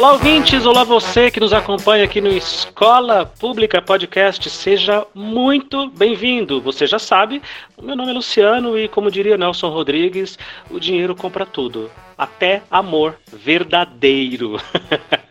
Olá, 0.00 0.12
ouvintes! 0.12 0.64
Olá, 0.64 0.82
você 0.82 1.30
que 1.30 1.38
nos 1.38 1.52
acompanha 1.52 2.04
aqui 2.04 2.22
no 2.22 2.30
Escola 2.30 3.26
Pública 3.38 3.82
Podcast. 3.82 4.48
Seja 4.48 5.06
muito 5.14 5.90
bem-vindo. 5.90 6.58
Você 6.62 6.86
já 6.86 6.98
sabe, 6.98 7.42
o 7.76 7.82
meu 7.82 7.94
nome 7.94 8.08
é 8.08 8.14
Luciano 8.14 8.78
e, 8.78 8.88
como 8.88 9.10
diria 9.10 9.36
Nelson 9.36 9.68
Rodrigues, 9.68 10.38
o 10.70 10.80
dinheiro 10.80 11.14
compra 11.14 11.44
tudo. 11.44 11.90
Até 12.16 12.62
amor 12.70 13.18
verdadeiro. 13.30 14.58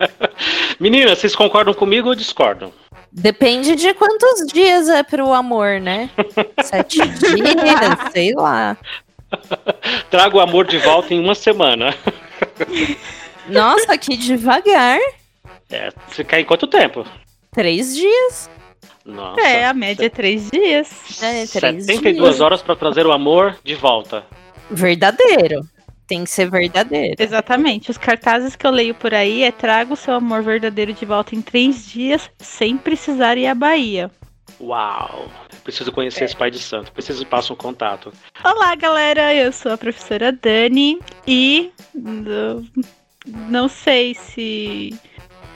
Meninas, 0.80 1.18
vocês 1.18 1.36
concordam 1.36 1.74
comigo 1.74 2.10
ou 2.10 2.14
discordam? 2.14 2.72
Depende 3.12 3.76
de 3.76 3.92
quantos 3.96 4.46
dias 4.54 4.88
é 4.88 5.02
pro 5.02 5.34
amor, 5.34 5.82
né? 5.82 6.12
Sete 6.62 7.00
dias, 7.00 8.12
sei 8.12 8.36
lá. 8.36 8.78
Trago 10.11 10.38
o 10.38 10.42
amor 10.42 10.68
de 10.68 10.78
volta 10.78 11.11
em 11.11 11.20
uma 11.20 11.33
semana. 11.33 11.92
Nossa, 13.48 13.98
que 13.98 14.18
devagar. 14.18 15.00
É, 15.70 15.92
você 16.07 16.24
quer 16.24 16.39
em 16.39 16.46
quanto 16.46 16.68
tempo? 16.68 17.06
Três 17.52 17.96
dias. 17.96 18.50
Nossa. 19.06 19.42
É, 19.42 19.65
a 19.65 19.74
média 19.74 20.06
é 20.06 20.10
três 20.10 20.50
dias. 20.50 21.21
É, 21.21 21.46
três 21.46 21.86
72 21.86 22.14
dias. 22.14 22.42
horas 22.42 22.62
para 22.62 22.75
trazer 22.75 23.06
o 23.06 23.12
amor 23.12 23.57
de 23.64 23.75
volta. 23.75 24.25
Verdadeiro. 24.70 25.62
Tem 26.07 26.24
que 26.24 26.29
ser 26.29 26.50
verdadeiro. 26.50 27.15
Exatamente. 27.20 27.92
Os 27.92 27.98
cartazes 27.98 28.56
que 28.56 28.65
eu 28.65 28.71
leio 28.71 28.96
por 28.96 29.14
aí 29.14 29.43
é 29.43 29.51
traga 29.51 29.93
o 29.93 29.96
seu 29.96 30.15
amor 30.15 30.42
verdadeiro 30.42 30.92
de 30.92 31.06
volta 31.06 31.36
em 31.36 31.42
três 31.42 31.87
dias, 31.87 32.30
sem 32.40 32.78
precisar 32.78 33.38
ir 33.38 33.45
à 33.45 33.53
Bahia. 33.53 34.09
Uau! 34.59 35.30
Preciso 35.64 35.92
conhecer 35.92 36.26
esse 36.26 36.36
pai 36.36 36.50
de 36.50 36.59
santo. 36.59 36.92
Preciso 36.92 37.26
passar 37.28 37.53
um 37.53 37.56
contato. 37.56 38.12
Olá, 38.44 38.76
galera. 38.76 39.34
Eu 39.34 39.52
sou 39.52 39.72
a 39.72 39.78
professora 39.78 40.31
Dani 40.31 41.00
e 41.28 41.72
uh, 41.95 42.66
não 43.25 43.67
sei 43.67 44.14
se 44.16 44.94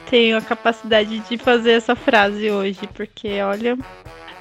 tenho 0.09 0.37
a 0.37 0.41
capacidade 0.41 1.19
de 1.19 1.37
fazer 1.37 1.71
essa 1.71 1.95
frase 1.95 2.49
hoje, 2.51 2.79
porque 2.93 3.41
olha, 3.41 3.77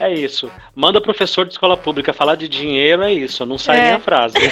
É 0.01 0.12
isso. 0.12 0.51
Manda 0.75 1.01
professor 1.01 1.47
de 1.47 1.53
escola 1.53 1.77
pública 1.77 2.12
falar 2.12 2.34
de 2.34 2.48
dinheiro, 2.48 3.03
é 3.03 3.12
isso. 3.12 3.47
Não 3.47 3.56
sai 3.56 3.79
É. 3.79 3.83
nem 3.84 3.92
a 3.92 4.01
frase. 4.01 4.34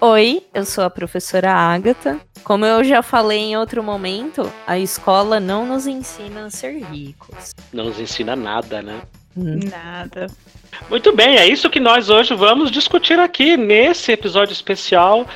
Oi, 0.00 0.42
eu 0.54 0.64
sou 0.64 0.84
a 0.84 0.90
professora 0.90 1.52
Agatha. 1.52 2.20
Como 2.44 2.64
eu 2.64 2.82
já 2.84 3.02
falei 3.02 3.38
em 3.38 3.56
outro 3.56 3.82
momento, 3.82 4.50
a 4.66 4.78
escola 4.78 5.38
não 5.40 5.66
nos 5.66 5.86
ensina 5.86 6.46
a 6.46 6.50
ser 6.50 6.78
ricos. 6.84 7.52
Não 7.72 7.84
nos 7.86 7.98
ensina 8.00 8.34
nada, 8.36 8.80
né? 8.80 9.02
Nada. 9.36 10.26
Muito 10.88 11.14
bem, 11.14 11.36
é 11.36 11.46
isso 11.46 11.68
que 11.68 11.80
nós 11.80 12.08
hoje 12.08 12.34
vamos 12.34 12.70
discutir 12.70 13.18
aqui 13.18 13.56
nesse 13.56 14.12
episódio 14.12 14.52
especial 14.52 15.26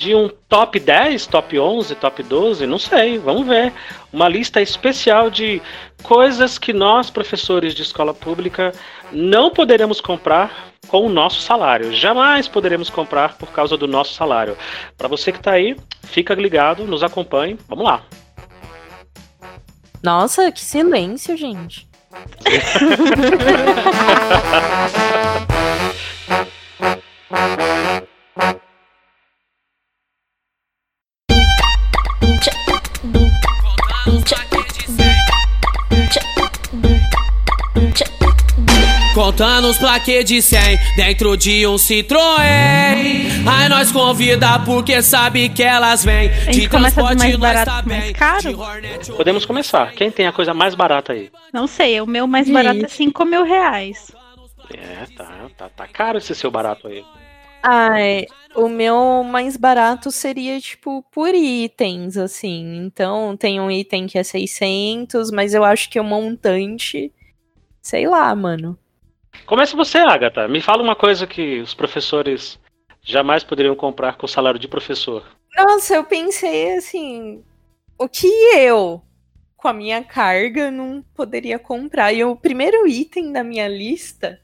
de 0.00 0.14
um 0.14 0.30
top 0.48 0.80
10, 0.80 1.26
top 1.26 1.58
11, 1.58 1.94
top 1.96 2.22
12, 2.22 2.66
não 2.66 2.78
sei, 2.78 3.18
vamos 3.18 3.46
ver. 3.46 3.70
Uma 4.10 4.28
lista 4.28 4.62
especial 4.62 5.30
de 5.30 5.60
coisas 6.02 6.58
que 6.58 6.72
nós, 6.72 7.10
professores 7.10 7.74
de 7.74 7.82
escola 7.82 8.14
pública, 8.14 8.72
não 9.12 9.50
poderemos 9.50 10.00
comprar 10.00 10.72
com 10.88 11.04
o 11.04 11.08
nosso 11.10 11.42
salário. 11.42 11.92
Jamais 11.92 12.48
poderemos 12.48 12.88
comprar 12.88 13.36
por 13.36 13.50
causa 13.50 13.76
do 13.76 13.86
nosso 13.86 14.14
salário. 14.14 14.56
Para 14.96 15.06
você 15.06 15.30
que 15.30 15.38
está 15.38 15.52
aí, 15.52 15.76
fica 16.04 16.32
ligado, 16.32 16.86
nos 16.86 17.02
acompanhe. 17.02 17.58
Vamos 17.68 17.84
lá. 17.84 18.02
Nossa, 20.02 20.50
que 20.50 20.60
silêncio, 20.62 21.36
gente. 21.36 21.89
Música 22.10 22.50
Contando 39.30 39.68
os 39.68 39.78
plaquês 39.78 40.24
de 40.24 40.42
100 40.42 40.60
dentro 40.96 41.36
de 41.36 41.64
um 41.64 41.76
Citroën. 41.76 42.40
Aí 43.46 43.68
nós 43.68 43.92
convida 43.92 44.58
porque 44.64 45.00
sabe 45.04 45.48
que 45.48 45.62
elas 45.62 46.04
vêm. 46.04 46.30
A 46.30 46.32
gente 46.52 46.62
De 46.62 46.68
começa 46.68 47.00
do 47.00 47.06
transporte 47.06 47.18
mais 47.18 47.38
nós 47.38 47.40
barato 47.40 47.70
tá 47.70 47.82
mais 47.86 48.12
caro? 48.12 48.58
Podemos 49.16 49.46
começar. 49.46 49.92
Quem 49.92 50.10
tem 50.10 50.26
a 50.26 50.32
coisa 50.32 50.52
mais 50.52 50.74
barata 50.74 51.12
aí? 51.12 51.30
Não 51.52 51.68
sei, 51.68 52.00
o 52.00 52.06
meu 52.06 52.26
mais 52.26 52.50
barato 52.50 52.84
é 52.84 52.88
5 52.88 53.24
mil 53.24 53.44
reais. 53.44 54.10
É, 54.74 55.06
tá, 55.16 55.46
tá, 55.56 55.68
tá 55.68 55.86
caro 55.86 56.18
esse 56.18 56.34
seu 56.34 56.50
barato 56.50 56.88
aí. 56.88 57.04
Ai, 57.62 58.26
o 58.56 58.68
meu 58.68 59.22
mais 59.22 59.56
barato 59.56 60.10
seria, 60.10 60.60
tipo, 60.60 61.04
por 61.12 61.32
itens, 61.32 62.16
assim. 62.16 62.84
Então, 62.84 63.36
tem 63.36 63.60
um 63.60 63.70
item 63.70 64.08
que 64.08 64.18
é 64.18 64.24
600, 64.24 65.30
mas 65.30 65.54
eu 65.54 65.62
acho 65.62 65.88
que 65.88 66.00
o 66.00 66.04
montante. 66.04 67.12
Sei 67.80 68.08
lá, 68.08 68.34
mano. 68.34 68.76
Comece 69.46 69.74
você, 69.74 69.98
Agatha. 69.98 70.46
Me 70.48 70.60
fala 70.60 70.82
uma 70.82 70.96
coisa 70.96 71.26
que 71.26 71.60
os 71.60 71.74
professores 71.74 72.58
jamais 73.02 73.42
poderiam 73.42 73.74
comprar 73.74 74.16
com 74.16 74.26
o 74.26 74.28
salário 74.28 74.60
de 74.60 74.68
professor. 74.68 75.24
Nossa, 75.56 75.94
eu 75.94 76.04
pensei 76.04 76.76
assim. 76.76 77.42
O 77.98 78.08
que 78.08 78.26
eu, 78.56 79.02
com 79.56 79.68
a 79.68 79.72
minha 79.72 80.02
carga, 80.02 80.70
não 80.70 81.04
poderia 81.14 81.58
comprar? 81.58 82.12
E 82.12 82.24
o 82.24 82.36
primeiro 82.36 82.86
item 82.86 83.32
da 83.32 83.44
minha 83.44 83.68
lista. 83.68 84.40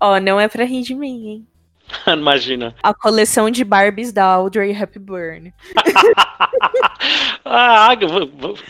Ó, 0.00 0.18
não 0.18 0.40
é 0.40 0.48
de 0.48 0.94
mim, 0.94 1.28
hein? 1.28 1.48
Imagina. 2.06 2.74
A 2.82 2.94
coleção 2.94 3.50
de 3.50 3.64
Barbies 3.64 4.12
da 4.12 4.24
Audrey 4.24 4.72
Hepburn. 4.72 5.52
Ah, 7.44 7.88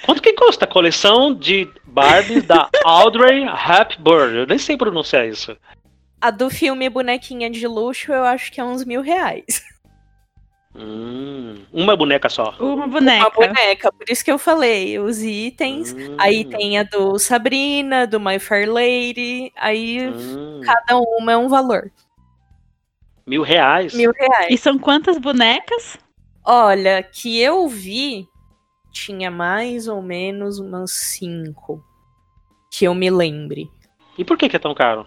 quanto 0.05 0.23
que 0.23 0.33
custa 0.33 0.65
a 0.65 0.69
coleção 0.69 1.35
de 1.35 1.69
Barbies 1.85 2.45
da 2.45 2.69
Audrey 2.85 3.45
Hepburn? 3.45 4.39
Eu 4.39 4.47
nem 4.47 4.59
sei 4.59 4.77
pronunciar 4.77 5.29
isso. 5.29 5.57
A 6.21 6.31
do 6.31 6.49
filme 6.49 6.89
Bonequinha 6.89 7.51
de 7.51 7.67
Luxo, 7.67 8.13
eu 8.13 8.25
acho 8.25 8.51
que 8.51 8.61
é 8.61 8.65
uns 8.65 8.85
mil 8.85 9.03
reais. 9.03 9.63
Hum, 10.75 11.65
uma 11.71 11.95
boneca 11.95 12.31
só. 12.31 12.55
Uma 12.59 12.87
boneca. 12.87 13.25
Uma 13.25 13.31
boneca, 13.31 13.93
por 13.93 14.09
isso 14.09 14.25
que 14.25 14.33
eu 14.33 14.39
falei, 14.39 14.99
os 14.99 15.23
itens. 15.23 15.93
Hum, 15.93 16.17
Aí 16.19 16.45
tem 16.45 16.79
a 16.79 16.83
do 16.83 17.19
Sabrina, 17.19 18.07
do 18.07 18.19
My 18.19 18.39
Fair 18.39 18.73
Lady. 18.73 19.53
Aí 19.57 20.09
hum, 20.09 20.61
cada 20.65 20.99
uma 20.99 21.33
é 21.33 21.37
um 21.37 21.49
valor. 21.49 21.93
Mil 23.27 23.43
reais? 23.43 23.95
Mil 23.95 24.13
reais. 24.13 24.49
E 24.51 24.59
são 24.59 24.79
quantas 24.79 25.19
bonecas? 25.19 25.99
Olha, 26.45 27.03
que 27.03 27.41
eu 27.41 27.69
vi, 27.69 28.27
tinha 28.93 29.31
mais 29.31 29.89
ou 29.89 30.03
menos 30.03 30.59
umas 30.59 30.93
cinco. 30.93 31.83
Que 32.71 32.87
eu 32.87 32.95
me 32.95 33.11
lembre. 33.11 33.71
E 34.19 34.25
por 34.25 34.37
que, 34.37 34.49
que 34.49 34.57
é 34.57 34.59
tão 34.59 34.75
caro? 34.75 35.07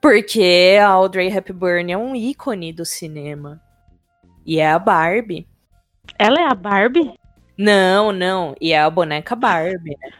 Porque 0.00 0.76
a 0.80 0.88
Audrey 0.88 1.28
Hepburn 1.28 1.92
é 1.92 1.96
um 1.96 2.14
ícone 2.14 2.72
do 2.72 2.84
cinema. 2.84 3.60
E 4.44 4.58
é 4.58 4.70
a 4.70 4.78
Barbie. 4.78 5.46
Ela 6.18 6.40
é 6.40 6.44
a 6.44 6.54
Barbie? 6.54 7.12
Não, 7.56 8.12
não. 8.12 8.54
E 8.60 8.72
é 8.72 8.80
a 8.80 8.90
boneca 8.90 9.36
Barbie. 9.36 9.96
né? 10.00 10.10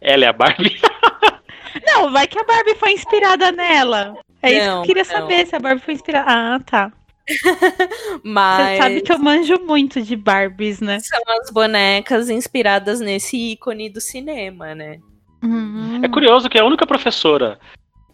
Ela 0.00 0.24
é 0.26 0.28
a 0.28 0.32
Barbie? 0.32 0.78
Não, 1.86 2.10
vai 2.10 2.26
que 2.26 2.38
a 2.38 2.44
Barbie 2.44 2.74
foi 2.74 2.92
inspirada 2.92 3.52
nela. 3.52 4.14
É 4.42 4.52
isso 4.52 4.60
que 4.60 4.68
eu 4.68 4.82
queria 4.82 5.04
não. 5.04 5.10
saber, 5.10 5.46
se 5.46 5.56
a 5.56 5.58
Barbie 5.58 5.82
foi 5.82 5.94
inspirada. 5.94 6.26
Ah, 6.28 6.60
tá. 6.60 6.92
Mas 8.24 8.68
Você 8.68 8.76
sabe 8.82 9.00
que 9.02 9.12
eu 9.12 9.18
manjo 9.18 9.60
muito 9.60 10.02
de 10.02 10.16
Barbies, 10.16 10.80
né? 10.80 10.98
são 11.00 11.20
as 11.40 11.50
bonecas 11.50 12.28
inspiradas 12.28 13.00
nesse 13.00 13.36
ícone 13.36 13.88
do 13.88 14.00
cinema, 14.00 14.74
né? 14.74 14.98
Hum. 15.42 16.00
É 16.02 16.08
curioso 16.08 16.48
que 16.48 16.58
a 16.58 16.64
única 16.64 16.86
professora 16.86 17.58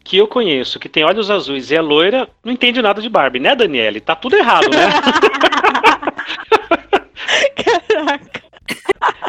que 0.05 0.17
eu 0.17 0.29
conheço 0.29 0.79
que 0.79 0.89
tem 0.89 1.05
olhos 1.05 1.31
azuis 1.31 1.71
e 1.71 1.75
é 1.75 1.81
loira 1.81 2.29
não 2.45 2.53
entende 2.53 2.81
nada 2.81 3.03
de 3.03 3.09
Barbie, 3.09 3.41
né, 3.41 3.57
Daniele? 3.57 4.01
Tá 4.01 4.15
tudo 4.15 4.37
errado, 4.37 4.69
né? 4.71 4.87
Caraca. 7.89 8.43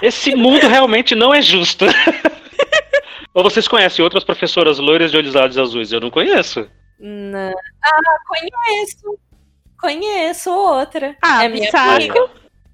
Esse 0.01 0.36
mundo 0.36 0.68
realmente 0.68 1.16
não 1.16 1.33
é 1.33 1.42
justo. 1.42 1.86
Ou 3.33 3.44
vocês 3.44 3.68
conhecem 3.68 4.04
outras 4.04 4.24
professoras 4.24 4.77
loiras 4.77 5.12
de 5.12 5.18
olhos 5.18 5.36
azuis? 5.36 5.92
Eu 5.92 6.00
não 6.00 6.12
conheço. 6.12 6.68
Não. 7.00 7.52
Ah, 7.84 8.20
conheço. 8.28 9.20
Conheço 9.80 10.50
outra. 10.52 11.16
Ah, 11.22 11.44
é 11.46 11.50
Bissaco. 11.50 12.30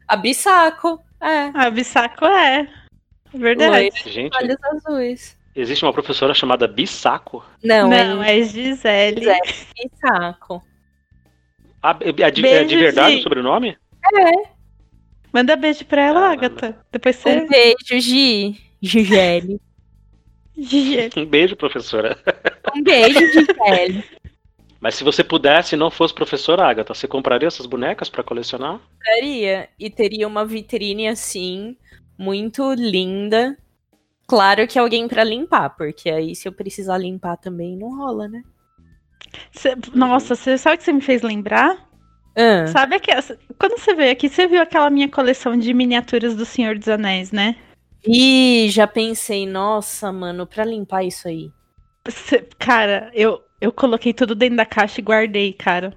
A 0.07 0.15
Bissaco. 0.15 0.99
É. 1.21 1.51
A 1.53 1.69
Bissaco 1.69 2.25
é. 2.25 2.67
Verdade. 3.33 3.69
Loira. 3.71 3.95
Gente, 4.09 4.35
Olhos 4.37 4.57
azuis. 4.63 5.37
existe 5.55 5.83
uma 5.83 5.91
professora 5.93 6.33
chamada 6.33 6.67
Bissaco. 6.67 7.43
Não, 7.63 7.89
Não, 7.89 8.23
é 8.23 8.39
é 8.39 8.43
Gisele. 8.43 9.21
Gisele. 9.21 9.67
Bissaco. 9.91 10.63
Ah, 11.81 11.97
é 11.99 12.31
de, 12.31 12.45
é 12.47 12.63
de 12.63 12.77
verdade 12.77 13.13
Gi. 13.15 13.19
o 13.19 13.23
sobrenome? 13.23 13.77
Manda 15.33 15.55
beijo 15.55 15.83
pra 15.85 16.01
ela, 16.01 16.21
Caramba. 16.21 16.45
Agatha. 16.45 16.85
Depois 16.91 17.15
você. 17.17 17.29
Um 17.41 17.47
beijo, 17.47 17.99
Gi. 17.99 18.61
Gisele. 18.81 19.59
Gisele. 20.57 21.11
Um 21.17 21.25
beijo, 21.25 21.55
professora. 21.55 22.17
Um 22.75 22.83
beijo, 22.83 23.19
Gisele. 23.19 24.03
Mas 24.79 24.95
se 24.95 25.03
você 25.03 25.23
pudesse 25.23 25.75
e 25.75 25.77
não 25.77 25.89
fosse 25.89 26.13
professora 26.13 26.67
Agatha, 26.67 26.93
você 26.93 27.07
compraria 27.07 27.47
essas 27.47 27.65
bonecas 27.65 28.09
para 28.09 28.23
colecionar? 28.23 28.79
Compraria. 28.79 29.69
E 29.79 29.89
teria 29.89 30.27
uma 30.27 30.45
vitrine 30.45 31.07
assim, 31.07 31.77
muito 32.17 32.73
linda. 32.73 33.57
Claro 34.27 34.67
que 34.67 34.77
alguém 34.77 35.07
para 35.07 35.23
limpar, 35.23 35.69
porque 35.77 36.09
aí 36.09 36.35
se 36.35 36.47
eu 36.47 36.51
precisar 36.51 36.97
limpar 36.97 37.37
também 37.37 37.77
não 37.77 37.97
rola, 37.97 38.27
né? 38.27 38.41
Cê- 39.51 39.75
nossa, 39.93 40.35
você 40.35 40.57
sabe 40.57 40.75
o 40.75 40.77
que 40.79 40.83
você 40.83 40.93
me 40.93 41.01
fez 41.01 41.21
lembrar? 41.21 41.89
Ah, 42.35 42.67
Sabe 42.67 42.99
que 42.99 43.11
quando 43.59 43.77
você 43.77 43.93
veio 43.93 44.11
aqui, 44.11 44.27
você 44.27 44.47
viu 44.47 44.61
aquela 44.61 44.89
minha 44.89 45.07
coleção 45.07 45.55
de 45.57 45.73
miniaturas 45.73 46.35
do 46.35 46.45
Senhor 46.45 46.77
dos 46.77 46.87
Anéis, 46.89 47.31
né? 47.31 47.55
E 48.05 48.67
já 48.69 48.85
pensei, 48.87 49.45
nossa, 49.47 50.11
mano, 50.11 50.45
pra 50.45 50.65
limpar 50.65 51.03
isso 51.03 51.27
aí. 51.27 51.49
Cê- 52.09 52.47
cara, 52.59 53.09
eu, 53.13 53.41
eu 53.61 53.71
coloquei 53.71 54.13
tudo 54.13 54.35
dentro 54.35 54.57
da 54.57 54.65
caixa 54.65 54.99
e 54.99 55.03
guardei, 55.03 55.53
cara. 55.53 55.93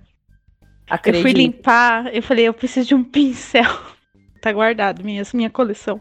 Acredito. 0.89 1.21
Eu 1.21 1.23
fui 1.23 1.33
limpar, 1.33 2.15
eu 2.15 2.23
falei, 2.23 2.47
eu 2.47 2.55
preciso 2.55 2.87
de 2.89 2.95
um 2.95 3.03
pincel. 3.05 3.65
tá 4.41 4.53
guardado, 4.53 5.03
minha, 5.05 5.23
minha 5.35 5.51
coleção. 5.51 6.01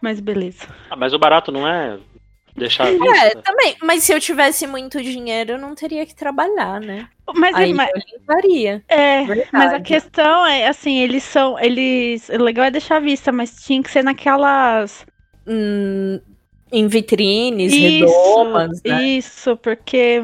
Mas 0.00 0.20
beleza. 0.20 0.66
Ah, 0.90 0.96
mas 0.96 1.12
o 1.12 1.18
barato 1.18 1.50
não 1.52 1.66
é 1.68 1.98
deixar 2.56 2.86
É, 2.88 2.92
vista? 2.98 3.42
também. 3.42 3.76
Mas 3.82 4.02
se 4.04 4.12
eu 4.12 4.20
tivesse 4.20 4.66
muito 4.66 5.02
dinheiro, 5.02 5.52
eu 5.52 5.58
não 5.58 5.74
teria 5.74 6.06
que 6.06 6.14
trabalhar, 6.14 6.80
né? 6.80 7.08
Mas, 7.34 7.54
Aí 7.56 7.72
mas- 7.74 7.90
eu 7.94 8.18
limparia. 8.18 8.84
é, 8.88 9.24
Verdade. 9.24 9.48
mas 9.52 9.72
a 9.74 9.80
questão 9.80 10.46
é 10.46 10.66
assim, 10.68 10.98
eles 11.00 11.22
são. 11.22 11.58
Eles. 11.58 12.28
O 12.28 12.42
legal 12.42 12.66
é 12.66 12.70
deixar 12.70 12.96
à 12.96 13.00
vista, 13.00 13.32
mas 13.32 13.62
tinha 13.62 13.82
que 13.82 13.90
ser 13.90 14.04
naquelas. 14.04 15.06
Hum, 15.46 16.20
em 16.72 16.88
vitrines, 16.88 17.72
Isso, 17.72 17.82
redomas, 18.06 18.82
né? 18.84 19.02
isso, 19.02 19.56
porque. 19.58 20.22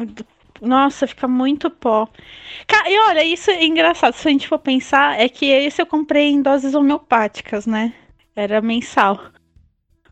Nossa, 0.61 1.07
fica 1.07 1.27
muito 1.27 1.71
pó. 1.71 2.07
E 2.87 2.99
olha, 3.09 3.23
isso 3.23 3.49
é 3.49 3.63
engraçado. 3.65 4.13
Se 4.13 4.27
a 4.27 4.31
gente 4.31 4.47
for 4.47 4.59
pensar, 4.59 5.19
é 5.19 5.27
que 5.27 5.45
esse 5.47 5.81
eu 5.81 5.87
comprei 5.87 6.29
em 6.29 6.41
doses 6.41 6.75
homeopáticas, 6.75 7.65
né? 7.65 7.93
Era 8.35 8.61
mensal. 8.61 9.19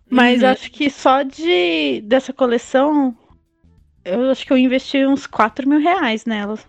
Mas 0.09 0.41
Uhum. 0.41 0.49
acho 0.49 0.71
que 0.71 0.89
só 0.89 1.21
de 1.21 2.01
dessa 2.01 2.33
coleção, 2.33 3.15
eu 4.03 4.31
acho 4.31 4.43
que 4.43 4.51
eu 4.51 4.57
investi 4.57 5.05
uns 5.05 5.27
4 5.27 5.69
mil 5.69 5.79
reais 5.79 6.25
nelas. 6.25 6.65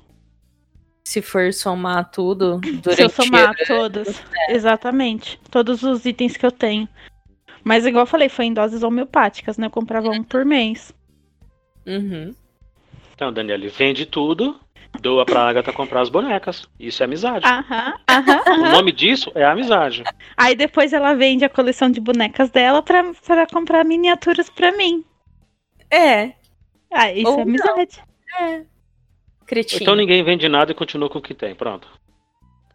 Se 1.03 1.23
for 1.23 1.51
somar 1.55 2.11
tudo 2.11 2.59
durante 2.83 2.97
Se 2.97 3.03
eu 3.03 3.09
somar 3.09 3.55
todas. 3.67 4.23
Exatamente. 4.51 5.41
Todos 5.51 5.83
os 5.83 6.05
itens 6.05 6.37
que 6.37 6.45
eu 6.45 6.53
tenho. 6.53 6.87
Mas 7.65 7.85
igual 7.87 8.03
eu 8.03 8.07
falei, 8.07 8.29
foi 8.29 8.47
em 8.47 8.55
doses 8.55 8.83
homeopáticas, 8.83 9.59
né? 9.59 9.67
Eu 9.67 9.71
comprava 9.71 10.09
um 10.11 10.23
por 10.23 10.45
mês. 10.45 10.93
Uhum. 11.87 12.35
Então, 13.15 13.33
Daniele, 13.33 13.69
vende 13.69 14.07
tudo, 14.07 14.59
doa 15.01 15.27
pra 15.27 15.49
Agatha 15.49 15.73
comprar 15.73 16.01
as 16.01 16.09
bonecas. 16.09 16.67
Isso 16.79 17.03
é 17.03 17.05
amizade. 17.05 17.47
Aham, 17.47 17.95
aham, 18.09 18.43
O 18.47 18.51
aham. 18.51 18.73
nome 18.73 18.93
disso 18.93 19.31
é 19.35 19.45
amizade. 19.45 20.05
Aí 20.37 20.55
depois 20.55 20.93
ela 20.93 21.15
vende 21.15 21.45
a 21.45 21.49
coleção 21.51 21.91
de 21.91 22.01
bonecas 22.01 22.51
dela 22.51 22.83
pra, 22.83 23.05
pra 23.27 23.47
comprar 23.47 23.85
miniaturas 23.85 24.49
pra 24.49 24.73
mim. 24.73 25.05
É, 25.91 26.33
Ah, 26.93 27.13
isso 27.13 27.31
Ou 27.31 27.39
é 27.41 27.43
amizade. 27.43 28.03
cretino. 29.47 29.83
Então 29.83 29.95
ninguém 29.95 30.23
vende 30.25 30.49
nada 30.49 30.73
e 30.73 30.75
continua 30.75 31.09
com 31.11 31.19
o 31.19 31.23
que 31.23 31.35
tem. 31.35 31.55
Pronto. 31.55 31.89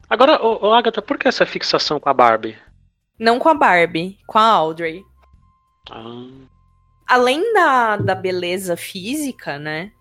Agora, 0.09 0.41
ô, 0.41 0.67
ô, 0.67 0.73
Agatha, 0.73 1.01
por 1.01 1.17
que 1.17 1.27
essa 1.27 1.45
fixação 1.45 1.99
com 1.99 2.07
a 2.09 2.13
Barbie? 2.13 2.55
Não 3.19 3.39
com 3.39 3.49
a 3.49 3.53
Barbie, 3.53 4.17
com 4.27 4.37
a 4.37 4.43
Audrey. 4.43 5.03
Ah, 5.89 6.27
Além 7.07 7.53
da, 7.53 7.97
da 7.97 8.15
beleza 8.15 8.75
física, 8.75 9.59
né? 9.59 9.91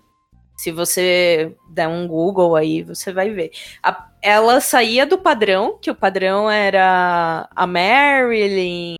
Se 0.56 0.70
você 0.72 1.54
der 1.68 1.86
um 1.88 2.06
Google 2.08 2.56
aí, 2.56 2.82
você 2.82 3.12
vai 3.12 3.28
ver. 3.30 3.50
A- 3.82 4.08
ela 4.22 4.60
saía 4.60 5.04
do 5.04 5.18
padrão, 5.18 5.78
que 5.80 5.90
o 5.90 5.94
padrão 5.94 6.48
era 6.50 7.46
a 7.54 7.66
Marilyn, 7.66 8.96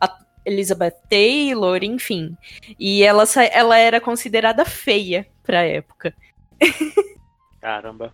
a 0.00 0.18
Elizabeth 0.44 0.96
Taylor, 1.08 1.82
enfim. 1.82 2.36
E 2.78 3.02
ela, 3.02 3.24
ela 3.52 3.78
era 3.78 4.00
considerada 4.00 4.64
feia 4.64 5.26
pra 5.42 5.62
época. 5.62 6.12
caramba. 7.60 8.12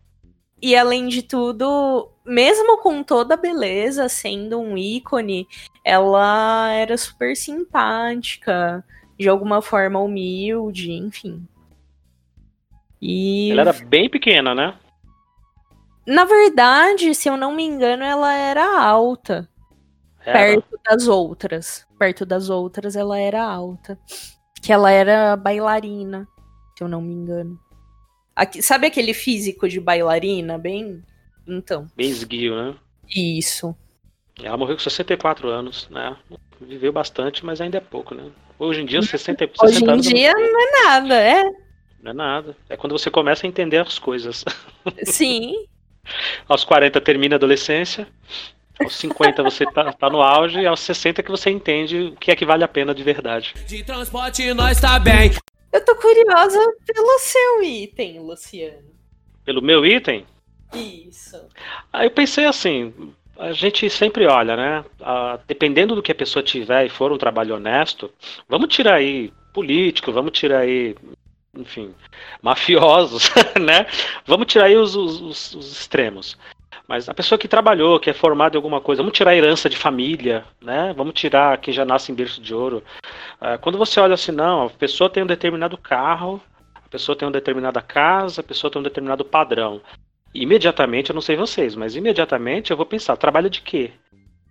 E 0.62 0.76
além 0.76 1.09
de 1.09 1.23
tudo, 1.23 2.09
mesmo 2.25 2.79
com 2.79 3.03
toda 3.03 3.35
a 3.35 3.37
beleza, 3.37 4.09
sendo 4.09 4.61
um 4.61 4.79
ícone, 4.79 5.49
ela 5.85 6.70
era 6.70 6.97
super 6.97 7.37
simpática, 7.37 8.85
de 9.19 9.29
alguma 9.29 9.61
forma 9.61 9.99
humilde, 9.99 10.93
enfim. 10.93 11.44
E 13.00 13.50
Ela 13.50 13.62
era 13.62 13.73
bem 13.73 14.09
pequena, 14.09 14.55
né? 14.55 14.79
na 16.06 16.25
verdade, 16.25 17.14
se 17.14 17.29
eu 17.29 17.37
não 17.37 17.53
me 17.55 17.64
engano, 17.64 18.03
ela 18.05 18.32
era 18.32 18.81
alta, 18.81 19.49
Era. 20.25 20.38
perto 20.38 20.79
das 20.85 21.06
outras. 21.09 21.87
Perto 21.99 22.26
das 22.26 22.50
outras, 22.50 22.97
ela 22.97 23.19
era 23.19 23.43
alta. 23.43 23.99
Que 24.62 24.73
ela 24.73 24.91
era 24.91 25.37
bailarina, 25.37 26.26
se 26.76 26.85
eu 26.85 26.88
não 26.88 27.00
me 27.00 27.12
engano. 27.14 27.59
Aqui- 28.34 28.62
sabe 28.62 28.87
aquele 28.87 29.12
físico 29.14 29.69
de 29.69 29.79
bailarina, 29.81 30.56
bem? 30.58 31.02
Então, 31.46 31.87
Bem 31.96 32.08
esguio, 32.08 32.55
né? 32.56 32.75
isso. 33.14 33.76
Ela 34.43 34.56
morreu 34.56 34.76
com 34.76 34.82
64 34.82 35.49
anos, 35.49 35.88
né? 35.90 36.17
Viveu 36.61 36.93
bastante, 36.93 37.44
mas 37.44 37.61
ainda 37.61 37.76
é 37.79 37.81
pouco, 37.81 38.14
né? 38.14 38.31
Hoje 38.58 38.81
em 38.81 38.87
dia, 38.87 39.02
60, 39.02 39.44
60 39.46 39.64
Hoje 39.64 39.84
em 39.84 39.88
anos 39.88 40.06
é 40.06 40.11
muito 40.11 40.17
dia 40.17 40.32
não 40.32 40.61
é 40.61 40.84
nada, 40.84 41.14
é. 41.20 41.43
Não 42.02 42.11
é 42.11 42.14
nada. 42.14 42.56
É 42.69 42.76
quando 42.76 42.93
você 42.99 43.11
começa 43.11 43.46
a 43.46 43.49
entender 43.49 43.79
as 43.79 43.99
coisas. 43.99 44.44
Sim. 45.05 45.55
Aos 46.49 46.64
40 46.64 47.00
termina 47.00 47.35
a 47.35 47.38
adolescência. 47.38 48.08
Aos 48.81 48.96
50 48.96 49.43
você 49.43 49.64
tá, 49.67 49.93
tá 49.93 50.08
no 50.08 50.23
auge. 50.23 50.61
E 50.61 50.67
aos 50.67 50.81
60 50.81 51.23
que 51.23 51.31
você 51.31 51.50
entende 51.50 52.12
o 52.14 52.17
que 52.17 52.31
é 52.31 52.37
que 52.37 52.46
vale 52.46 52.64
a 52.64 52.69
pena 52.69 52.94
de 52.94 53.02
verdade. 53.02 53.55
De 53.67 53.85
transporte 53.85 54.52
nós 54.55 54.81
tá 54.81 54.99
bem. 54.99 55.32
Eu 55.73 55.85
tô 55.85 55.97
curiosa 55.97 56.59
pelo 56.87 57.19
seu 57.19 57.63
item, 57.63 58.21
Luciano. 58.21 58.93
Pelo 59.45 59.63
meu 59.63 59.85
item, 59.85 60.27
Isso. 60.75 61.49
aí 61.93 62.07
eu 62.07 62.11
pensei 62.11 62.45
assim. 62.45 62.93
A 63.39 63.53
gente 63.53 63.89
sempre 63.89 64.27
olha, 64.27 64.55
né? 64.57 64.85
Ah, 65.01 65.39
dependendo 65.49 65.95
do 65.95 66.03
que 66.03 66.13
a 66.13 66.15
pessoa 66.15 66.43
tiver 66.43 66.87
e 66.87 66.91
for 66.91 67.11
um 67.11 67.19
trabalho 67.19 67.57
honesto, 67.57 68.13
vamos 68.49 68.69
tirar 68.73 68.95
aí 68.97 69.33
político, 69.55 70.13
vamos 70.13 70.33
tirar 70.39 70.61
aí, 70.61 70.95
enfim, 71.57 71.95
mafiosos, 72.43 73.31
né? 73.61 73.87
Vamos 74.26 74.47
tirar 74.47 74.67
aí 74.67 74.76
os, 74.76 74.95
os- 74.95 75.21
os- 75.21 75.55
os 75.55 75.73
extremos. 75.73 76.37
Mas 76.92 77.08
a 77.08 77.14
pessoa 77.14 77.38
que 77.38 77.49
trabalhou, 77.49 77.99
que 77.99 78.11
é 78.11 78.12
formada 78.12 78.54
em 78.54 78.58
alguma 78.58 78.78
coisa, 78.78 79.00
vamos 79.00 79.16
tirar 79.16 79.30
a 79.30 79.34
herança 79.34 79.66
de 79.66 79.78
família, 79.78 80.44
né? 80.61 80.92
Vamos 80.94 81.14
tirar 81.14 81.56
quem 81.56 81.72
já 81.72 81.87
nasce 81.87 82.12
em 82.12 82.14
berço 82.14 82.38
de 82.38 82.54
ouro. 82.54 82.84
Ah, 83.40 83.56
quando 83.56 83.78
você 83.78 83.99
olha 83.99 84.12
assim, 84.12 84.30
não, 84.30 84.66
a 84.66 84.68
pessoa 84.68 85.08
tem 85.08 85.22
um 85.22 85.26
determinado 85.26 85.78
carro, 85.78 86.38
a 86.75 86.87
pessoa 86.90 87.16
tem 87.16 87.26
uma 87.26 87.32
determinada 87.32 87.80
casa, 87.80 88.42
a 88.42 88.44
pessoa 88.44 88.70
tem 88.70 88.78
um 88.78 88.82
determinado 88.82 89.25
padrão. 89.25 89.80
Imediatamente, 90.34 91.08
eu 91.08 91.14
não 91.14 91.22
sei 91.22 91.34
vocês, 91.34 91.75
mas 91.75 91.96
imediatamente 91.96 92.70
eu 92.70 92.76
vou 92.76 92.84
pensar, 92.84 93.16
trabalha 93.16 93.49
de 93.49 93.62
quê? 93.62 93.92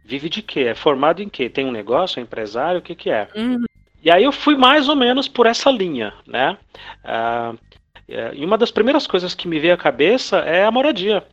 Vive 0.04 0.28
de 0.28 0.42
quê? 0.42 0.62
É 0.62 0.74
formado 0.74 1.22
em 1.22 1.30
quê? 1.30 1.48
Tem 1.48 1.68
um 1.68 1.72
negócio, 1.72 2.20
é 2.20 2.24
empresário, 2.24 2.80
o 2.80 2.82
que 2.82 2.96
que 2.96 3.12
é? 3.12 3.28
Uhum. 3.36 3.66
E 4.02 4.10
aí 4.10 4.24
eu 4.24 4.32
fui 4.32 4.56
mais 4.56 4.90
ou 4.90 4.96
menos 4.96 5.28
por 5.28 5.46
essa 5.46 5.70
linha, 5.70 6.12
né? 6.26 6.58
É, 7.04 8.32
e 8.34 8.44
uma 8.44 8.58
das 8.58 8.72
primeiras 8.72 9.06
coisas 9.06 9.36
que 9.36 9.48
me 9.48 9.60
veio 9.60 9.76
à 9.76 9.78
cabeça 9.78 10.40
é 10.40 10.66
a 10.66 10.72
moradia. 10.72 11.24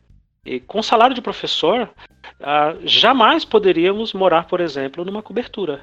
E 0.45 0.59
com 0.59 0.81
salário 0.81 1.15
de 1.15 1.21
professor, 1.21 1.89
ah, 2.41 2.75
jamais 2.83 3.43
poderíamos 3.43 4.13
morar, 4.13 4.45
por 4.45 4.61
exemplo, 4.61 5.03
numa 5.03 5.21
cobertura. 5.21 5.81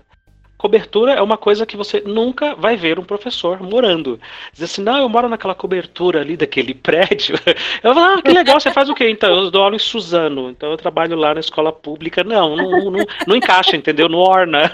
Cobertura 0.57 1.13
é 1.13 1.21
uma 1.21 1.37
coisa 1.37 1.67
que 1.67 1.77
você 1.77 2.01
nunca 2.01 2.55
vai 2.55 2.77
ver 2.77 2.99
um 2.99 3.05
professor 3.05 3.63
morando. 3.63 4.19
Dizer 4.53 4.65
assim, 4.65 4.83
não, 4.83 4.97
eu 4.97 5.09
moro 5.09 5.29
naquela 5.29 5.55
cobertura 5.55 6.23
ali 6.23 6.35
daquele 6.37 6.73
prédio. 6.75 7.39
Eu 7.83 7.95
falo, 7.95 8.19
ah, 8.19 8.23
que 8.23 8.33
legal, 8.33 8.59
você 8.59 8.71
faz 8.71 8.89
o 8.89 8.95
quê? 8.95 9.11
Então, 9.11 9.35
eu 9.35 9.51
dou 9.51 9.63
aula 9.63 9.77
em 9.77 9.79
Suzano, 9.79 10.49
então 10.49 10.71
eu 10.71 10.77
trabalho 10.79 11.15
lá 11.15 11.35
na 11.35 11.41
escola 11.41 11.71
pública. 11.71 12.25
Não, 12.25 12.57
não, 12.57 12.91
não, 12.91 13.05
não 13.27 13.37
encaixa, 13.37 13.77
entendeu? 13.77 14.09
Não 14.09 14.19
orna. 14.19 14.73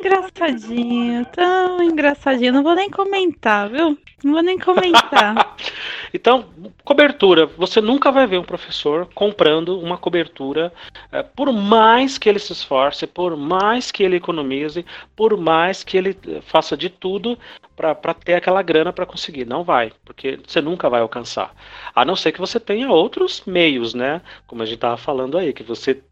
Engraçadinho, 0.00 1.26
tão 1.26 1.82
engraçadinho. 1.82 2.52
Não 2.52 2.62
vou 2.62 2.74
nem 2.74 2.90
comentar, 2.90 3.68
viu? 3.68 3.96
Não 4.24 4.32
vou 4.32 4.42
nem 4.42 4.58
comentar. 4.58 5.56
Então, 6.12 6.46
cobertura. 6.84 7.46
Você 7.46 7.80
nunca 7.80 8.10
vai 8.10 8.26
ver 8.26 8.38
um 8.38 8.44
professor 8.44 9.08
comprando 9.14 9.78
uma 9.78 9.96
cobertura, 9.96 10.72
eh, 11.12 11.22
por 11.22 11.52
mais 11.52 12.18
que 12.18 12.28
ele 12.28 12.38
se 12.38 12.52
esforce, 12.52 13.06
por 13.06 13.36
mais 13.36 13.90
que 13.90 14.02
ele 14.02 14.16
economize, 14.16 14.84
por 15.14 15.36
mais 15.36 15.84
que 15.84 15.96
ele 15.96 16.16
eh, 16.26 16.40
faça 16.42 16.76
de 16.76 16.88
tudo 16.88 17.38
para 17.76 18.12
ter 18.12 18.34
aquela 18.34 18.60
grana 18.60 18.92
para 18.92 19.06
conseguir. 19.06 19.46
Não 19.46 19.64
vai, 19.64 19.92
porque 20.04 20.38
você 20.46 20.60
nunca 20.60 20.90
vai 20.90 21.00
alcançar. 21.00 21.54
A 21.94 22.04
não 22.04 22.14
ser 22.14 22.32
que 22.32 22.40
você 22.40 22.60
tenha 22.60 22.90
outros 22.90 23.42
meios, 23.46 23.94
né? 23.94 24.20
Como 24.46 24.62
a 24.62 24.66
gente 24.66 24.74
estava 24.74 24.98
falando 24.98 25.38
aí, 25.38 25.52
que 25.52 25.62
você 25.62 26.02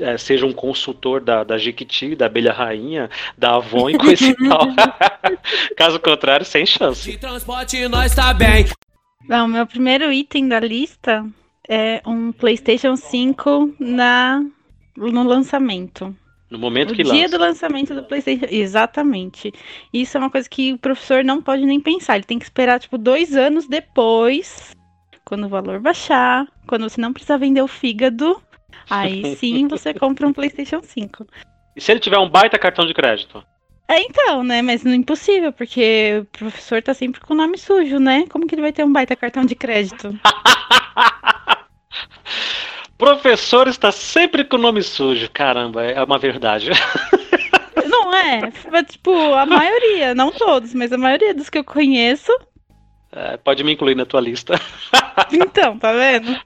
eh, 0.00 0.18
seja 0.18 0.46
um 0.46 0.52
consultor 0.52 1.20
da, 1.20 1.44
da 1.44 1.58
Jequiti, 1.58 2.16
da 2.16 2.26
Abelha 2.26 2.52
Rainha, 2.52 3.08
da 3.36 3.56
Avon 3.56 3.90
e 3.90 3.98
coisa 3.98 4.24
e 4.24 4.34
tal. 4.48 4.66
Caso 5.76 6.00
contrário, 6.00 6.44
sem 6.44 6.66
chance. 6.66 7.10
De 7.10 7.18
transporte 7.18 7.86
nós 7.88 8.14
tá 8.14 8.32
bem. 8.34 8.66
Não, 9.28 9.48
meu 9.48 9.66
primeiro 9.66 10.12
item 10.12 10.48
da 10.48 10.60
lista 10.60 11.26
é 11.68 12.00
um 12.06 12.32
PlayStation 12.32 12.96
5 12.96 13.74
na, 13.78 14.44
no 14.96 15.22
lançamento. 15.24 16.14
No 16.48 16.58
momento 16.58 16.92
o 16.92 16.94
que 16.94 17.02
dia 17.02 17.22
lança. 17.22 17.28
do 17.36 17.40
lançamento 17.40 17.94
do 17.94 18.04
PlayStation. 18.04 18.46
Exatamente. 18.48 19.52
Isso 19.92 20.16
é 20.16 20.20
uma 20.20 20.30
coisa 20.30 20.48
que 20.48 20.74
o 20.74 20.78
professor 20.78 21.24
não 21.24 21.42
pode 21.42 21.66
nem 21.66 21.80
pensar. 21.80 22.16
Ele 22.16 22.24
tem 22.24 22.38
que 22.38 22.44
esperar, 22.44 22.78
tipo, 22.78 22.96
dois 22.96 23.34
anos 23.34 23.66
depois, 23.66 24.70
quando 25.24 25.46
o 25.46 25.48
valor 25.48 25.80
baixar, 25.80 26.46
quando 26.68 26.88
você 26.88 27.00
não 27.00 27.12
precisa 27.12 27.36
vender 27.36 27.62
o 27.62 27.68
fígado. 27.68 28.40
Aí 28.88 29.34
sim 29.36 29.66
você 29.66 29.92
compra 29.92 30.26
um 30.26 30.32
PlayStation 30.32 30.80
5. 30.80 31.26
E 31.74 31.80
se 31.80 31.90
ele 31.90 32.00
tiver 32.00 32.18
um 32.18 32.30
baita 32.30 32.58
cartão 32.58 32.86
de 32.86 32.94
crédito? 32.94 33.44
É 33.88 34.00
então, 34.00 34.42
né? 34.42 34.62
Mas 34.62 34.82
não 34.82 34.92
é 34.92 34.96
impossível, 34.96 35.52
porque 35.52 36.20
o 36.20 36.24
professor 36.38 36.82
tá 36.82 36.92
sempre 36.92 37.20
com 37.20 37.34
o 37.34 37.36
nome 37.36 37.56
sujo, 37.56 37.98
né? 37.98 38.24
Como 38.28 38.46
que 38.46 38.54
ele 38.54 38.62
vai 38.62 38.72
ter 38.72 38.84
um 38.84 38.92
baita 38.92 39.14
cartão 39.14 39.44
de 39.44 39.54
crédito? 39.54 40.18
Professor 42.98 43.68
está 43.68 43.92
sempre 43.92 44.42
com 44.44 44.56
o 44.56 44.60
nome 44.60 44.82
sujo. 44.82 45.30
Caramba, 45.30 45.84
é 45.84 46.02
uma 46.02 46.18
verdade. 46.18 46.70
Não 47.86 48.14
é? 48.14 48.50
Tipo, 48.84 49.34
a 49.34 49.46
maioria, 49.46 50.14
não 50.14 50.30
todos, 50.32 50.74
mas 50.74 50.92
a 50.92 50.98
maioria 50.98 51.34
dos 51.34 51.48
que 51.48 51.58
eu 51.58 51.64
conheço. 51.64 52.32
É, 53.12 53.36
pode 53.36 53.62
me 53.62 53.72
incluir 53.72 53.94
na 53.94 54.06
tua 54.06 54.20
lista. 54.20 54.54
Então, 55.32 55.78
tá 55.78 55.92
vendo? 55.92 56.38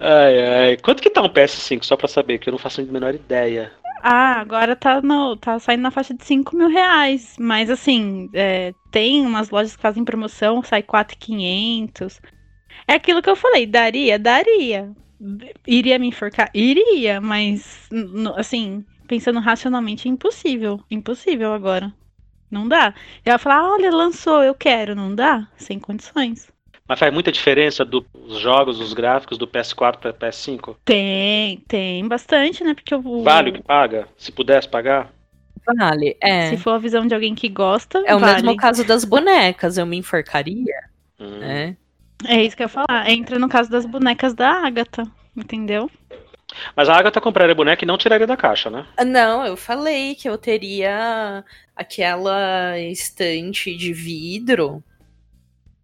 Ai, 0.00 0.46
ai. 0.46 0.76
Quanto 0.78 1.00
que 1.00 1.08
tá 1.08 1.22
um 1.22 1.28
PS5? 1.28 1.84
Só 1.84 1.96
pra 1.96 2.08
saber, 2.08 2.38
que 2.38 2.48
eu 2.48 2.52
não 2.52 2.58
faço 2.58 2.80
a 2.80 2.84
menor 2.84 3.14
ideia. 3.14 3.72
Ah, 4.08 4.40
agora 4.40 4.76
tá, 4.76 5.02
no, 5.02 5.36
tá 5.36 5.58
saindo 5.58 5.82
na 5.82 5.90
faixa 5.90 6.14
de 6.14 6.24
5 6.24 6.56
mil 6.56 6.68
reais. 6.68 7.34
Mas 7.40 7.68
assim, 7.68 8.30
é, 8.32 8.72
tem 8.92 9.26
umas 9.26 9.50
lojas 9.50 9.74
que 9.74 9.82
fazem 9.82 10.04
promoção, 10.04 10.62
sai 10.62 10.80
4,500. 10.80 12.20
É 12.86 12.94
aquilo 12.94 13.20
que 13.20 13.28
eu 13.28 13.34
falei, 13.34 13.66
daria? 13.66 14.16
Daria. 14.16 14.94
Iria 15.66 15.98
me 15.98 16.06
enforcar? 16.06 16.48
Iria, 16.54 17.20
mas 17.20 17.88
assim, 18.36 18.84
pensando 19.08 19.40
racionalmente, 19.40 20.06
é 20.06 20.10
impossível. 20.12 20.80
Impossível 20.88 21.52
agora. 21.52 21.92
Não 22.48 22.68
dá. 22.68 22.94
Eu 23.24 23.32
ia 23.32 23.38
falar, 23.38 23.68
olha, 23.72 23.90
lançou, 23.90 24.40
eu 24.40 24.54
quero. 24.54 24.94
Não 24.94 25.16
dá? 25.16 25.48
Sem 25.56 25.80
condições. 25.80 26.48
Mas 26.88 26.98
faz 26.98 27.12
muita 27.12 27.32
diferença 27.32 27.84
dos 27.84 28.04
jogos, 28.40 28.78
dos 28.78 28.92
gráficos 28.92 29.36
do 29.38 29.46
PS4 29.46 29.96
para 29.98 30.12
PS5? 30.12 30.76
Tem, 30.84 31.58
tem 31.66 32.06
bastante, 32.06 32.62
né? 32.62 32.74
Porque 32.74 32.94
o. 32.94 33.22
Vale 33.22 33.50
o 33.50 33.52
que 33.54 33.62
paga? 33.62 34.06
Se 34.16 34.30
pudesse 34.30 34.68
pagar? 34.68 35.10
Vale, 35.78 36.16
é. 36.20 36.50
Se 36.50 36.56
for 36.58 36.70
a 36.72 36.78
visão 36.78 37.04
de 37.06 37.14
alguém 37.14 37.34
que 37.34 37.48
gosta, 37.48 37.98
É 38.06 38.14
o 38.14 38.20
vale. 38.20 38.34
mesmo 38.34 38.56
caso 38.56 38.84
das 38.84 39.04
bonecas, 39.04 39.76
eu 39.76 39.84
me 39.86 39.96
enforcaria, 39.96 40.76
Hum. 41.18 41.38
né? 41.40 41.76
É 42.24 42.40
isso 42.42 42.56
que 42.56 42.62
eu 42.62 42.66
ia 42.66 42.68
falar. 42.68 43.10
Entra 43.10 43.38
no 43.38 43.48
caso 43.48 43.68
das 43.68 43.84
bonecas 43.84 44.32
da 44.32 44.48
Agatha, 44.64 45.02
entendeu? 45.36 45.90
Mas 46.76 46.88
a 46.88 46.94
Agatha 46.96 47.20
compraria 47.20 47.54
boneca 47.54 47.84
e 47.84 47.86
não 47.86 47.98
tiraria 47.98 48.26
da 48.28 48.36
caixa, 48.36 48.70
né? 48.70 48.86
Ah, 48.96 49.04
Não, 49.04 49.44
eu 49.44 49.56
falei 49.56 50.14
que 50.14 50.28
eu 50.28 50.38
teria 50.38 51.44
aquela 51.74 52.78
estante 52.78 53.76
de 53.76 53.92
vidro 53.92 54.82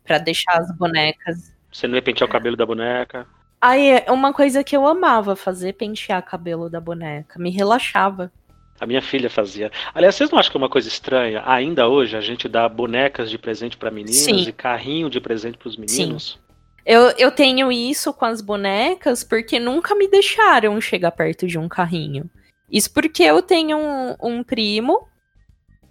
pra 0.05 0.19
deixar 0.19 0.59
as 0.59 0.75
bonecas. 0.77 1.55
Você 1.71 1.87
não 1.87 1.97
ia 1.97 2.03
pentear 2.03 2.29
o 2.29 2.33
cabelo 2.33 2.57
da 2.57 2.67
boneca. 2.67 3.27
Aí 3.61 4.03
é 4.05 4.11
uma 4.11 4.33
coisa 4.33 4.65
que 4.65 4.77
eu 4.77 4.87
amava 4.87 5.37
fazer, 5.37 5.75
pentear 5.75 6.25
cabelo 6.25 6.69
da 6.69 6.81
boneca, 6.81 7.39
me 7.39 7.51
relaxava. 7.51 8.33
A 8.81 8.87
minha 8.87 9.01
filha 9.01 9.31
fazia. 9.31 9.71
Aliás, 9.95 10.17
vocês 10.17 10.31
não 10.31 10.39
acham 10.39 10.51
que 10.51 10.57
é 10.57 10.61
uma 10.61 10.69
coisa 10.69 10.89
estranha? 10.89 11.43
Ainda 11.47 11.87
hoje 11.89 12.17
a 12.17 12.21
gente 12.21 12.49
dá 12.49 12.69
bonecas 12.69 13.31
de 13.31 13.39
presente 13.39 13.77
para 13.77 13.93
meninas 13.93 14.17
Sim. 14.17 14.43
e 14.43 14.53
carrinho 14.53 15.09
de 15.09 15.21
presente 15.21 15.57
para 15.57 15.69
os 15.69 15.77
meninos? 15.77 16.41
Eu, 16.85 17.11
eu 17.17 17.31
tenho 17.31 17.71
isso 17.71 18.13
com 18.13 18.25
as 18.25 18.41
bonecas 18.41 19.23
porque 19.23 19.61
nunca 19.61 19.95
me 19.95 20.09
deixaram 20.09 20.81
chegar 20.81 21.13
perto 21.13 21.47
de 21.47 21.57
um 21.57 21.69
carrinho. 21.69 22.29
Isso 22.69 22.93
porque 22.93 23.23
eu 23.23 23.41
tenho 23.41 23.79
um, 23.79 24.17
um 24.21 24.43
primo, 24.43 25.07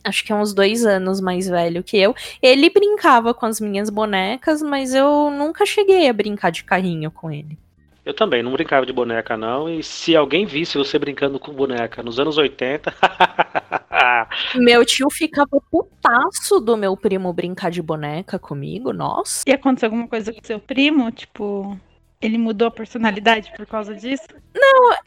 acho 0.04 0.24
que 0.24 0.32
é 0.32 0.36
uns 0.36 0.54
dois 0.54 0.86
anos 0.86 1.20
mais 1.22 1.48
velho 1.48 1.84
que 1.84 1.98
eu. 1.98 2.16
Ele 2.42 2.70
brincava 2.70 3.34
com 3.34 3.46
as 3.46 3.60
minhas 3.60 3.90
bonecas, 3.90 4.62
mas 4.62 4.94
eu 4.94 5.30
nunca 5.32 5.66
cheguei 5.66 6.10
a 6.10 6.14
brincar 6.14 6.52
de 6.52 6.64
carrinho 6.64 7.12
com 7.12 7.32
ele. 7.32 7.58
Eu 8.04 8.16
também, 8.16 8.42
não 8.42 8.52
brincava 8.52 8.84
de 8.86 8.92
boneca, 8.92 9.38
não. 9.38 9.70
E 9.70 9.84
se 9.84 10.16
alguém 10.16 10.46
visse 10.46 10.78
você 10.78 10.98
brincando 10.98 11.40
com 11.40 11.54
boneca 11.54 12.02
nos 12.02 12.20
anos 12.20 12.38
80. 12.38 12.92
Meu 14.56 14.84
tio 14.84 15.08
ficava 15.12 15.62
putaço 15.70 16.60
do 16.60 16.76
meu 16.76 16.98
primo 16.98 17.32
brincar 17.32 17.70
de 17.70 17.82
boneca 17.82 18.40
comigo, 18.40 18.92
nossa. 18.92 19.44
E 19.48 19.52
aconteceu 19.52 19.88
alguma 19.88 20.08
coisa 20.08 20.34
com 20.34 20.40
seu 20.44 20.60
primo? 20.60 21.12
Tipo, 21.12 21.78
ele 22.22 22.38
mudou 22.38 22.68
a 22.68 22.72
personalidade 22.72 23.52
por 23.56 23.66
causa 23.66 23.96
disso? 23.96 24.28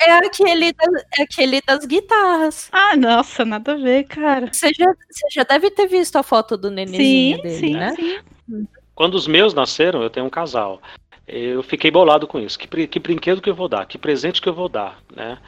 É 0.01 0.13
aquele, 0.13 0.73
da- 0.73 1.01
é 1.19 1.23
aquele 1.23 1.61
das 1.67 1.85
guitarras. 1.87 2.69
Ah, 2.73 2.97
nossa, 2.97 3.45
nada 3.45 3.73
a 3.73 3.77
ver, 3.77 4.05
cara. 4.05 4.51
Você 4.53 4.71
já, 4.77 4.87
você 4.87 5.27
já 5.33 5.43
deve 5.45 5.71
ter 5.71 5.87
visto 5.87 6.17
a 6.17 6.23
foto 6.23 6.57
do 6.57 6.71
nenenzinho 6.71 7.37
Sim, 7.37 7.43
dele, 7.43 7.59
sim, 7.59 7.75
né? 7.75 7.95
sim. 7.95 8.67
Quando 8.95 9.15
os 9.15 9.27
meus 9.27 9.55
nasceram, 9.55 10.03
eu 10.03 10.11
tenho 10.11 10.27
um 10.27 10.31
casal. 10.31 10.81
Eu 11.27 11.63
fiquei 11.63 11.91
bolado 11.91 12.27
com 12.27 12.39
isso. 12.39 12.59
Que, 12.59 12.87
que 12.87 12.99
brinquedo 12.99 13.41
que 13.41 13.49
eu 13.49 13.55
vou 13.55 13.69
dar? 13.69 13.87
Que 13.87 13.97
presente 13.97 14.43
que 14.43 14.49
eu 14.49 14.55
vou 14.55 14.69
dar, 14.69 14.99
né? 15.15 15.39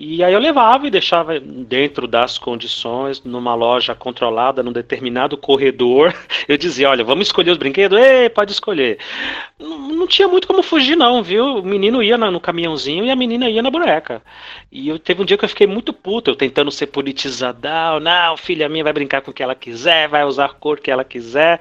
E 0.00 0.22
aí 0.22 0.32
eu 0.32 0.38
levava 0.38 0.86
e 0.86 0.90
deixava 0.92 1.40
dentro 1.40 2.06
das 2.06 2.38
condições, 2.38 3.20
numa 3.24 3.52
loja 3.56 3.96
controlada, 3.96 4.62
num 4.62 4.70
determinado 4.70 5.36
corredor. 5.36 6.14
Eu 6.46 6.56
dizia, 6.56 6.88
olha, 6.88 7.02
vamos 7.02 7.26
escolher 7.26 7.50
os 7.50 7.58
brinquedos? 7.58 7.98
Ei, 7.98 8.28
pode 8.30 8.52
escolher. 8.52 8.98
Não, 9.58 9.76
não 9.88 10.06
tinha 10.06 10.28
muito 10.28 10.46
como 10.46 10.62
fugir 10.62 10.94
não, 10.96 11.20
viu? 11.22 11.56
O 11.58 11.62
menino 11.64 12.00
ia 12.00 12.16
na- 12.16 12.30
no 12.30 12.38
caminhãozinho 12.40 13.04
e 13.04 13.10
a 13.10 13.16
menina 13.16 13.50
ia 13.50 13.60
na 13.60 13.70
boneca. 13.70 14.22
E 14.70 14.88
eu 14.88 14.98
teve 15.00 15.20
um 15.20 15.24
dia 15.24 15.36
que 15.36 15.44
eu 15.44 15.48
fiquei 15.48 15.66
muito 15.66 15.92
puto, 15.92 16.30
eu 16.30 16.36
tentando 16.36 16.70
ser 16.70 16.86
politizadão. 16.86 17.98
Não, 17.98 18.36
filha 18.36 18.68
minha 18.68 18.84
vai 18.84 18.92
brincar 18.92 19.20
com 19.20 19.30
o 19.32 19.34
que 19.34 19.42
ela 19.42 19.54
quiser, 19.54 20.06
vai 20.08 20.24
usar 20.24 20.44
a 20.46 20.48
cor 20.50 20.78
que 20.78 20.90
ela 20.92 21.02
quiser. 21.04 21.58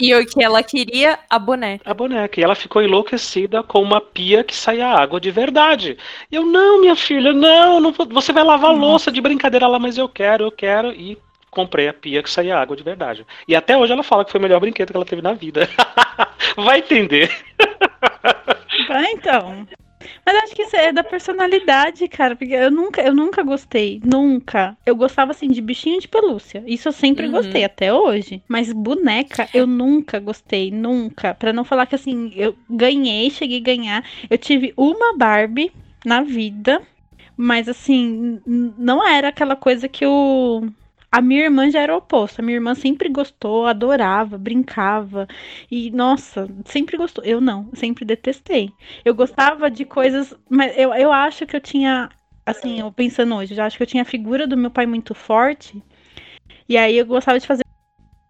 E 0.00 0.12
o 0.14 0.26
que 0.26 0.42
ela 0.42 0.62
queria, 0.62 1.18
a 1.30 1.38
boneca. 1.38 1.88
a 1.88 1.94
boneca. 1.94 2.40
E 2.40 2.42
ela 2.42 2.54
ficou 2.56 2.82
enlouquecida 2.82 3.62
com 3.62 3.80
uma 3.80 4.00
pia 4.00 4.42
que 4.42 4.56
saía 4.56 4.88
água 4.88 5.20
de 5.20 5.30
verdade. 5.30 5.96
E 6.30 6.34
eu, 6.34 6.44
não, 6.44 6.80
minha 6.80 6.96
filha, 6.96 7.32
não, 7.32 7.75
não 7.80 7.92
vou- 7.92 8.08
você 8.08 8.32
vai 8.32 8.42
lavar 8.44 8.70
a 8.70 8.74
louça 8.74 9.10
de 9.12 9.20
brincadeira 9.20 9.66
lá, 9.66 9.78
mas 9.78 9.96
eu 9.98 10.08
quero, 10.08 10.44
eu 10.44 10.50
quero. 10.52 10.92
E 10.92 11.16
comprei 11.50 11.88
a 11.88 11.94
pia 11.94 12.22
que 12.22 12.30
saía 12.30 12.58
água 12.58 12.76
de 12.76 12.82
verdade. 12.82 13.26
E 13.48 13.56
até 13.56 13.76
hoje 13.76 13.92
ela 13.92 14.02
fala 14.02 14.24
que 14.24 14.30
foi 14.30 14.38
o 14.38 14.42
melhor 14.42 14.60
brinquedo 14.60 14.90
que 14.90 14.96
ela 14.96 15.06
teve 15.06 15.22
na 15.22 15.32
vida. 15.32 15.68
vai 16.56 16.78
entender. 16.80 17.30
Ah, 18.90 19.10
então. 19.10 19.66
Mas 20.24 20.36
acho 20.44 20.54
que 20.54 20.62
isso 20.62 20.76
é 20.76 20.92
da 20.92 21.02
personalidade, 21.02 22.06
cara. 22.08 22.36
Porque 22.36 22.52
eu 22.52 22.70
nunca, 22.70 23.00
eu 23.02 23.14
nunca 23.14 23.42
gostei. 23.42 24.00
Nunca. 24.04 24.76
Eu 24.84 24.94
gostava, 24.94 25.30
assim, 25.32 25.48
de 25.48 25.60
bichinho 25.60 26.00
de 26.00 26.06
pelúcia. 26.08 26.62
Isso 26.66 26.88
eu 26.88 26.92
sempre 26.92 27.26
Uhum. 27.26 27.32
gostei, 27.32 27.64
até 27.64 27.92
hoje. 27.92 28.42
Mas 28.48 28.72
boneca, 28.72 29.48
eu 29.54 29.66
nunca 29.66 30.20
gostei. 30.20 30.70
Nunca. 30.70 31.34
Pra 31.34 31.52
não 31.52 31.64
falar 31.64 31.86
que, 31.86 31.94
assim, 31.94 32.32
eu 32.36 32.54
ganhei, 32.68 33.30
cheguei 33.30 33.58
a 33.58 33.62
ganhar. 33.62 34.04
Eu 34.28 34.38
tive 34.38 34.72
uma 34.76 35.16
Barbie 35.16 35.72
na 36.04 36.22
vida. 36.22 36.82
Mas, 37.36 37.68
assim, 37.68 38.40
não 38.46 39.06
era 39.06 39.28
aquela 39.28 39.56
coisa 39.56 39.88
que 39.88 40.06
o. 40.06 40.68
A 41.12 41.20
minha 41.20 41.44
irmã 41.44 41.70
já 41.70 41.80
era 41.80 41.94
o 41.94 41.98
oposto. 41.98 42.40
A 42.40 42.42
minha 42.42 42.56
irmã 42.56 42.74
sempre 42.74 43.08
gostou, 43.08 43.66
adorava, 43.66 44.38
brincava. 44.38 45.26
E, 45.70 45.90
nossa, 45.90 46.48
sempre 46.64 46.96
gostou. 46.96 47.24
Eu 47.24 47.40
não, 47.40 47.70
sempre 47.74 48.04
detestei. 48.04 48.70
Eu 49.04 49.14
gostava 49.14 49.70
de 49.70 49.84
coisas. 49.84 50.34
Mas 50.48 50.76
eu, 50.76 50.92
eu 50.94 51.12
acho 51.12 51.46
que 51.46 51.56
eu 51.56 51.60
tinha. 51.60 52.08
Assim, 52.44 52.80
eu 52.80 52.92
pensando 52.92 53.34
hoje, 53.34 53.52
eu 53.52 53.56
já 53.56 53.66
acho 53.66 53.76
que 53.76 53.82
eu 53.82 53.86
tinha 53.86 54.02
a 54.02 54.06
figura 54.06 54.46
do 54.46 54.56
meu 54.56 54.70
pai 54.70 54.86
muito 54.86 55.14
forte. 55.14 55.82
E 56.68 56.76
aí 56.76 56.96
eu 56.96 57.06
gostava 57.06 57.38
de 57.38 57.46
fazer 57.46 57.66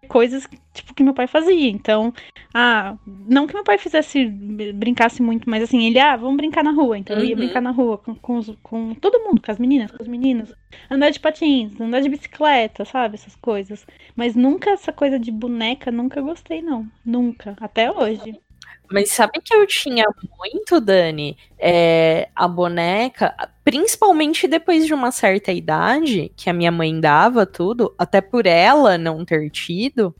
coisas 0.07 0.47
tipo 0.73 0.93
que 0.93 1.03
meu 1.03 1.13
pai 1.13 1.27
fazia. 1.27 1.69
Então, 1.69 2.13
ah, 2.53 2.97
não 3.05 3.47
que 3.47 3.53
meu 3.53 3.63
pai 3.63 3.77
fizesse 3.77 4.25
brincasse 4.73 5.21
muito, 5.21 5.49
mas 5.49 5.63
assim, 5.63 5.85
ele, 5.85 5.99
ah, 5.99 6.15
vamos 6.17 6.37
brincar 6.37 6.63
na 6.63 6.71
rua. 6.71 6.97
Então 6.97 7.17
eu 7.19 7.23
ia 7.25 7.35
Uhum. 7.35 7.37
brincar 7.37 7.61
na 7.61 7.71
rua 7.71 7.97
com, 7.97 8.15
com, 8.15 8.37
os- 8.37 8.55
com 8.63 8.93
todo 8.95 9.19
mundo, 9.23 9.41
com 9.41 9.51
as 9.51 9.59
meninas, 9.59 9.91
com 9.91 10.03
os 10.03 10.07
meninos. 10.09 10.53
Andar 10.89 11.09
de 11.11 11.19
patins, 11.19 11.79
andar 11.79 12.01
de 12.01 12.09
bicicleta, 12.09 12.85
sabe? 12.85 13.15
Essas 13.15 13.35
coisas. 13.35 13.85
Mas 14.15 14.35
nunca 14.35 14.71
essa 14.71 14.91
coisa 14.93 15.19
de 15.19 15.31
boneca, 15.31 15.91
nunca 15.91 16.21
gostei, 16.21 16.61
não. 16.61 16.91
Nunca. 17.05 17.55
Até 17.59 17.91
hoje. 17.91 18.39
Mas 18.89 19.11
sabe 19.11 19.41
que 19.43 19.53
eu 19.53 19.67
tinha 19.67 20.05
muito, 20.37 20.79
Dani? 20.79 21.37
É, 21.59 22.29
a 22.33 22.47
boneca, 22.47 23.35
principalmente 23.63 24.47
depois 24.47 24.85
de 24.85 24.93
uma 24.93 25.11
certa 25.11 25.51
idade, 25.51 26.31
que 26.35 26.49
a 26.49 26.53
minha 26.53 26.71
mãe 26.71 26.97
dava 26.99 27.45
tudo, 27.45 27.93
até 27.97 28.21
por 28.21 28.45
ela 28.45 28.97
não 28.97 29.25
ter 29.25 29.49
tido, 29.49 30.15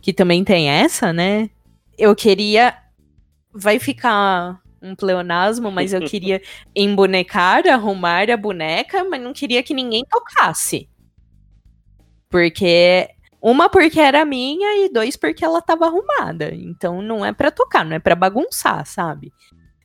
que 0.00 0.12
também 0.12 0.42
tem 0.42 0.68
essa, 0.68 1.12
né? 1.12 1.48
Eu 1.96 2.14
queria. 2.16 2.76
Vai 3.54 3.78
ficar 3.78 4.60
um 4.80 4.96
pleonasmo, 4.96 5.70
mas 5.70 5.92
eu 5.92 6.00
queria 6.00 6.42
embonecar, 6.74 7.66
arrumar 7.68 8.28
a 8.30 8.36
boneca, 8.36 9.04
mas 9.04 9.22
não 9.22 9.32
queria 9.32 9.62
que 9.62 9.72
ninguém 9.72 10.04
tocasse. 10.04 10.88
Porque 12.28 13.08
Uma 13.42 13.68
porque 13.68 13.98
era 14.00 14.24
minha 14.24 14.84
e 14.86 14.88
dois 14.88 15.16
porque 15.16 15.44
ela 15.44 15.60
tava 15.60 15.86
arrumada. 15.86 16.54
Então 16.54 17.02
não 17.02 17.24
é 17.24 17.32
pra 17.32 17.50
tocar, 17.50 17.84
não 17.84 17.96
é 17.96 17.98
pra 17.98 18.14
bagunçar, 18.14 18.86
sabe? 18.86 19.32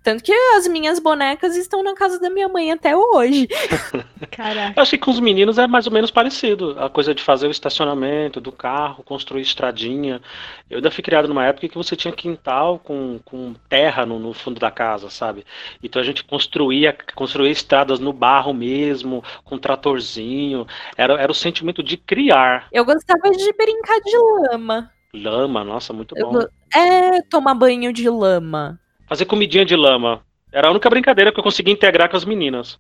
Tanto 0.08 0.24
que 0.24 0.32
as 0.56 0.66
minhas 0.70 1.00
bonecas 1.00 1.58
estão 1.58 1.84
na 1.84 1.94
casa 1.94 2.18
da 2.18 2.30
minha 2.30 2.48
mãe 2.48 2.72
até 2.72 2.96
hoje. 2.96 3.46
Caraca. 4.32 4.74
Eu 4.80 4.82
acho 4.82 4.92
que 4.92 4.98
com 5.00 5.12
os 5.12 5.20
meninos 5.20 5.58
é 5.58 5.68
mais 5.68 5.86
ou 5.86 5.92
menos 5.92 6.10
parecido. 6.10 6.78
A 6.80 6.90
coisa 6.90 7.14
de 7.14 7.22
fazer 7.22 7.46
o 7.46 7.52
estacionamento 7.52 8.40
do 8.40 8.50
carro, 8.50 9.04
construir 9.04 9.42
estradinha. 9.42 10.22
Eu 10.70 10.78
ainda 10.78 10.90
fui 10.90 11.04
criado 11.04 11.28
numa 11.28 11.44
época 11.46 11.68
que 11.68 11.76
você 11.76 11.94
tinha 11.94 12.14
quintal 12.14 12.80
com, 12.80 13.20
com 13.26 13.54
terra 13.68 14.06
no, 14.06 14.18
no 14.18 14.32
fundo 14.34 14.62
da 14.62 14.72
casa, 14.72 15.10
sabe? 15.10 15.46
Então 15.84 16.02
a 16.02 16.06
gente 16.06 16.24
construía, 16.24 16.96
construía 17.14 17.52
estradas 17.52 18.00
no 18.00 18.14
barro 18.14 18.54
mesmo, 18.54 19.22
com 19.44 19.58
tratorzinho. 19.58 20.66
Era, 20.96 21.16
era 21.16 21.30
o 21.30 21.36
sentimento 21.36 21.84
de 21.84 21.98
criar. 21.98 22.70
Eu 22.72 22.86
gostava 22.86 23.30
de 23.30 23.52
brincar 23.52 24.00
de 24.00 24.18
lama. 24.54 24.90
Lama, 25.14 25.66
nossa, 25.66 25.92
muito 25.92 26.18
Eu 26.18 26.28
bom. 26.28 26.34
go- 26.40 26.50
É, 26.74 27.22
tomar 27.24 27.56
banho 27.56 27.92
de 27.92 28.10
lama. 28.10 28.80
Fazer 29.08 29.26
comidinha 29.26 29.66
de 29.66 29.76
lama. 29.76 30.22
Era 30.52 30.68
a 30.68 30.72
única 30.72 30.90
brincadeira 30.90 31.32
que 31.32 31.40
eu 31.40 31.44
conseguia 31.44 31.74
integrar 31.74 32.10
com 32.10 32.18
as 32.18 32.26
meninas. 32.26 32.78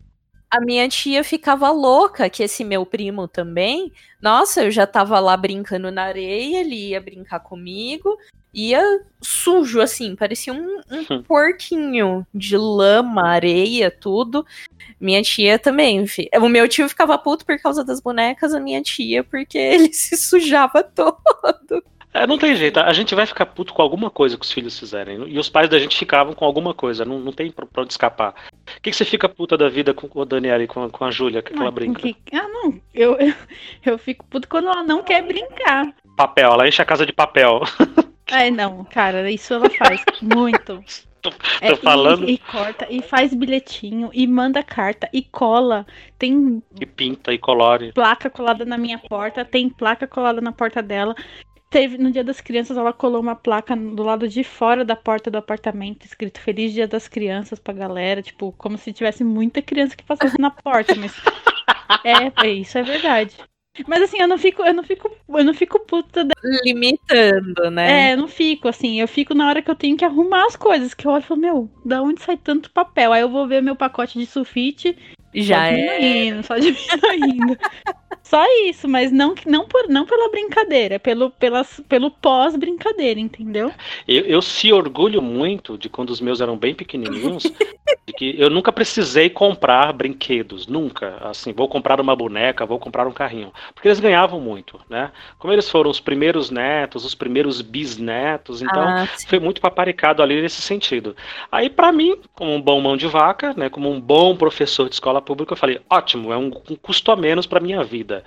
A 0.49 0.61
minha 0.61 0.87
tia 0.87 1.23
ficava 1.23 1.69
louca 1.71 2.29
que 2.29 2.41
esse 2.43 2.63
meu 2.63 2.85
primo 2.85 3.27
também. 3.27 3.91
Nossa, 4.21 4.63
eu 4.63 4.71
já 4.71 4.87
tava 4.87 5.19
lá 5.19 5.35
brincando 5.35 5.91
na 5.91 6.03
areia, 6.03 6.61
ele 6.61 6.89
ia 6.89 7.01
brincar 7.01 7.39
comigo. 7.41 8.17
Ia 8.53 8.81
sujo, 9.21 9.81
assim, 9.81 10.15
parecia 10.15 10.53
um, 10.53 10.81
um 10.89 11.05
Hum. 11.11 11.23
porquinho 11.23 12.25
de 12.33 12.57
lama, 12.57 13.27
areia, 13.27 13.91
tudo. 13.91 14.45
Minha 14.99 15.21
tia 15.21 15.59
também. 15.59 16.05
O 16.41 16.47
meu 16.47 16.67
tio 16.67 16.87
ficava 16.87 17.17
puto 17.17 17.45
por 17.45 17.59
causa 17.61 17.83
das 17.83 17.99
bonecas, 17.99 18.53
a 18.53 18.59
minha 18.59 18.81
tia, 18.81 19.23
porque 19.23 19.57
ele 19.91 19.93
se 19.93 20.15
sujava 20.17 20.81
todo. 20.95 21.83
É, 22.23 22.27
não 22.27 22.37
tem 22.37 22.55
jeito. 22.55 22.79
A 22.79 22.93
gente 22.93 23.13
vai 23.15 23.25
ficar 23.25 23.45
puto 23.45 23.73
com 23.73 23.81
alguma 23.81 24.09
coisa 24.09 24.37
que 24.37 24.43
os 24.45 24.51
filhos 24.51 24.77
fizerem. 24.79 25.27
E 25.27 25.37
os 25.39 25.49
pais 25.49 25.69
da 25.69 25.77
gente 25.79 25.97
ficavam 25.97 26.33
com 26.33 26.45
alguma 26.45 26.73
coisa. 26.73 27.03
Não, 27.05 27.19
não 27.19 27.31
tem 27.31 27.51
pra, 27.51 27.65
pra 27.65 27.83
onde 27.83 27.93
escapar. 27.93 28.33
O 28.77 28.81
que, 28.81 28.91
que 28.91 28.95
você 28.95 29.05
fica 29.05 29.27
puta 29.29 29.57
da 29.57 29.69
vida 29.69 29.93
com 29.93 30.09
o 30.13 30.25
Daniela 30.25 30.63
e 30.63 30.67
com 30.67 30.83
a, 30.83 30.89
com 30.89 31.05
a 31.05 31.11
Júlia, 31.11 31.41
que 31.41 31.53
ela 31.53 31.67
Ah, 31.67 31.71
brinca? 31.71 32.01
que- 32.01 32.15
ah, 32.33 32.47
não. 32.47 32.79
Eu, 32.93 33.15
eu, 33.19 33.33
eu 33.85 33.97
fico 33.97 34.25
puto 34.25 34.47
quando 34.47 34.67
ela 34.67 34.83
não 34.83 35.03
quer 35.03 35.21
brincar. 35.25 35.93
Papel, 36.15 36.51
ela 36.51 36.67
enche 36.67 36.81
a 36.81 36.85
casa 36.85 37.05
de 37.05 37.13
papel. 37.13 37.61
Ai, 38.31 38.51
não, 38.51 38.83
cara, 38.83 39.29
isso 39.31 39.53
ela 39.53 39.69
faz 39.69 40.03
muito. 40.21 40.83
Tô- 41.21 41.31
É, 41.61 41.69
tô 41.69 41.77
falando. 41.77 42.27
E, 42.29 42.33
e 42.33 42.37
corta, 42.37 42.85
e 42.89 43.01
faz 43.01 43.33
bilhetinho, 43.33 44.09
e 44.13 44.27
manda 44.27 44.61
carta, 44.61 45.09
e 45.13 45.21
cola. 45.21 45.85
Tem 46.19 46.61
E 46.79 46.85
pinta 46.85 47.33
e 47.33 47.37
colore. 47.37 47.91
placa 47.93 48.29
colada 48.29 48.65
na 48.65 48.77
minha 48.77 48.97
porta, 48.99 49.45
tem 49.45 49.69
placa 49.69 50.05
colada 50.07 50.41
na 50.41 50.51
porta 50.51 50.81
dela. 50.81 51.15
Teve 51.69 51.97
no 51.97 52.11
Dia 52.11 52.23
das 52.23 52.39
Crianças, 52.39 52.77
ela 52.77 52.93
colou 52.93 53.21
uma 53.21 53.35
placa 53.35 53.75
do 53.75 54.01
lado 54.01 54.27
de 54.27 54.43
fora 54.43 54.85
da 54.85 54.95
porta 54.95 55.29
do 55.29 55.37
apartamento, 55.37 56.05
escrito 56.05 56.39
Feliz 56.39 56.71
Dia 56.71 56.87
das 56.87 57.07
Crianças 57.07 57.59
pra 57.59 57.73
galera, 57.73 58.21
tipo, 58.21 58.53
como 58.57 58.77
se 58.77 58.93
tivesse 58.93 59.23
muita 59.23 59.61
criança 59.61 59.95
que 59.95 60.03
passasse 60.03 60.39
na 60.39 60.49
porta, 60.49 60.95
mas 60.95 61.13
é, 62.05 62.47
é 62.47 62.49
isso 62.49 62.77
é 62.77 62.83
verdade. 62.83 63.35
Mas 63.85 64.01
assim, 64.01 64.19
eu 64.19 64.27
não 64.27 64.37
fico, 64.37 64.63
eu 64.63 64.73
não 64.73 64.83
fico, 64.83 65.11
eu 65.29 65.43
não 65.43 65.53
fico 65.53 65.79
puta 65.81 66.23
da... 66.23 66.33
Limitando, 66.63 67.69
né? 67.69 68.09
É, 68.09 68.13
eu 68.13 68.17
não 68.17 68.27
fico 68.27 68.67
assim, 68.67 68.99
eu 68.99 69.07
fico 69.07 69.33
na 69.35 69.47
hora 69.47 69.61
que 69.61 69.69
eu 69.69 69.75
tenho 69.75 69.97
que 69.97 70.05
arrumar 70.05 70.45
as 70.45 70.55
coisas, 70.55 70.93
que 70.93 71.05
eu 71.05 71.11
olho 71.11 71.21
e 71.21 71.25
falo, 71.25 71.41
meu, 71.41 71.69
da 71.85 72.01
onde 72.01 72.21
sai 72.21 72.37
tanto 72.37 72.71
papel? 72.71 73.13
Aí 73.13 73.21
eu 73.21 73.29
vou 73.29 73.47
ver 73.47 73.61
meu 73.61 73.75
pacote 73.75 74.17
de 74.17 74.25
sulfite 74.25 74.97
Já 75.33 75.65
só 75.65 75.71
é. 75.71 76.41
só 76.43 76.55
diminuindo. 76.57 77.57
só 78.23 78.43
isso, 78.65 78.87
mas 78.87 79.11
não, 79.11 79.35
não, 79.45 79.65
por, 79.67 79.87
não 79.87 80.05
pela 80.05 80.29
brincadeira, 80.29 80.95
é 80.95 80.99
pelo, 80.99 81.29
pelas, 81.31 81.79
pelo 81.87 82.11
pós-brincadeira, 82.11 83.19
entendeu? 83.19 83.71
Eu, 84.07 84.25
eu 84.25 84.41
se 84.41 84.71
orgulho 84.73 85.21
muito 85.21 85.77
de 85.77 85.89
quando 85.89 86.09
os 86.09 86.19
meus 86.19 86.41
eram 86.41 86.57
bem 86.57 86.73
pequenininhos, 86.73 87.43
de 87.43 88.13
que 88.13 88.35
eu 88.37 88.49
nunca 88.49 88.71
precisei 88.71 89.29
comprar 89.29 89.93
brinquedos, 89.93 90.67
nunca. 90.67 91.17
Assim, 91.21 91.53
vou 91.53 91.67
comprar 91.67 92.01
uma 92.01 92.15
boneca, 92.15 92.65
vou 92.65 92.79
comprar 92.79 93.07
um 93.07 93.13
carrinho, 93.13 93.51
porque 93.73 93.87
eles 93.87 93.99
ganhavam 93.99 94.39
muito, 94.39 94.79
né? 94.89 95.11
Como 95.37 95.53
eles 95.53 95.69
foram 95.69 95.89
os 95.89 95.99
primeiros 95.99 96.49
netos, 96.49 97.05
os 97.05 97.15
primeiros 97.15 97.61
bisnetos, 97.61 98.61
então 98.61 98.81
Ah, 98.81 99.07
foi 99.27 99.39
muito 99.39 99.61
paparicado 99.61 100.21
ali 100.21 100.41
nesse 100.41 100.61
sentido. 100.61 101.15
Aí, 101.51 101.69
pra 101.69 101.91
mim, 101.91 102.17
como 102.33 102.53
um 102.53 102.61
bom 102.61 102.79
mão 102.81 102.97
de 102.97 103.07
vaca, 103.07 103.53
né, 103.55 103.69
como 103.69 103.89
um 103.89 103.99
bom 103.99 104.35
professor 104.35 104.87
de 104.89 104.95
escola 104.95 105.21
pública, 105.27 105.51
eu 105.51 105.57
falei, 105.57 105.81
ótimo, 105.89 106.31
é 106.31 106.37
um, 106.37 106.47
um 106.69 106.75
custo 106.75 107.11
a 107.11 107.15
menos 107.17 107.45
pra 107.45 107.59
minha 107.59 107.83
vida. 107.83 108.23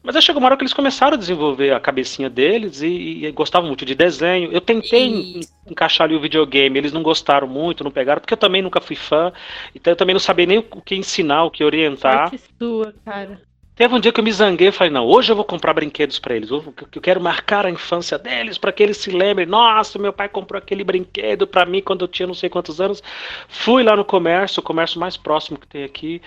Mas 0.00 0.14
aí 0.14 0.22
chegou 0.22 0.40
uma 0.40 0.46
hora 0.46 0.56
que 0.56 0.62
eles 0.62 0.72
começaram 0.72 1.16
a 1.16 1.18
desenvolver 1.18 1.72
a 1.72 1.80
cabecinha 1.80 2.30
deles 2.30 2.80
e, 2.80 3.24
e 3.26 3.32
gostavam 3.32 3.66
muito 3.66 3.84
de 3.84 3.96
desenho. 3.96 4.52
Eu 4.52 4.60
tentei 4.60 5.08
Isso. 5.08 5.52
encaixar 5.68 6.04
ali 6.04 6.14
o 6.14 6.20
videogame, 6.20 6.78
eles 6.78 6.92
não 6.92 7.02
gostaram 7.02 7.48
muito, 7.48 7.82
não 7.82 7.90
pegaram, 7.90 8.20
porque 8.20 8.32
eu 8.32 8.38
também 8.38 8.62
nunca 8.62 8.80
fui 8.80 8.94
fã, 8.94 9.32
então 9.74 9.92
eu 9.92 9.96
também 9.96 10.14
não 10.14 10.20
sabia 10.20 10.46
nem 10.46 10.58
o 10.58 10.62
que 10.62 10.94
ensinar, 10.94 11.44
o 11.44 11.50
que 11.50 11.64
orientar. 11.64 12.30
Sorte 12.30 12.44
sua, 12.56 12.94
cara. 13.04 13.47
Teve 13.78 13.94
um 13.94 14.00
dia 14.00 14.10
que 14.10 14.18
eu 14.18 14.24
me 14.24 14.32
zanguei 14.32 14.66
e 14.68 14.72
falei, 14.72 14.92
não, 14.92 15.06
hoje 15.06 15.30
eu 15.30 15.36
vou 15.36 15.44
comprar 15.44 15.72
brinquedos 15.72 16.18
pra 16.18 16.34
eles. 16.34 16.50
Eu, 16.50 16.74
eu 16.92 17.00
quero 17.00 17.20
marcar 17.20 17.64
a 17.64 17.70
infância 17.70 18.18
deles 18.18 18.58
para 18.58 18.72
que 18.72 18.82
eles 18.82 18.96
se 18.96 19.08
lembrem. 19.08 19.46
Nossa, 19.46 20.00
meu 20.00 20.12
pai 20.12 20.28
comprou 20.28 20.58
aquele 20.58 20.82
brinquedo 20.82 21.46
pra 21.46 21.64
mim 21.64 21.80
quando 21.80 22.02
eu 22.02 22.08
tinha 22.08 22.26
não 22.26 22.34
sei 22.34 22.50
quantos 22.50 22.80
anos. 22.80 23.00
Fui 23.46 23.84
lá 23.84 23.94
no 23.94 24.04
comércio, 24.04 24.58
o 24.58 24.64
comércio 24.64 24.98
mais 24.98 25.16
próximo 25.16 25.56
que 25.56 25.66
tem 25.68 25.84
aqui, 25.84 26.20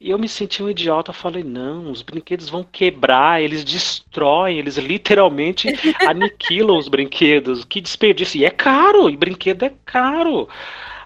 e 0.00 0.10
eu 0.10 0.18
me 0.18 0.28
senti 0.28 0.62
um 0.62 0.70
idiota. 0.70 1.12
Falei, 1.12 1.42
não, 1.42 1.90
os 1.90 2.02
brinquedos 2.02 2.48
vão 2.48 2.62
quebrar, 2.62 3.42
eles 3.42 3.64
destroem, 3.64 4.60
eles 4.60 4.76
literalmente 4.76 5.66
aniquilam 6.06 6.78
os 6.78 6.86
brinquedos. 6.86 7.64
Que 7.64 7.80
desperdício. 7.80 8.40
E 8.40 8.44
é 8.44 8.50
caro, 8.50 9.10
e 9.10 9.16
brinquedo 9.16 9.64
é 9.64 9.72
caro. 9.84 10.48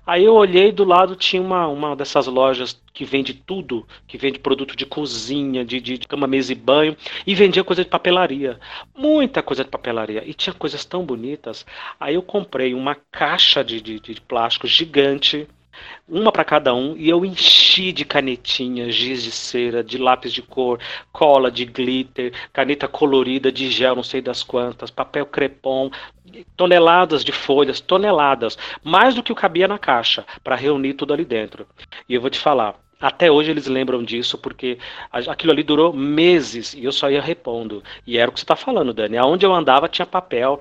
Aí 0.06 0.24
eu 0.24 0.34
olhei 0.34 0.70
do 0.70 0.84
lado 0.84 1.16
tinha 1.16 1.42
uma, 1.42 1.66
uma 1.66 1.96
dessas 1.96 2.28
lojas 2.28 2.80
que 2.94 3.04
vende 3.04 3.34
tudo, 3.34 3.86
que 4.06 4.16
vende 4.16 4.38
produto 4.38 4.76
de 4.76 4.86
cozinha, 4.86 5.64
de, 5.64 5.80
de, 5.80 5.98
de 5.98 6.06
cama, 6.06 6.28
mesa 6.28 6.52
e 6.52 6.54
banho, 6.54 6.96
e 7.26 7.34
vendia 7.34 7.64
coisa 7.64 7.82
de 7.82 7.90
papelaria. 7.90 8.60
Muita 8.96 9.42
coisa 9.42 9.64
de 9.64 9.70
papelaria. 9.70 10.22
E 10.24 10.32
tinha 10.32 10.54
coisas 10.54 10.84
tão 10.84 11.04
bonitas. 11.04 11.66
Aí 11.98 12.14
eu 12.14 12.22
comprei 12.22 12.72
uma 12.72 12.94
caixa 12.94 13.64
de, 13.64 13.80
de, 13.80 13.98
de 13.98 14.20
plástico 14.20 14.68
gigante, 14.68 15.48
uma 16.08 16.30
para 16.30 16.44
cada 16.44 16.74
um, 16.74 16.96
e 16.96 17.08
eu 17.08 17.24
enchi 17.24 17.92
de 17.92 18.04
canetinha, 18.04 18.90
giz 18.90 19.22
de 19.22 19.32
cera, 19.32 19.82
de 19.82 19.98
lápis 19.98 20.32
de 20.32 20.42
cor, 20.42 20.78
cola 21.12 21.50
de 21.50 21.64
glitter, 21.64 22.32
caneta 22.52 22.86
colorida 22.86 23.50
de 23.50 23.70
gel, 23.70 23.96
não 23.96 24.02
sei 24.02 24.20
das 24.20 24.42
quantas, 24.42 24.90
papel 24.90 25.26
crepom, 25.26 25.90
toneladas 26.56 27.24
de 27.24 27.32
folhas, 27.32 27.80
toneladas, 27.80 28.56
mais 28.82 29.14
do 29.14 29.22
que 29.22 29.32
o 29.32 29.36
cabia 29.36 29.66
na 29.66 29.78
caixa, 29.78 30.24
para 30.44 30.56
reunir 30.56 30.94
tudo 30.94 31.12
ali 31.12 31.24
dentro. 31.24 31.66
E 32.08 32.14
eu 32.14 32.20
vou 32.20 32.30
te 32.30 32.38
falar, 32.38 32.76
até 33.00 33.30
hoje 33.30 33.50
eles 33.50 33.66
lembram 33.66 34.02
disso, 34.02 34.38
porque 34.38 34.78
aquilo 35.10 35.52
ali 35.52 35.62
durou 35.62 35.92
meses 35.92 36.72
e 36.72 36.84
eu 36.84 36.92
só 36.92 37.10
ia 37.10 37.20
repondo. 37.20 37.82
E 38.06 38.16
era 38.16 38.30
o 38.30 38.32
que 38.32 38.40
você 38.40 38.44
está 38.44 38.56
falando, 38.56 38.94
Dani. 38.94 39.18
Aonde 39.18 39.44
eu 39.44 39.54
andava 39.54 39.88
tinha 39.88 40.06
papel, 40.06 40.60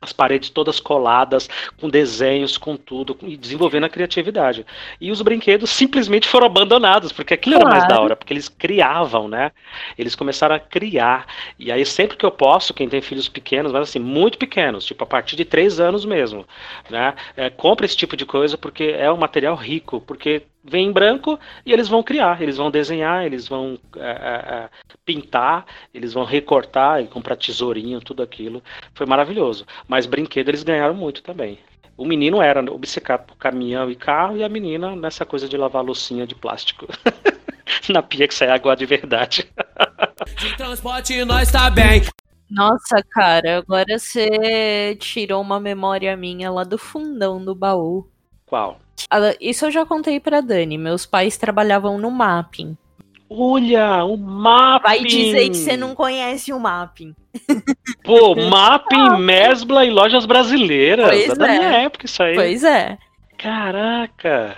as 0.00 0.12
paredes 0.12 0.50
todas 0.50 0.78
coladas, 0.78 1.48
com 1.80 1.88
desenhos, 1.88 2.56
com 2.58 2.76
tudo, 2.76 3.16
e 3.22 3.36
desenvolvendo 3.36 3.84
a 3.84 3.88
criatividade. 3.88 4.64
E 5.00 5.10
os 5.10 5.22
brinquedos 5.22 5.70
simplesmente 5.70 6.28
foram 6.28 6.46
abandonados, 6.46 7.12
porque 7.12 7.34
aquilo 7.34 7.56
era 7.56 7.64
mais 7.64 7.84
Claro. 7.84 7.94
da 7.94 8.00
hora, 8.00 8.16
porque 8.16 8.32
eles 8.32 8.48
criavam, 8.48 9.28
né? 9.28 9.52
Eles 9.98 10.14
começaram 10.14 10.54
a 10.54 10.58
criar. 10.58 11.26
E 11.58 11.72
aí, 11.72 11.84
sempre 11.84 12.16
que 12.16 12.24
eu 12.26 12.30
posso, 12.30 12.74
quem 12.74 12.88
tem 12.88 13.00
filhos 13.00 13.28
pequenos, 13.28 13.72
mas 13.72 13.88
assim, 13.88 13.98
muito 13.98 14.38
pequenos, 14.38 14.84
tipo 14.84 15.02
a 15.02 15.06
partir 15.06 15.36
de 15.36 15.44
três 15.44 15.80
anos 15.80 16.04
mesmo, 16.04 16.46
né? 16.90 17.14
É, 17.36 17.50
compra 17.50 17.86
esse 17.86 17.96
tipo 17.96 18.16
de 18.16 18.26
coisa 18.26 18.56
porque 18.58 18.94
é 18.96 19.10
um 19.10 19.16
material 19.16 19.54
rico, 19.56 20.00
porque 20.00 20.42
vem 20.68 20.88
em 20.88 20.92
branco 20.92 21.38
e 21.64 21.72
eles 21.72 21.88
vão 21.88 22.02
criar, 22.02 22.42
eles 22.42 22.56
vão 22.56 22.70
desenhar, 22.70 23.24
eles 23.24 23.48
vão 23.48 23.78
é, 23.96 24.10
é, 24.10 24.54
é, 24.54 24.68
pintar, 25.04 25.64
eles 25.94 26.12
vão 26.12 26.24
recortar 26.24 27.02
e 27.02 27.06
comprar 27.06 27.36
tesourinho, 27.36 28.00
tudo 28.00 28.22
aquilo. 28.22 28.62
Foi 28.94 29.06
maravilhoso. 29.06 29.66
Mas 29.88 30.06
brinquedo 30.06 30.48
eles 30.48 30.62
ganharam 30.62 30.94
muito 30.94 31.22
também. 31.22 31.58
O 31.96 32.04
menino 32.04 32.42
era 32.42 32.60
obcecado 32.70 33.26
por 33.26 33.36
caminhão 33.36 33.90
e 33.90 33.96
carro 33.96 34.36
e 34.36 34.44
a 34.44 34.48
menina 34.48 34.94
nessa 34.94 35.24
coisa 35.24 35.48
de 35.48 35.56
lavar 35.56 35.82
loucinha 35.82 36.26
de 36.26 36.34
plástico. 36.34 36.86
Na 37.88 38.02
pia 38.02 38.28
que 38.28 38.34
sai 38.34 38.48
água 38.50 38.76
de 38.76 38.86
verdade. 38.86 39.48
De 40.38 40.56
transporte 40.56 41.24
nós 41.24 41.52
tá 41.52 41.70
bem. 41.70 42.02
Nossa, 42.50 43.02
cara, 43.10 43.58
agora 43.58 43.98
você 43.98 44.96
tirou 44.98 45.42
uma 45.42 45.60
memória 45.60 46.16
minha 46.16 46.50
lá 46.50 46.64
do 46.64 46.78
fundão 46.78 47.44
do 47.44 47.54
baú. 47.54 48.08
Qual? 48.46 48.78
Ah, 49.10 49.34
Isso 49.40 49.66
eu 49.66 49.70
já 49.70 49.84
contei 49.84 50.20
pra 50.20 50.40
Dani. 50.40 50.78
Meus 50.78 51.04
pais 51.04 51.36
trabalhavam 51.36 51.98
no 51.98 52.10
mapping. 52.10 52.76
Olha, 53.28 54.04
o 54.04 54.16
mapping! 54.16 54.82
Vai 54.84 55.02
dizer 55.02 55.48
que 55.48 55.56
você 55.56 55.76
não 55.76 55.94
conhece 55.96 56.52
o 56.52 56.60
mapping. 56.60 57.14
Pô, 58.04 58.36
mapping, 58.48 59.18
Mesbla 59.18 59.84
e 59.84 59.90
lojas 59.90 60.24
brasileiras. 60.24 61.08
Pois 61.08 61.30
é 61.30 61.34
da 61.34 61.48
é. 61.48 61.58
minha 61.58 61.72
época 61.82 62.06
isso 62.06 62.22
aí. 62.22 62.36
Pois 62.36 62.62
é. 62.62 62.96
Caraca! 63.36 64.56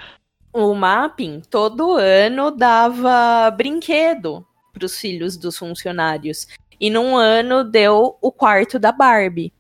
O 0.53 0.75
mapping 0.75 1.41
todo 1.51 1.95
ano 1.95 2.51
dava 2.51 3.51
brinquedo 3.51 4.47
pros 4.73 4.99
filhos 4.99 5.37
dos 5.37 5.57
funcionários. 5.57 6.47
E 6.81 6.91
num 6.91 7.17
ano 7.17 7.65
deu 7.65 8.19
o 8.21 8.31
quarto 8.31 8.79
da 8.79 8.93
Barbie. 8.93 9.53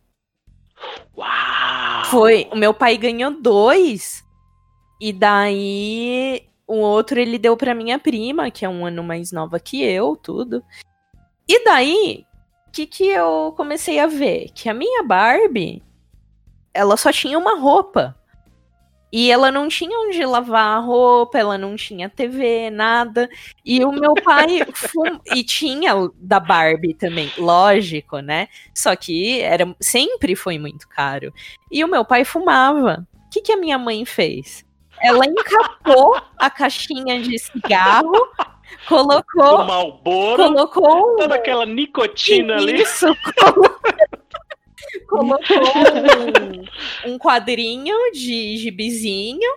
Uau! 1.16 2.04
Foi, 2.06 2.48
o 2.52 2.56
meu 2.56 2.72
pai 2.72 2.96
ganhou 2.96 3.30
dois. 3.30 4.24
E 5.00 5.12
daí 5.12 6.48
o 6.66 6.76
outro 6.76 7.18
ele 7.18 7.38
deu 7.38 7.56
pra 7.56 7.74
minha 7.74 7.98
prima, 7.98 8.50
que 8.50 8.64
é 8.64 8.68
um 8.68 8.84
ano 8.84 9.02
mais 9.02 9.32
nova 9.32 9.58
que 9.58 9.82
eu, 9.82 10.16
tudo. 10.16 10.62
E 11.48 11.64
daí, 11.64 12.26
o 12.66 12.70
que 12.70 12.86
que 12.86 13.06
eu 13.06 13.54
comecei 13.56 13.98
a 13.98 14.06
ver? 14.06 14.50
Que 14.54 14.68
a 14.68 14.74
minha 14.74 15.02
Barbie, 15.02 15.82
ela 16.74 16.96
só 16.96 17.10
tinha 17.10 17.38
uma 17.38 17.58
roupa. 17.58 18.17
E 19.10 19.30
ela 19.30 19.50
não 19.50 19.68
tinha 19.68 19.98
onde 20.00 20.22
lavar 20.24 20.76
a 20.76 20.80
roupa, 20.80 21.38
ela 21.38 21.56
não 21.56 21.76
tinha 21.76 22.08
TV, 22.10 22.68
nada. 22.70 23.28
E 23.64 23.82
o 23.84 23.90
meu 23.90 24.12
pai. 24.14 24.60
fum... 24.74 25.18
E 25.34 25.42
tinha 25.42 25.96
o 25.96 26.12
da 26.16 26.38
Barbie 26.38 26.92
também, 26.94 27.32
lógico, 27.38 28.18
né? 28.18 28.48
Só 28.74 28.94
que 28.94 29.40
era 29.40 29.74
sempre 29.80 30.36
foi 30.36 30.58
muito 30.58 30.86
caro. 30.88 31.32
E 31.70 31.82
o 31.82 31.88
meu 31.88 32.04
pai 32.04 32.24
fumava. 32.24 33.06
O 33.26 33.30
que, 33.30 33.40
que 33.40 33.52
a 33.52 33.56
minha 33.56 33.78
mãe 33.78 34.04
fez? 34.04 34.64
Ela 35.00 35.24
encapou 35.26 36.20
a 36.36 36.50
caixinha 36.50 37.20
de 37.22 37.38
cigarro, 37.38 38.12
colocou. 38.88 39.58
Do 39.58 39.64
Malboro, 39.64 40.42
Colocou. 40.44 41.16
toda 41.16 41.34
aquela 41.36 41.64
nicotina 41.64 42.56
ali. 42.56 42.82
Isso, 42.82 43.06
colo- 43.38 43.78
colocou 45.08 45.56
um, 47.06 47.12
um 47.12 47.18
quadrinho 47.18 47.96
de 48.12 48.56
gibizinho 48.56 49.50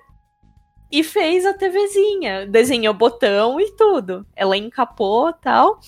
e 0.92 1.04
fez 1.04 1.46
a 1.46 1.54
TVzinha. 1.54 2.46
Desenhou 2.46 2.94
botão 2.94 3.60
e 3.60 3.72
tudo. 3.76 4.26
Ela 4.36 4.58
encapou 4.58 5.32
tal. 5.32 5.80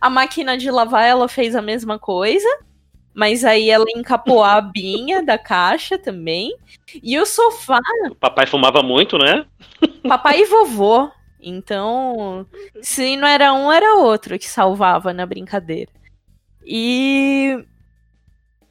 A 0.00 0.08
máquina 0.08 0.56
de 0.56 0.70
lavar, 0.70 1.04
ela 1.04 1.28
fez 1.28 1.56
a 1.56 1.62
mesma 1.62 1.98
coisa. 1.98 2.48
Mas 3.14 3.44
aí 3.44 3.68
ela 3.68 3.84
encapou 3.94 4.42
a 4.42 4.54
abinha 4.54 5.22
da 5.22 5.36
caixa 5.36 5.98
também. 5.98 6.56
E 7.02 7.18
o 7.18 7.26
sofá, 7.26 7.78
O 8.10 8.14
papai 8.14 8.46
fumava 8.46 8.82
muito, 8.82 9.18
né? 9.18 9.44
papai 10.08 10.40
e 10.40 10.46
vovô. 10.46 11.10
Então, 11.40 12.46
se 12.80 13.16
não 13.16 13.26
era 13.26 13.52
um, 13.52 13.70
era 13.70 13.96
outro 13.96 14.38
que 14.38 14.48
salvava 14.48 15.12
na 15.12 15.26
brincadeira. 15.26 15.90
E 16.64 17.64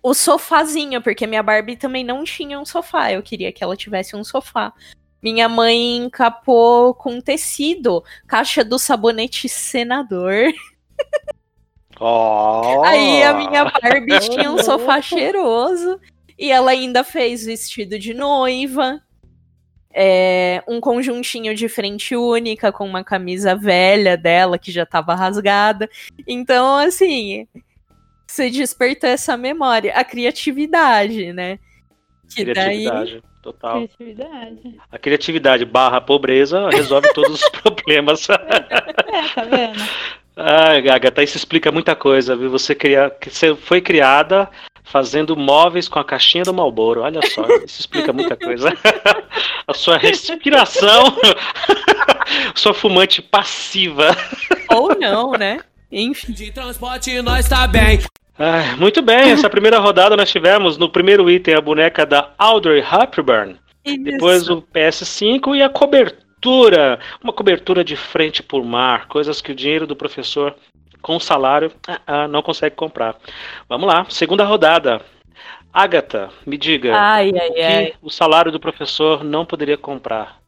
o 0.04 0.14
sofazinho, 0.14 1.02
porque 1.02 1.28
minha 1.28 1.44
Barbie 1.44 1.76
também 1.76 2.04
não 2.04 2.24
tinha 2.24 2.60
um 2.60 2.66
sofá. 2.66 3.12
Eu 3.12 3.22
queria 3.22 3.52
que 3.52 3.64
ela 3.64 3.78
tivesse 3.78 4.16
um 4.16 4.24
sofá. 4.24 4.74
Minha 5.22 5.48
mãe 5.48 5.98
encapou 5.98 6.96
com 6.96 7.22
tecido, 7.22 8.04
caixa 8.28 8.64
do 8.64 8.80
sabonete 8.80 9.48
senador. 9.48 10.52
Ó. 12.00 12.82
Aí 12.86 13.22
a 13.22 13.34
minha 13.34 13.66
Barbie 13.66 14.20
tinha 14.28 14.52
um 14.52 14.58
sofá 14.58 15.02
cheiroso. 15.02 16.00
E 16.38 16.52
ela 16.52 16.72
ainda 16.72 17.04
fez 17.04 17.46
vestido 17.46 18.00
de 18.00 18.16
noiva. 18.16 19.00
é, 19.94 20.64
um 20.68 20.80
conjuntinho 20.80 21.54
de 21.54 21.68
frente 21.68 22.16
única 22.16 22.72
com 22.72 22.86
uma 22.86 23.04
camisa 23.04 23.56
velha 23.56 24.18
dela 24.18 24.58
que 24.58 24.72
já 24.72 24.86
tava 24.86 25.14
rasgada. 25.16 25.90
Então, 26.28 26.78
assim, 26.78 27.48
você 28.32 28.50
despertou 28.50 29.10
essa 29.10 29.36
memória, 29.36 29.94
a 29.94 30.04
criatividade, 30.04 31.34
né? 31.34 31.60
Que 32.34 32.46
daí. 32.46 32.86
Criatividade, 32.86 33.24
total. 33.44 33.74
Criatividade. 33.74 34.80
A 34.90 34.98
criatividade 34.98 35.66
barra 35.66 36.00
pobreza 36.00 36.70
resolve 36.70 37.12
todos 37.14 37.44
os 37.44 37.50
problemas. 37.50 38.30
É, 38.30 38.36
tá 39.36 39.44
vendo? 39.44 39.84
Ai, 40.38 40.88
Agatha, 40.90 41.22
isso 41.22 41.36
explica 41.36 41.72
muita 41.74 41.94
coisa, 41.94 42.36
viu? 42.36 42.50
Você, 42.52 42.74
cria... 42.74 43.14
você 43.22 43.54
foi 43.54 43.82
criada 43.82 44.50
fazendo 44.82 45.36
móveis 45.36 45.90
com 45.90 46.00
a 46.00 46.06
caixinha 46.06 46.46
do 46.46 46.54
Malboro. 46.54 47.02
Olha 47.02 47.22
só, 47.28 47.46
isso 47.66 47.82
explica 47.82 48.14
muita 48.14 48.38
coisa. 48.38 48.72
a 49.68 49.74
sua 49.74 49.98
respiração, 49.98 51.18
sua 52.56 52.74
fumante 52.74 53.22
passiva. 53.22 54.16
Ou 54.70 54.98
não, 54.98 55.34
né? 55.34 55.60
Enfim. 55.92 56.32
De 56.32 56.50
transporte 56.50 57.22
nós 57.22 57.50
tá 57.50 57.68
bem. 57.68 58.00
Ai, 58.44 58.76
muito 58.76 59.04
bem, 59.04 59.30
essa 59.30 59.48
primeira 59.52 59.78
rodada 59.78 60.18
nós 60.18 60.32
tivemos 60.32 60.76
no 60.76 60.90
primeiro 60.90 61.30
item 61.30 61.54
a 61.54 61.62
boneca 61.62 62.08
da 62.08 62.34
Audrey 62.40 62.82
Hepburn, 62.82 63.56
depois 64.02 64.50
o 64.50 64.64
PS5 64.64 65.56
e 65.56 65.62
a 65.62 65.70
cobertura, 65.70 67.00
uma 67.24 67.32
cobertura 67.32 67.84
de 67.84 67.96
frente 67.96 68.42
por 68.42 68.66
mar, 68.66 69.08
coisas 69.08 69.42
que 69.42 69.52
o 69.52 69.56
dinheiro 69.56 69.86
do 69.86 69.96
professor 69.96 70.56
com 71.04 71.20
salário 71.20 71.72
ah, 71.88 72.02
ah, 72.08 72.28
não 72.28 72.42
consegue 72.42 72.76
comprar. 72.76 73.16
Vamos 73.70 73.88
lá, 73.88 74.08
segunda 74.10 74.44
rodada. 74.44 75.02
Agatha, 75.72 76.32
me 76.44 76.58
diga, 76.58 76.96
Ai, 76.96 77.30
o 77.30 77.40
ai, 77.40 77.50
que 77.52 77.62
ai. 77.62 77.94
o 78.02 78.10
salário 78.10 78.52
do 78.52 78.60
professor 78.60 79.24
não 79.24 79.46
poderia 79.46 79.78
comprar? 79.78 80.42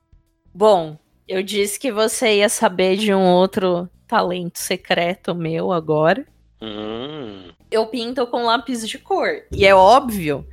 Bom, 0.51 0.97
eu 1.27 1.43
disse 1.43 1.79
que 1.79 1.91
você 1.91 2.37
ia 2.37 2.49
saber 2.49 2.97
de 2.97 3.13
um 3.13 3.23
outro 3.23 3.87
talento 4.07 4.57
secreto 4.57 5.35
meu 5.35 5.71
agora. 5.71 6.25
Hum, 6.65 7.49
eu 7.69 7.85
pinto 7.87 8.25
com 8.25 8.45
lápis 8.45 8.87
de 8.87 8.97
cor. 8.97 9.43
E 9.51 9.65
é 9.65 9.75
óbvio, 9.75 10.47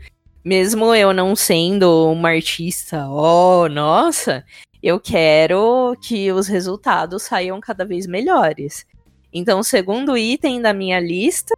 mesmo 0.45 0.93
eu 0.93 1.13
não 1.13 1.37
sendo 1.37 2.11
uma 2.11 2.31
artista, 2.31 3.07
oh, 3.09 3.69
nossa, 3.69 4.45
eu 4.83 4.99
quero 4.99 5.97
que 6.03 6.33
os 6.33 6.49
resultados 6.49 7.23
saiam 7.23 7.61
cada 7.61 7.85
vez 7.85 8.09
melhores. 8.09 8.85
Então, 9.33 9.61
o 9.61 9.65
segundo 9.65 10.19
item 10.19 10.61
da 10.61 10.73
minha 10.73 10.99
lista 10.99 11.55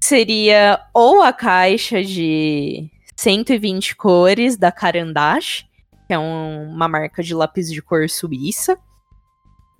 seria 0.00 0.80
ou 0.92 1.22
a 1.22 1.32
caixa 1.32 2.02
de 2.02 2.90
120 3.14 3.94
cores 3.94 4.56
da 4.56 4.72
Carandache, 4.72 5.66
que 6.08 6.12
é 6.12 6.18
um- 6.18 6.68
uma 6.68 6.88
marca 6.88 7.22
de 7.22 7.32
lápis 7.32 7.70
de 7.70 7.80
cor 7.80 8.10
suíça, 8.10 8.76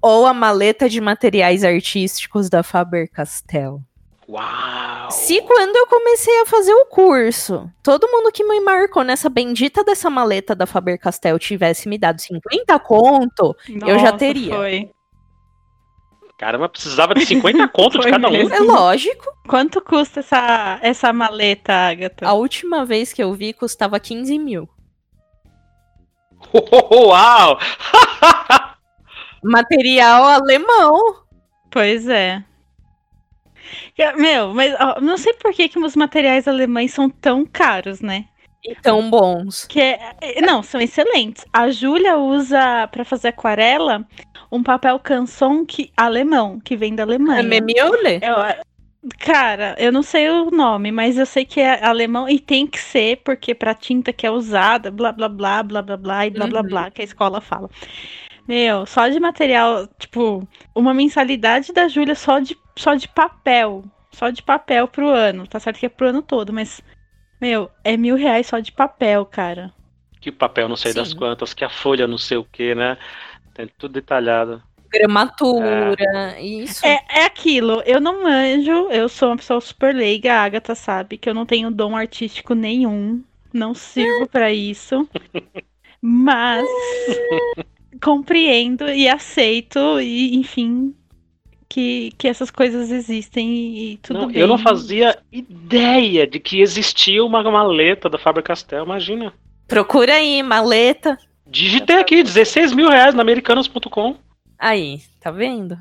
ou 0.03 0.27
a 0.27 0.35
maleta 0.35 0.89
de 0.89 1.01
materiais 1.01 1.63
artísticos 1.65 2.51
da 2.51 2.63
Faber-Castell. 2.63 3.81
uau! 4.29 5.11
Se 5.11 5.41
quando 5.43 5.77
eu 5.77 5.87
comecei 5.87 6.41
a 6.41 6.47
fazer 6.47 6.73
o 6.73 6.87
curso, 6.87 7.71
todo 7.83 8.09
mundo 8.11 8.33
que 8.33 8.43
me 8.43 8.61
marcou 8.61 9.05
nessa 9.05 9.29
bendita 9.29 9.85
dessa 9.85 10.09
maleta 10.11 10.55
da 10.55 10.67
Faber-Castell 10.67 11.39
tivesse 11.39 11.89
me 11.89 11.99
dado 11.99 12.21
50 12.21 12.79
conto, 12.81 13.55
Eu 13.69 13.99
já 13.99 14.07
Nossa, 14.07 14.17
teria. 14.19 14.55
Foi. 14.55 14.91
Caramba, 16.39 16.69
precisava 16.69 17.15
de 17.15 17.25
50 17.27 17.69
conto 17.71 17.99
de 18.01 18.11
cada 18.11 18.27
um. 18.29 18.33
mesmo. 18.33 18.55
é 18.55 18.59
lógico. 18.61 19.27
Quanto 19.47 19.81
custa 19.81 20.21
essa, 20.21 20.79
essa 20.83 21.13
maleta, 21.13 21.73
Agatha? 21.73 22.27
A 22.27 22.33
última 22.33 22.85
vez 22.85 23.13
que 23.13 23.23
eu 23.23 23.33
vi 23.35 23.53
custava 23.53 24.01
15 24.01 24.39
mil. 24.39 24.69
Uau! 26.53 27.59
Material 29.43 30.25
alemão. 30.25 31.23
Pois 31.71 32.09
é. 32.09 32.43
Meu, 34.17 34.53
mas 34.55 34.75
ó, 34.81 35.01
não 35.01 35.17
sei 35.17 35.33
por 35.35 35.53
que, 35.53 35.69
que 35.69 35.79
os 35.79 35.95
materiais 35.97 36.49
alemães 36.49 36.93
são 36.93 37.09
tão 37.09 37.45
caros, 37.45 38.01
né? 38.01 38.27
E 38.65 38.75
tão 38.77 39.11
bons. 39.11 39.65
Que 39.67 39.81
é- 39.81 40.15
é- 40.21 40.41
não, 40.41 40.63
são 40.63 40.81
excelentes. 40.81 41.45
A 41.53 41.71
Júlia 41.71 42.17
usa 42.17 42.87
pra 42.89 43.05
fazer 43.05 43.29
aquarela 43.29 44.07
um 44.51 44.63
papel 44.63 44.99
canson 45.01 45.65
que 45.65 45.91
alemão, 45.97 46.61
que 46.61 46.77
vem 46.77 46.95
da 46.95 47.03
Alemanha. 47.03 47.43
Memiole? 47.43 48.21
Eu- 48.23 49.11
cara, 49.19 49.75
eu 49.79 49.91
não 49.91 50.03
sei 50.03 50.29
o 50.29 50.51
nome, 50.51 50.93
mas 50.93 51.19
eu 51.19 51.27
sei 51.27 51.45
que 51.45 51.61
é 51.61 51.85
alemão 51.85 52.29
e 52.29 52.39
tem 52.39 52.67
que 52.67 52.79
ser 52.79 53.21
porque 53.25 53.53
pra 53.55 53.75
tinta 53.75 54.13
que 54.13 54.27
é 54.27 54.31
usada, 54.31 54.91
blá 54.93 55.11
blá 55.11 55.29
blá 55.29 55.63
blá 55.63 55.83
blá 55.83 55.97
blá 55.97 56.27
e 56.27 56.31
blá 56.31 56.47
blá 56.47 56.61
Uhum. 56.61 56.69
blá 56.69 56.91
que 56.91 57.01
a 57.03 57.05
escola 57.05 57.41
fala. 57.41 57.69
Meu, 58.47 58.87
só 58.87 59.09
de 59.09 59.21
material, 59.21 59.87
tipo, 59.99 60.47
uma 60.75 60.93
mensalidade 60.93 61.73
da 61.73 61.89
Júlia 61.89 62.15
só 62.15 62.39
de 62.39 62.57
só 62.77 62.95
de 62.95 63.07
papel, 63.07 63.85
só 64.11 64.31
de 64.31 64.43
papel 64.43 64.89
pro 64.89 65.09
ano. 65.09 65.47
Tá 65.47 65.61
certo 65.61 65.79
que 65.79 65.87
é 65.87 65.89
pro 65.89 66.09
ano 66.09 66.23
todo, 66.23 66.53
mas 66.53 66.81
meu, 67.41 67.71
é 67.85 67.97
mil 67.97 68.17
reais 68.17 68.47
só 68.47 68.59
de 68.59 68.73
papel, 68.73 69.25
cara. 69.27 69.73
Que 70.21 70.31
papel 70.31 70.69
não 70.69 70.77
sei 70.77 70.95
das 70.95 71.11
Sim. 71.11 71.17
quantas, 71.17 71.53
que 71.53 71.65
a 71.65 71.69
folha 71.69 72.07
não 72.07 72.19
sei 72.19 72.37
o 72.37 72.45
que, 72.45 72.75
né? 72.75 72.97
Tem 73.55 73.69
tudo 73.77 73.93
detalhado. 73.93 74.63
Gramatura. 74.93 76.41
Isso. 76.41 76.87
É, 76.87 77.01
é 77.09 77.25
aquilo, 77.25 77.83
eu 77.87 78.01
não 78.01 78.23
manjo, 78.23 78.91
eu 78.91 79.09
sou 79.09 79.31
uma 79.31 79.37
pessoa 79.37 79.61
super 79.61 79.95
leiga, 79.95 80.35
a 80.35 80.43
Agatha 80.43 80.75
sabe 80.75 81.17
que 81.17 81.29
eu 81.29 81.35
não 81.35 81.47
tenho 81.47 81.71
dom 81.71 81.97
artístico 81.97 82.55
nenhum, 82.55 83.23
não 83.53 83.75
sirvo 83.75 84.29
pra 84.29 84.53
isso, 84.53 85.09
mas 86.01 86.69
compreendo 88.01 88.89
e 88.89 89.09
aceito, 89.09 90.01
e 90.01 90.37
enfim, 90.37 90.95
que, 91.69 92.13
que 92.19 92.29
essas 92.29 92.51
coisas 92.51 92.91
existem 92.91 93.49
e, 93.93 93.97
tudo 93.99 94.21
Não, 94.21 94.27
bem. 94.29 94.41
eu 94.41 94.47
não 94.47 94.59
fazia 94.59 95.19
ideia 95.33 96.27
de 96.27 96.39
que 96.39 96.61
existia 96.61 97.25
uma 97.25 97.43
maleta 97.43 98.11
da 98.11 98.19
Faber-Castell, 98.19 98.85
imagina. 98.85 99.33
Procura 99.67 100.15
aí, 100.15 100.43
maleta. 100.43 101.19
Digitei 101.47 101.97
aqui, 101.97 102.23
16 102.23 102.73
mil 102.73 102.89
reais 102.89 103.15
na 103.15 103.23
americanos.com. 103.23 104.17
Aí, 104.59 105.01
tá 105.21 105.31
vendo? 105.31 105.79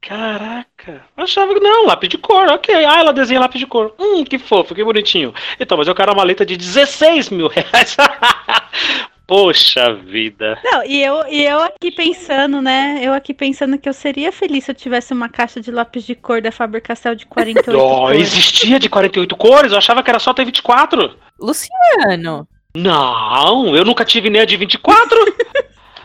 Caraca. 0.00 1.04
Eu 1.16 1.24
achava 1.24 1.52
que 1.52 1.60
não, 1.60 1.86
lápis 1.86 2.08
de 2.08 2.16
cor, 2.16 2.48
ok. 2.48 2.74
Ah, 2.84 3.00
ela 3.00 3.12
desenha 3.12 3.40
lápis 3.40 3.60
de 3.60 3.66
cor. 3.66 3.94
Hum, 3.98 4.24
que 4.24 4.38
fofo, 4.38 4.74
que 4.74 4.82
bonitinho. 4.82 5.34
Então, 5.58 5.76
mas 5.76 5.88
eu 5.88 5.94
quero 5.94 6.10
uma 6.12 6.18
maleta 6.18 6.46
de 6.46 6.56
16 6.56 7.30
mil 7.30 7.48
reais. 7.48 7.96
Poxa 9.30 9.94
vida. 9.94 10.58
Não, 10.64 10.84
e 10.84 11.00
eu, 11.00 11.24
e 11.28 11.44
eu 11.44 11.62
aqui 11.62 11.92
pensando, 11.92 12.60
né? 12.60 12.98
Eu 13.00 13.12
aqui 13.14 13.32
pensando 13.32 13.78
que 13.78 13.88
eu 13.88 13.92
seria 13.92 14.32
feliz 14.32 14.64
se 14.64 14.72
eu 14.72 14.74
tivesse 14.74 15.12
uma 15.12 15.28
caixa 15.28 15.60
de 15.60 15.70
lápis 15.70 16.02
de 16.02 16.16
cor 16.16 16.42
da 16.42 16.50
Faber-Castell 16.50 17.14
de 17.14 17.26
48 17.26 17.78
Oh, 17.78 17.88
cores. 18.10 18.22
existia 18.22 18.76
de 18.80 18.88
48 18.88 19.36
cores? 19.36 19.70
Eu 19.70 19.78
achava 19.78 20.02
que 20.02 20.10
era 20.10 20.18
só 20.18 20.30
até 20.32 20.44
24. 20.44 21.14
Luciano. 21.38 22.48
Não, 22.74 23.76
eu 23.76 23.84
nunca 23.84 24.04
tive 24.04 24.28
nem 24.28 24.42
a 24.42 24.44
de 24.44 24.56
24. 24.56 25.16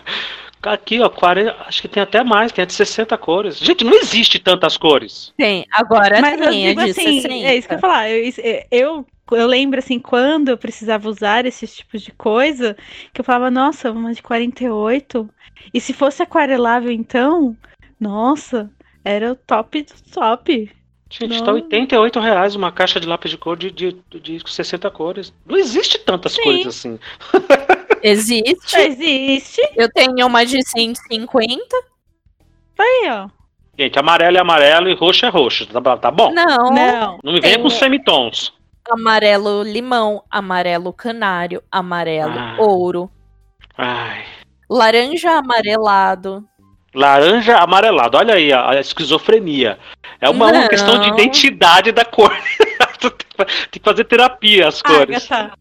Aqui, 0.62 0.98
ó, 1.00 1.08
40, 1.10 1.56
acho 1.66 1.80
que 1.82 1.88
tem 1.88 2.02
até 2.02 2.22
mais, 2.24 2.52
tem 2.52 2.62
a 2.62 2.66
de 2.66 2.72
60 2.72 3.16
cores. 3.18 3.58
Gente, 3.58 3.84
não 3.84 3.94
existe 3.94 4.38
tantas 4.38 4.76
cores. 4.78 5.32
Tem. 5.36 5.66
Agora 5.72 6.20
Mas 6.22 6.40
eu 6.40 6.48
tem 6.50 6.66
a 6.66 6.68
digo 6.70 6.84
de 6.84 6.90
assim, 6.90 7.20
60. 7.22 7.34
é 7.34 7.56
isso 7.56 7.68
que 7.68 7.74
eu 7.74 7.76
ia 7.76 7.80
falar. 7.80 8.10
Eu, 8.10 8.32
eu, 8.70 9.06
eu 9.36 9.46
lembro 9.46 9.78
assim, 9.78 9.98
quando 9.98 10.48
eu 10.48 10.58
precisava 10.58 11.08
usar 11.08 11.46
esses 11.46 11.74
tipos 11.76 12.02
de 12.02 12.12
coisa, 12.12 12.76
que 13.12 13.20
eu 13.20 13.24
falava, 13.24 13.50
nossa, 13.50 13.90
uma 13.90 14.12
de 14.12 14.22
48. 14.22 15.28
E 15.72 15.80
se 15.80 15.92
fosse 15.92 16.22
aquarelável, 16.22 16.90
então, 16.90 17.56
nossa, 17.98 18.70
era 19.04 19.32
o 19.32 19.36
top 19.36 19.82
do 19.82 20.10
top. 20.12 20.70
Gente, 21.10 21.38
Não. 21.38 21.44
tá 21.44 21.52
88 21.52 22.20
reais 22.20 22.54
uma 22.54 22.70
caixa 22.70 23.00
de 23.00 23.06
lápis 23.06 23.32
de 23.32 23.36
cor 23.36 23.56
de, 23.56 23.70
de, 23.70 23.96
de 24.20 24.40
60 24.46 24.88
cores. 24.90 25.34
Não 25.44 25.56
existe 25.56 25.98
tantas 25.98 26.32
Sim. 26.32 26.42
cores 26.42 26.66
assim. 26.68 26.98
Existe. 28.02 28.76
Existe. 28.78 29.60
Eu 29.76 29.90
tenho 29.92 30.26
uma 30.26 30.44
de 30.44 30.62
150. 30.62 31.76
Aí, 32.78 33.10
ó. 33.10 33.28
Gente, 33.78 33.98
amarelo 33.98 34.36
é 34.36 34.40
amarelo 34.40 34.88
e 34.88 34.94
roxo 34.94 35.26
é 35.26 35.28
roxo. 35.28 35.66
Tá, 35.66 35.96
tá 35.96 36.10
bom? 36.10 36.32
Não. 36.32 36.70
Não. 36.70 37.18
Não 37.22 37.32
me 37.32 37.40
venha 37.40 37.58
com 37.58 37.68
semitons. 37.68 38.52
Amarelo 38.90 39.62
limão, 39.62 40.22
amarelo 40.30 40.92
canário, 40.92 41.62
amarelo 41.70 42.34
Ah. 42.38 42.56
ouro, 42.58 43.10
Ai. 43.78 44.24
laranja 44.68 45.30
amarelado. 45.38 46.44
Laranja 46.94 47.56
amarelado. 47.58 48.16
Olha 48.18 48.34
aí 48.34 48.52
a, 48.52 48.70
a 48.70 48.80
esquizofrenia. 48.80 49.78
É 50.20 50.28
uma, 50.28 50.46
uma 50.50 50.68
questão 50.68 50.98
de 50.98 51.08
identidade 51.08 51.92
da 51.92 52.04
cor. 52.04 52.30
Tem 53.00 53.46
que 53.70 53.80
fazer 53.80 54.04
terapia 54.04 54.66
as 54.68 54.82
cores. 54.82 55.30
Agatha. 55.30 55.52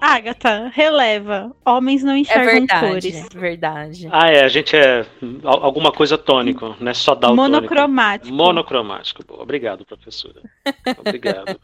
Agatha, 0.00 0.70
releva. 0.72 1.50
Homens 1.66 2.04
não 2.04 2.12
É 2.12 2.18
enxergam 2.18 2.44
verdade, 2.60 2.86
cores. 2.86 3.28
verdade. 3.34 4.08
Ah, 4.12 4.28
é. 4.30 4.44
A 4.44 4.48
gente 4.48 4.76
é 4.76 5.04
al- 5.44 5.64
alguma 5.64 5.90
coisa 5.90 6.16
tônico, 6.16 6.76
não 6.78 6.90
é 6.90 6.94
só 6.94 7.16
daltônico. 7.16 7.42
Monocromático. 7.56 8.32
Monocromático. 8.34 9.24
Boa, 9.26 9.42
Obrigado, 9.42 9.84
professora. 9.84 10.40
Obrigado. 11.04 11.58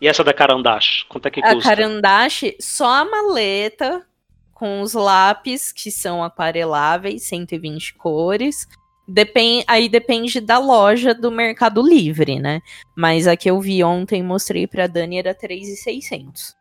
E 0.00 0.06
essa 0.08 0.22
da 0.24 0.32
Carandache, 0.32 1.04
quanto 1.08 1.26
é 1.26 1.30
que 1.30 1.40
A 1.44 1.54
custa? 1.54 1.68
carandache, 1.68 2.56
só 2.60 2.86
a 2.86 3.04
maleta 3.04 4.06
com 4.54 4.80
os 4.80 4.94
lápis 4.94 5.72
que 5.72 5.90
são 5.90 6.22
aquareláveis, 6.24 7.22
120 7.24 7.94
cores. 7.94 8.66
Depen 9.08 9.62
aí 9.68 9.88
depende 9.88 10.40
da 10.40 10.58
loja 10.58 11.14
do 11.14 11.30
Mercado 11.30 11.80
Livre, 11.80 12.40
né? 12.40 12.60
Mas 12.96 13.26
a 13.28 13.36
que 13.36 13.48
eu 13.48 13.60
vi 13.60 13.84
ontem, 13.84 14.22
mostrei 14.22 14.66
pra 14.66 14.86
Dani, 14.86 15.18
era 15.18 15.34
3,600 15.34 16.56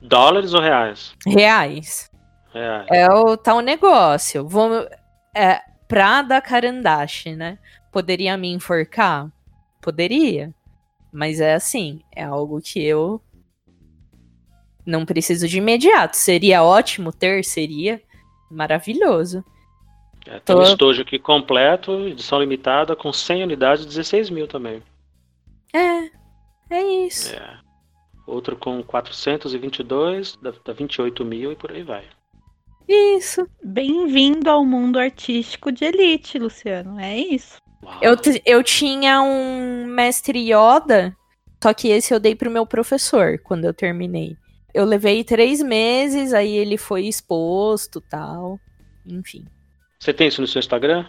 Dólares 0.00 0.52
ou 0.52 0.60
reais? 0.60 1.14
reais. 1.26 2.10
Reais. 2.52 2.86
É 2.90 3.08
o 3.10 3.36
tal 3.36 3.60
negócio. 3.60 4.46
Vou, 4.46 4.86
é, 5.34 5.60
pra 5.88 6.22
da 6.22 6.40
carandache, 6.40 7.34
né? 7.34 7.58
Poderia 7.90 8.36
me 8.36 8.48
enforcar? 8.52 9.28
Poderia. 9.80 10.52
Mas 11.14 11.40
é 11.40 11.54
assim, 11.54 12.00
é 12.10 12.24
algo 12.24 12.60
que 12.60 12.84
eu 12.84 13.22
não 14.84 15.06
preciso 15.06 15.46
de 15.46 15.58
imediato. 15.58 16.16
Seria 16.16 16.64
ótimo 16.64 17.12
ter, 17.12 17.44
seria 17.44 18.02
maravilhoso. 18.50 19.44
É, 20.26 20.40
tem 20.40 20.56
um 20.56 20.58
Tô- 20.58 20.64
estojo 20.64 21.02
aqui 21.02 21.16
completo, 21.20 22.08
edição 22.08 22.40
limitada, 22.40 22.96
com 22.96 23.12
100 23.12 23.44
unidades, 23.44 23.86
16 23.86 24.28
mil 24.28 24.48
também. 24.48 24.82
É, 25.72 26.10
é 26.68 26.82
isso. 27.06 27.32
É. 27.32 27.60
Outro 28.26 28.56
com 28.56 28.82
422, 28.82 30.36
dá, 30.42 30.52
dá 30.64 30.72
28 30.72 31.24
mil 31.24 31.52
e 31.52 31.56
por 31.56 31.70
aí 31.70 31.84
vai. 31.84 32.04
Isso. 32.88 33.46
Bem-vindo 33.62 34.50
ao 34.50 34.64
mundo 34.64 34.98
artístico 34.98 35.70
de 35.70 35.84
elite, 35.84 36.40
Luciano. 36.40 36.98
É 36.98 37.16
isso. 37.16 37.62
Uau. 37.84 37.98
Eu, 38.00 38.16
eu 38.44 38.62
tinha 38.62 39.22
um 39.22 39.84
mestre 39.86 40.38
Yoda, 40.38 41.14
só 41.62 41.72
que 41.74 41.88
esse 41.88 42.12
eu 42.12 42.20
dei 42.20 42.34
pro 42.34 42.50
meu 42.50 42.66
professor 42.66 43.38
quando 43.38 43.64
eu 43.64 43.74
terminei. 43.74 44.36
Eu 44.72 44.84
levei 44.84 45.22
três 45.22 45.62
meses, 45.62 46.32
aí 46.32 46.56
ele 46.56 46.76
foi 46.76 47.06
exposto 47.06 48.00
tal. 48.00 48.58
Enfim. 49.06 49.44
Você 50.00 50.12
tem 50.12 50.28
isso 50.28 50.40
no 50.40 50.46
seu 50.46 50.58
Instagram? 50.58 51.06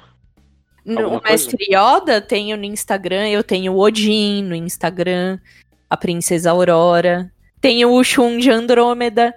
No, 0.86 1.02
Alguma 1.02 1.20
o 1.20 1.24
mestre 1.24 1.66
Yoda 1.70 2.22
tenho 2.22 2.56
no 2.56 2.64
Instagram, 2.64 3.28
eu 3.30 3.44
tenho 3.44 3.74
o 3.74 3.80
Odin 3.80 4.44
no 4.44 4.54
Instagram, 4.56 5.40
a 5.90 5.98
Princesa 5.98 6.52
Aurora. 6.52 7.32
Tenho 7.60 7.92
o 7.92 8.04
Shun 8.04 8.38
de 8.38 8.52
Andrômeda, 8.52 9.34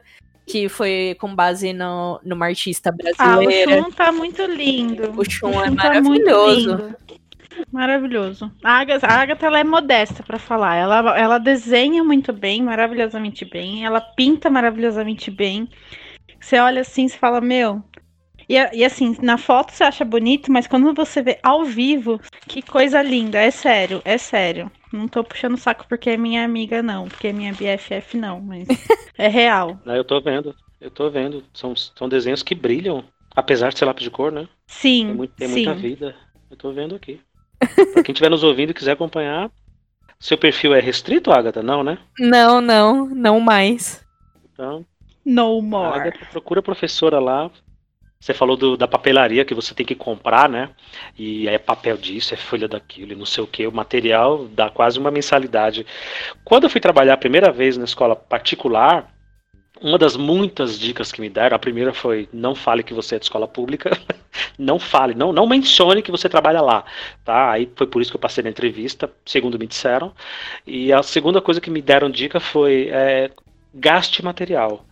que 0.46 0.68
foi 0.68 1.16
com 1.18 1.34
base 1.34 1.72
no, 1.72 2.20
numa 2.22 2.46
artista 2.46 2.90
Ah, 2.90 2.92
o 2.92 2.96
brasileira. 3.38 3.82
Shun 3.82 3.90
tá 3.92 4.12
muito 4.12 4.42
lindo. 4.44 5.18
O 5.18 5.24
Shun 5.24 5.50
é 5.50 5.74
tá 5.74 6.00
muito 6.02 6.26
maravilhoso. 6.30 6.94
Maravilhoso. 7.72 8.50
A 8.64 8.78
Agatha, 8.80 9.06
a 9.06 9.12
Agatha 9.20 9.46
ela 9.46 9.58
é 9.60 9.64
modesta 9.64 10.22
pra 10.22 10.38
falar. 10.38 10.76
Ela, 10.76 11.18
ela 11.18 11.38
desenha 11.38 12.02
muito 12.04 12.32
bem, 12.32 12.62
maravilhosamente 12.62 13.44
bem. 13.44 13.84
Ela 13.84 14.00
pinta 14.00 14.48
maravilhosamente 14.50 15.30
bem. 15.30 15.68
Você 16.40 16.58
olha 16.58 16.80
assim 16.82 17.06
e 17.06 17.10
fala, 17.10 17.40
meu. 17.40 17.82
E, 18.48 18.54
e 18.54 18.84
assim, 18.84 19.14
na 19.20 19.36
foto 19.36 19.72
você 19.72 19.84
acha 19.84 20.04
bonito, 20.04 20.50
mas 20.50 20.66
quando 20.66 20.94
você 20.94 21.20
vê 21.22 21.38
ao 21.42 21.64
vivo, 21.64 22.18
que 22.46 22.62
coisa 22.62 23.02
linda. 23.02 23.38
É 23.38 23.50
sério, 23.50 24.00
é 24.04 24.16
sério. 24.16 24.70
Não 24.92 25.06
tô 25.06 25.22
puxando 25.22 25.54
o 25.54 25.58
saco 25.58 25.84
porque 25.88 26.10
é 26.10 26.16
minha 26.16 26.44
amiga, 26.44 26.82
não. 26.82 27.06
Porque 27.08 27.28
é 27.28 27.32
minha 27.32 27.52
BFF, 27.52 28.16
não. 28.16 28.40
Mas 28.40 28.66
é 29.18 29.28
real. 29.28 29.78
Eu 29.84 30.04
tô 30.04 30.20
vendo, 30.20 30.54
eu 30.80 30.90
tô 30.90 31.10
vendo. 31.10 31.44
São, 31.52 31.76
são 31.76 32.08
desenhos 32.08 32.42
que 32.42 32.54
brilham, 32.54 33.04
apesar 33.36 33.70
de 33.70 33.78
ser 33.78 33.84
lápis 33.84 34.04
de 34.04 34.10
cor, 34.10 34.32
né? 34.32 34.48
Sim, 34.66 35.06
Tem, 35.06 35.14
muito- 35.14 35.34
tem 35.34 35.48
sim. 35.48 35.54
muita 35.66 35.74
vida. 35.74 36.14
Eu 36.50 36.56
tô 36.56 36.72
vendo 36.72 36.94
aqui. 36.94 37.20
Pra 37.92 38.02
quem 38.02 38.12
estiver 38.12 38.30
nos 38.30 38.42
ouvindo 38.44 38.70
e 38.70 38.74
quiser 38.74 38.92
acompanhar, 38.92 39.50
seu 40.18 40.36
perfil 40.38 40.74
é 40.74 40.80
restrito, 40.80 41.30
Agatha? 41.30 41.62
Não, 41.62 41.82
né? 41.82 41.98
Não, 42.18 42.60
não, 42.60 43.06
não 43.06 43.40
mais. 43.40 44.04
Então, 44.52 44.84
No 45.24 45.60
more. 45.62 46.00
Agatha 46.00 46.26
procura 46.30 46.60
a 46.60 46.62
professora 46.62 47.18
lá. 47.18 47.50
Você 48.20 48.34
falou 48.34 48.56
do- 48.56 48.76
da 48.76 48.88
papelaria 48.88 49.44
que 49.44 49.54
você 49.54 49.72
tem 49.74 49.86
que 49.86 49.94
comprar, 49.94 50.48
né? 50.48 50.70
E 51.16 51.46
é 51.48 51.56
papel 51.56 51.96
disso, 51.96 52.34
é 52.34 52.36
folha 52.36 52.66
daquilo, 52.66 53.12
e 53.12 53.16
não 53.16 53.24
sei 53.26 53.44
o 53.44 53.46
que. 53.46 53.64
O 53.66 53.70
material 53.72 54.46
dá 54.48 54.68
quase 54.68 54.98
uma 54.98 55.10
mensalidade. 55.10 55.86
Quando 56.44 56.64
eu 56.64 56.70
fui 56.70 56.80
trabalhar 56.80 57.14
a 57.14 57.18
primeira 57.18 57.52
vez 57.52 57.76
na 57.76 57.84
escola 57.84 58.16
particular, 58.16 59.12
uma 59.80 59.98
das 59.98 60.16
muitas 60.16 60.78
dicas 60.78 61.12
que 61.12 61.20
me 61.20 61.28
deram, 61.28 61.56
a 61.56 61.58
primeira 61.58 61.92
foi 61.92 62.28
não 62.32 62.54
fale 62.54 62.82
que 62.82 62.94
você 62.94 63.16
é 63.16 63.18
de 63.18 63.24
escola 63.24 63.46
pública, 63.46 63.90
não 64.58 64.78
fale, 64.78 65.14
não, 65.14 65.32
não 65.32 65.46
mencione 65.46 66.02
que 66.02 66.10
você 66.10 66.28
trabalha 66.28 66.60
lá, 66.60 66.84
tá? 67.24 67.52
Aí 67.52 67.70
foi 67.76 67.86
por 67.86 68.02
isso 68.02 68.10
que 68.10 68.16
eu 68.16 68.20
passei 68.20 68.42
na 68.42 68.50
entrevista, 68.50 69.10
segundo 69.24 69.58
me 69.58 69.66
disseram. 69.66 70.12
E 70.66 70.92
a 70.92 71.02
segunda 71.02 71.40
coisa 71.40 71.60
que 71.60 71.70
me 71.70 71.82
deram 71.82 72.10
dica 72.10 72.40
foi 72.40 72.88
é, 72.90 73.30
gaste 73.74 74.24
material. 74.24 74.84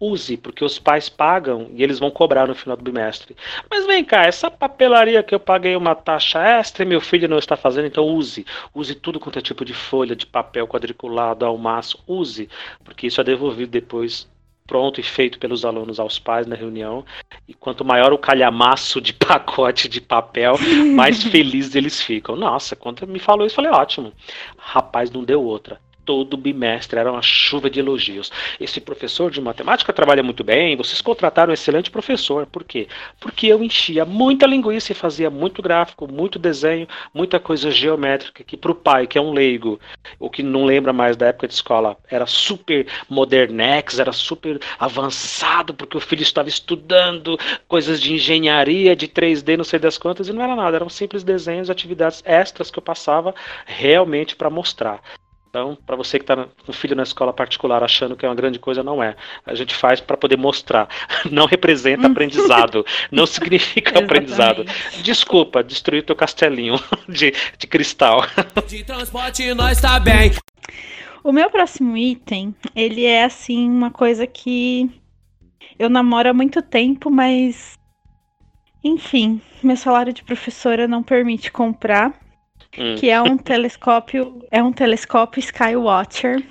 Use, 0.00 0.36
porque 0.36 0.64
os 0.64 0.78
pais 0.78 1.08
pagam 1.08 1.70
e 1.72 1.82
eles 1.82 1.98
vão 1.98 2.10
cobrar 2.10 2.46
no 2.48 2.54
final 2.54 2.76
do 2.76 2.82
bimestre. 2.82 3.34
Mas 3.70 3.86
vem 3.86 4.04
cá, 4.04 4.24
essa 4.24 4.50
papelaria 4.50 5.22
que 5.22 5.34
eu 5.34 5.40
paguei 5.40 5.76
uma 5.76 5.94
taxa 5.94 6.40
extra 6.40 6.82
e 6.82 6.86
meu 6.86 7.00
filho 7.00 7.28
não 7.28 7.38
está 7.38 7.56
fazendo, 7.56 7.86
então 7.86 8.04
use. 8.04 8.44
Use 8.74 8.94
tudo 8.96 9.20
quanto 9.20 9.38
é 9.38 9.42
tipo 9.42 9.64
de 9.64 9.72
folha, 9.72 10.16
de 10.16 10.26
papel 10.26 10.66
quadriculado, 10.66 11.46
ao 11.46 11.56
maço. 11.56 11.98
Use, 12.06 12.48
porque 12.82 13.06
isso 13.06 13.20
é 13.20 13.24
devolvido 13.24 13.70
depois 13.70 14.28
pronto 14.66 14.98
e 14.98 15.02
feito 15.02 15.38
pelos 15.38 15.64
alunos 15.64 16.00
aos 16.00 16.18
pais 16.18 16.46
na 16.46 16.56
reunião. 16.56 17.04
E 17.46 17.52
quanto 17.52 17.84
maior 17.84 18.12
o 18.12 18.18
calhamaço 18.18 19.00
de 19.00 19.12
pacote 19.14 19.88
de 19.88 20.00
papel, 20.00 20.54
mais 20.94 21.22
felizes 21.24 21.74
eles 21.74 22.00
ficam. 22.00 22.34
Nossa, 22.34 22.74
quando 22.74 23.06
me 23.06 23.18
falou 23.18 23.46
isso, 23.46 23.56
falei, 23.56 23.70
ótimo. 23.70 24.12
Rapaz, 24.56 25.10
não 25.10 25.22
deu 25.22 25.42
outra. 25.42 25.80
Todo 26.04 26.36
bimestre, 26.36 26.98
era 26.98 27.10
uma 27.10 27.22
chuva 27.22 27.70
de 27.70 27.80
elogios. 27.80 28.30
Esse 28.60 28.80
professor 28.80 29.30
de 29.30 29.40
matemática 29.40 29.92
trabalha 29.92 30.22
muito 30.22 30.44
bem, 30.44 30.76
vocês 30.76 31.00
contrataram 31.00 31.50
um 31.50 31.54
excelente 31.54 31.90
professor. 31.90 32.46
Por 32.46 32.64
quê? 32.64 32.88
Porque 33.20 33.46
eu 33.46 33.62
enchia 33.62 34.04
muita 34.04 34.46
linguiça 34.46 34.92
e 34.92 34.94
fazia 34.94 35.30
muito 35.30 35.62
gráfico, 35.62 36.10
muito 36.10 36.38
desenho, 36.38 36.86
muita 37.12 37.40
coisa 37.40 37.70
geométrica, 37.70 38.44
que 38.44 38.56
para 38.56 38.72
o 38.72 38.74
pai, 38.74 39.06
que 39.06 39.18
é 39.18 39.20
um 39.20 39.32
leigo, 39.32 39.80
o 40.18 40.30
que 40.30 40.42
não 40.42 40.64
lembra 40.64 40.92
mais 40.92 41.16
da 41.16 41.26
época 41.26 41.48
de 41.48 41.54
escola, 41.54 41.96
era 42.10 42.26
super 42.26 42.86
modernex, 43.08 43.98
era 43.98 44.12
super 44.12 44.60
avançado, 44.78 45.74
porque 45.74 45.96
o 45.96 46.00
filho 46.00 46.22
estava 46.22 46.48
estudando 46.48 47.38
coisas 47.66 48.00
de 48.00 48.14
engenharia, 48.14 48.94
de 48.94 49.08
3D, 49.08 49.56
não 49.56 49.64
sei 49.64 49.78
das 49.78 49.98
quantas, 49.98 50.28
e 50.28 50.32
não 50.32 50.42
era 50.42 50.54
nada, 50.54 50.76
eram 50.76 50.88
simples 50.88 51.22
desenhos, 51.22 51.70
atividades 51.70 52.22
extras 52.24 52.70
que 52.70 52.78
eu 52.78 52.82
passava 52.82 53.34
realmente 53.66 54.36
para 54.36 54.50
mostrar. 54.50 55.00
Então, 55.54 55.78
para 55.86 55.94
você 55.94 56.18
que 56.18 56.24
está 56.24 56.48
com 56.66 56.72
filho 56.72 56.96
na 56.96 57.04
escola 57.04 57.32
particular 57.32 57.80
achando 57.80 58.16
que 58.16 58.26
é 58.26 58.28
uma 58.28 58.34
grande 58.34 58.58
coisa, 58.58 58.82
não 58.82 59.00
é. 59.00 59.14
A 59.46 59.54
gente 59.54 59.72
faz 59.72 60.00
para 60.00 60.16
poder 60.16 60.36
mostrar. 60.36 60.88
Não 61.30 61.46
representa 61.46 62.08
aprendizado. 62.08 62.84
não 63.12 63.24
significa 63.24 63.98
aprendizado. 64.02 64.64
Desculpa, 65.04 65.62
destruir 65.62 66.04
teu 66.04 66.16
castelinho 66.16 66.74
de, 67.08 67.32
de 67.56 67.66
cristal. 67.68 68.22
De 68.66 68.82
transporte, 68.82 69.54
nós 69.54 69.80
tá 69.80 70.00
bem. 70.00 70.32
O 71.22 71.30
meu 71.30 71.48
próximo 71.48 71.96
item, 71.96 72.52
ele 72.74 73.04
é 73.04 73.24
assim, 73.24 73.68
uma 73.68 73.92
coisa 73.92 74.26
que 74.26 74.90
eu 75.78 75.88
namoro 75.88 76.30
há 76.30 76.34
muito 76.34 76.60
tempo, 76.62 77.12
mas. 77.12 77.78
Enfim, 78.82 79.40
meu 79.62 79.76
salário 79.76 80.12
de 80.12 80.24
professora 80.24 80.88
não 80.88 81.02
permite 81.02 81.52
comprar 81.52 82.23
hum. 82.78 82.94
que 82.96 83.10
é 83.10 83.20
um 83.20 83.36
telescópio, 83.36 84.44
é 84.50 84.62
um 84.62 84.72
telescópio 84.72 85.40
Skywatcher 85.40 86.42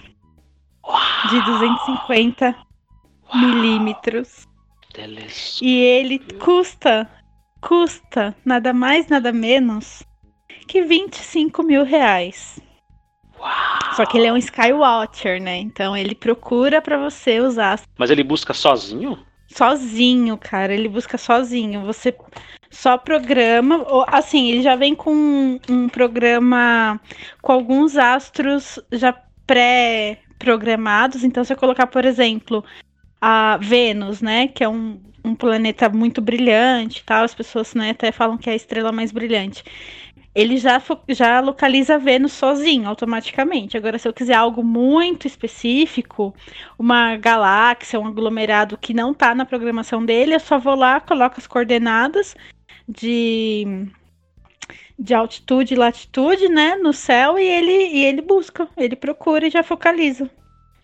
Uau. 0.85 0.99
de 1.29 1.41
250 1.41 2.45
Uau. 2.45 3.37
milímetros. 3.37 4.47
E 5.61 5.79
ele 5.81 6.19
custa, 6.39 7.09
custa 7.59 8.35
nada 8.45 8.71
mais, 8.73 9.07
nada 9.07 9.31
menos 9.31 10.03
que 10.67 10.81
25 10.81 11.63
mil 11.63 11.83
reais. 11.83 12.59
Uau. 13.39 13.95
Só 13.95 14.05
que 14.05 14.17
ele 14.17 14.27
é 14.27 14.33
um 14.33 14.37
Skywatcher, 14.37 15.41
né? 15.41 15.57
Então 15.57 15.95
ele 15.95 16.15
procura 16.15 16.81
para 16.81 16.97
você 16.97 17.39
usar. 17.39 17.81
Mas 17.97 18.09
ele 18.09 18.23
busca 18.23 18.53
sozinho? 18.53 19.19
Sozinho, 19.47 20.37
cara. 20.37 20.73
Ele 20.73 20.89
busca 20.89 21.17
sozinho. 21.17 21.85
Você 21.85 22.15
só 22.73 22.97
programa. 22.97 23.85
Assim, 24.07 24.51
ele 24.51 24.61
já 24.61 24.75
vem 24.75 24.95
com 24.95 25.59
um 25.69 25.87
programa 25.87 26.99
com 27.41 27.51
alguns 27.51 27.95
astros 27.95 28.79
já 28.91 29.13
pré-programados. 29.45 31.23
Então, 31.23 31.43
se 31.43 31.53
eu 31.53 31.57
colocar, 31.57 31.87
por 31.87 32.03
exemplo, 32.03 32.63
a 33.21 33.57
Vênus, 33.57 34.21
né? 34.21 34.47
Que 34.47 34.63
é 34.63 34.69
um, 34.69 34.99
um 35.23 35.35
planeta 35.35 35.87
muito 35.87 36.21
brilhante 36.21 37.03
tal. 37.05 37.23
As 37.23 37.35
pessoas 37.35 37.73
né, 37.75 37.91
até 37.91 38.11
falam 38.11 38.37
que 38.37 38.49
é 38.49 38.53
a 38.53 38.55
estrela 38.55 38.91
mais 38.91 39.11
brilhante 39.11 39.63
ele 40.35 40.57
já, 40.57 40.81
já 41.09 41.39
localiza 41.39 41.99
Vênus 41.99 42.33
sozinho, 42.33 42.89
automaticamente. 42.89 43.77
Agora, 43.77 43.99
se 43.99 44.07
eu 44.07 44.13
quiser 44.13 44.33
algo 44.33 44.63
muito 44.63 45.27
específico, 45.27 46.33
uma 46.77 47.15
galáxia, 47.17 47.99
um 47.99 48.07
aglomerado 48.07 48.77
que 48.77 48.93
não 48.93 49.11
está 49.11 49.35
na 49.35 49.45
programação 49.45 50.03
dele, 50.03 50.33
eu 50.33 50.39
só 50.39 50.57
vou 50.57 50.75
lá, 50.75 50.99
coloco 50.99 51.35
as 51.37 51.45
coordenadas 51.45 52.35
de, 52.87 53.87
de 54.97 55.13
altitude 55.13 55.73
e 55.73 55.77
latitude, 55.77 56.47
né, 56.49 56.75
no 56.75 56.93
céu, 56.93 57.37
e 57.37 57.43
ele, 57.43 57.71
e 57.71 58.05
ele 58.05 58.21
busca, 58.21 58.67
ele 58.77 58.95
procura 58.95 59.47
e 59.47 59.51
já 59.51 59.63
focaliza. 59.63 60.29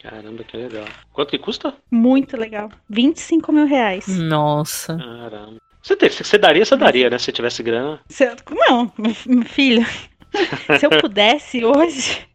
Caramba, 0.02 0.44
que 0.44 0.56
legal. 0.56 0.86
Quanto 1.12 1.30
que 1.30 1.38
custa? 1.38 1.74
Muito 1.92 2.38
legal. 2.38 2.72
25 2.90 3.52
mil 3.52 3.66
reais. 3.66 4.08
Nossa. 4.08 4.98
Caramba. 4.98 5.58
Você, 5.82 5.96
te, 5.96 6.10
você 6.10 6.38
daria, 6.38 6.64
você 6.64 6.78
daria, 6.78 7.10
né? 7.10 7.18
Se 7.18 7.32
tivesse 7.32 7.62
grana. 7.64 8.00
Se, 8.08 8.26
não, 8.68 8.92
filho. 9.46 9.86
se 10.80 10.86
eu 10.86 10.90
pudesse 11.02 11.66
hoje, 11.66 12.26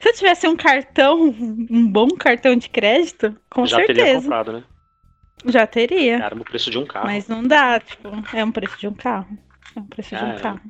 se 0.00 0.08
eu 0.08 0.12
tivesse 0.14 0.48
um 0.48 0.56
cartão, 0.56 1.34
um 1.70 1.86
bom 1.86 2.08
cartão 2.08 2.56
de 2.56 2.68
crédito, 2.68 3.34
com 3.50 3.64
Já 3.64 3.76
certeza. 3.76 3.98
Já 3.98 4.04
teria 4.04 4.20
comprado, 4.20 4.52
né? 4.52 4.64
Já 5.44 5.66
teria. 5.66 6.18
Caramba, 6.18 6.42
o 6.42 6.44
preço 6.44 6.70
de 6.70 6.78
um 6.78 6.86
carro. 6.86 7.06
Mas 7.06 7.28
não 7.28 7.42
dá, 7.42 7.78
tipo, 7.80 8.08
é 8.32 8.44
um 8.44 8.52
preço 8.52 8.78
de 8.78 8.88
um 8.88 8.94
carro. 8.94 9.38
É 9.74 9.80
um 9.80 9.86
preço 9.86 10.16
de 10.16 10.24
um 10.24 10.36
carro. 10.36 10.60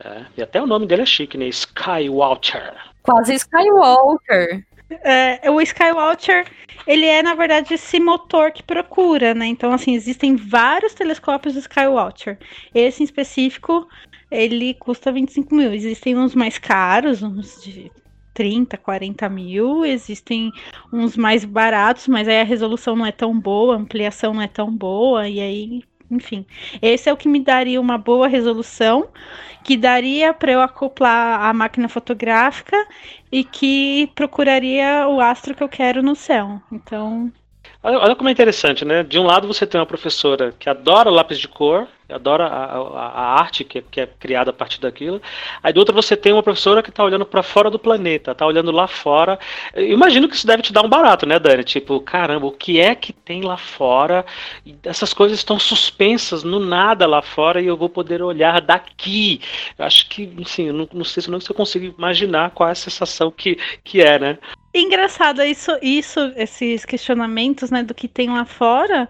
É, 0.00 0.26
e 0.36 0.42
até 0.42 0.60
o 0.60 0.66
nome 0.66 0.86
dele 0.86 1.02
é 1.02 1.06
chique, 1.06 1.38
né? 1.38 1.46
Skywalker. 1.46 2.74
Quase 3.02 3.34
Skywalker. 3.34 4.64
É, 5.02 5.50
o 5.50 5.60
Skywatcher, 5.60 6.46
ele 6.86 7.06
é, 7.06 7.22
na 7.22 7.34
verdade, 7.34 7.74
esse 7.74 7.98
motor 7.98 8.52
que 8.52 8.62
procura, 8.62 9.34
né? 9.34 9.46
Então, 9.46 9.72
assim, 9.72 9.94
existem 9.94 10.36
vários 10.36 10.94
telescópios 10.94 11.54
do 11.54 11.60
Skywatcher. 11.60 12.38
Esse 12.74 13.02
em 13.02 13.04
específico, 13.04 13.88
ele 14.30 14.74
custa 14.74 15.10
25 15.10 15.54
mil. 15.54 15.72
Existem 15.72 16.16
uns 16.16 16.34
mais 16.34 16.58
caros, 16.58 17.22
uns 17.22 17.62
de 17.62 17.90
30, 18.34 18.76
40 18.76 19.28
mil. 19.28 19.84
Existem 19.84 20.50
uns 20.92 21.16
mais 21.16 21.44
baratos, 21.44 22.08
mas 22.08 22.28
aí 22.28 22.40
a 22.40 22.44
resolução 22.44 22.96
não 22.96 23.06
é 23.06 23.12
tão 23.12 23.38
boa, 23.38 23.74
a 23.74 23.78
ampliação 23.78 24.34
não 24.34 24.42
é 24.42 24.48
tão 24.48 24.70
boa, 24.76 25.28
e 25.28 25.40
aí 25.40 25.82
enfim, 26.10 26.46
esse 26.82 27.08
é 27.08 27.12
o 27.12 27.16
que 27.16 27.28
me 27.28 27.40
daria 27.40 27.80
uma 27.80 27.98
boa 27.98 28.28
resolução, 28.28 29.08
que 29.64 29.76
daria 29.76 30.32
para 30.34 30.52
eu 30.52 30.60
acoplar 30.60 31.40
a 31.42 31.52
máquina 31.52 31.88
fotográfica 31.88 32.76
e 33.32 33.42
que 33.42 34.10
procuraria 34.14 35.08
o 35.08 35.20
astro 35.20 35.54
que 35.54 35.62
eu 35.62 35.68
quero 35.68 36.02
no 36.02 36.14
céu. 36.14 36.60
Então, 36.70 37.32
Olha, 37.86 38.16
como 38.16 38.30
é 38.30 38.32
interessante, 38.32 38.82
né? 38.82 39.02
De 39.02 39.18
um 39.18 39.24
lado 39.24 39.46
você 39.46 39.66
tem 39.66 39.78
uma 39.78 39.86
professora 39.86 40.54
que 40.58 40.70
adora 40.70 41.10
lápis 41.10 41.38
de 41.38 41.46
cor, 41.46 41.86
adora 42.08 42.46
a, 42.46 42.64
a, 42.76 43.08
a 43.08 43.40
arte 43.40 43.62
que, 43.62 43.82
que, 43.82 44.00
é 44.00 44.06
criada 44.06 44.48
a 44.48 44.54
partir 44.54 44.80
daquilo. 44.80 45.20
Aí 45.62 45.70
do 45.70 45.80
outro 45.80 45.94
você 45.94 46.16
tem 46.16 46.32
uma 46.32 46.42
professora 46.42 46.82
que 46.82 46.88
está 46.88 47.04
olhando 47.04 47.26
para 47.26 47.42
fora 47.42 47.70
do 47.70 47.78
planeta, 47.78 48.32
está 48.32 48.46
olhando 48.46 48.70
lá 48.70 48.86
fora. 48.88 49.38
Eu 49.74 49.92
imagino 49.92 50.26
que 50.30 50.34
isso 50.34 50.46
deve 50.46 50.62
te 50.62 50.72
dar 50.72 50.82
um 50.82 50.88
barato, 50.88 51.26
né, 51.26 51.38
Dani? 51.38 51.62
Tipo, 51.62 52.00
caramba, 52.00 52.46
o 52.46 52.52
que 52.52 52.80
é 52.80 52.94
que 52.94 53.12
tem 53.12 53.42
lá 53.42 53.58
fora? 53.58 54.24
essas 54.82 55.12
coisas 55.12 55.38
estão 55.38 55.58
suspensas 55.58 56.42
no 56.42 56.58
nada 56.58 57.06
lá 57.06 57.20
fora 57.20 57.60
e 57.60 57.66
eu 57.66 57.76
vou 57.76 57.90
poder 57.90 58.22
olhar 58.22 58.62
daqui. 58.62 59.42
Eu 59.78 59.84
acho 59.84 60.08
que, 60.08 60.34
assim, 60.42 60.72
não, 60.72 60.88
não 60.90 61.04
sei 61.04 61.22
se 61.22 61.30
eu 61.30 61.54
consigo 61.54 61.94
imaginar 61.98 62.50
qual 62.52 62.70
é 62.70 62.72
a 62.72 62.74
sensação 62.74 63.30
que, 63.30 63.58
que 63.84 64.00
é, 64.00 64.18
né? 64.18 64.38
Engraçado 64.74 65.40
isso, 65.44 65.70
isso, 65.80 66.18
esses 66.36 66.84
questionamentos, 66.84 67.70
né, 67.70 67.84
do 67.84 67.94
que 67.94 68.08
tem 68.08 68.28
lá 68.28 68.44
fora. 68.44 69.08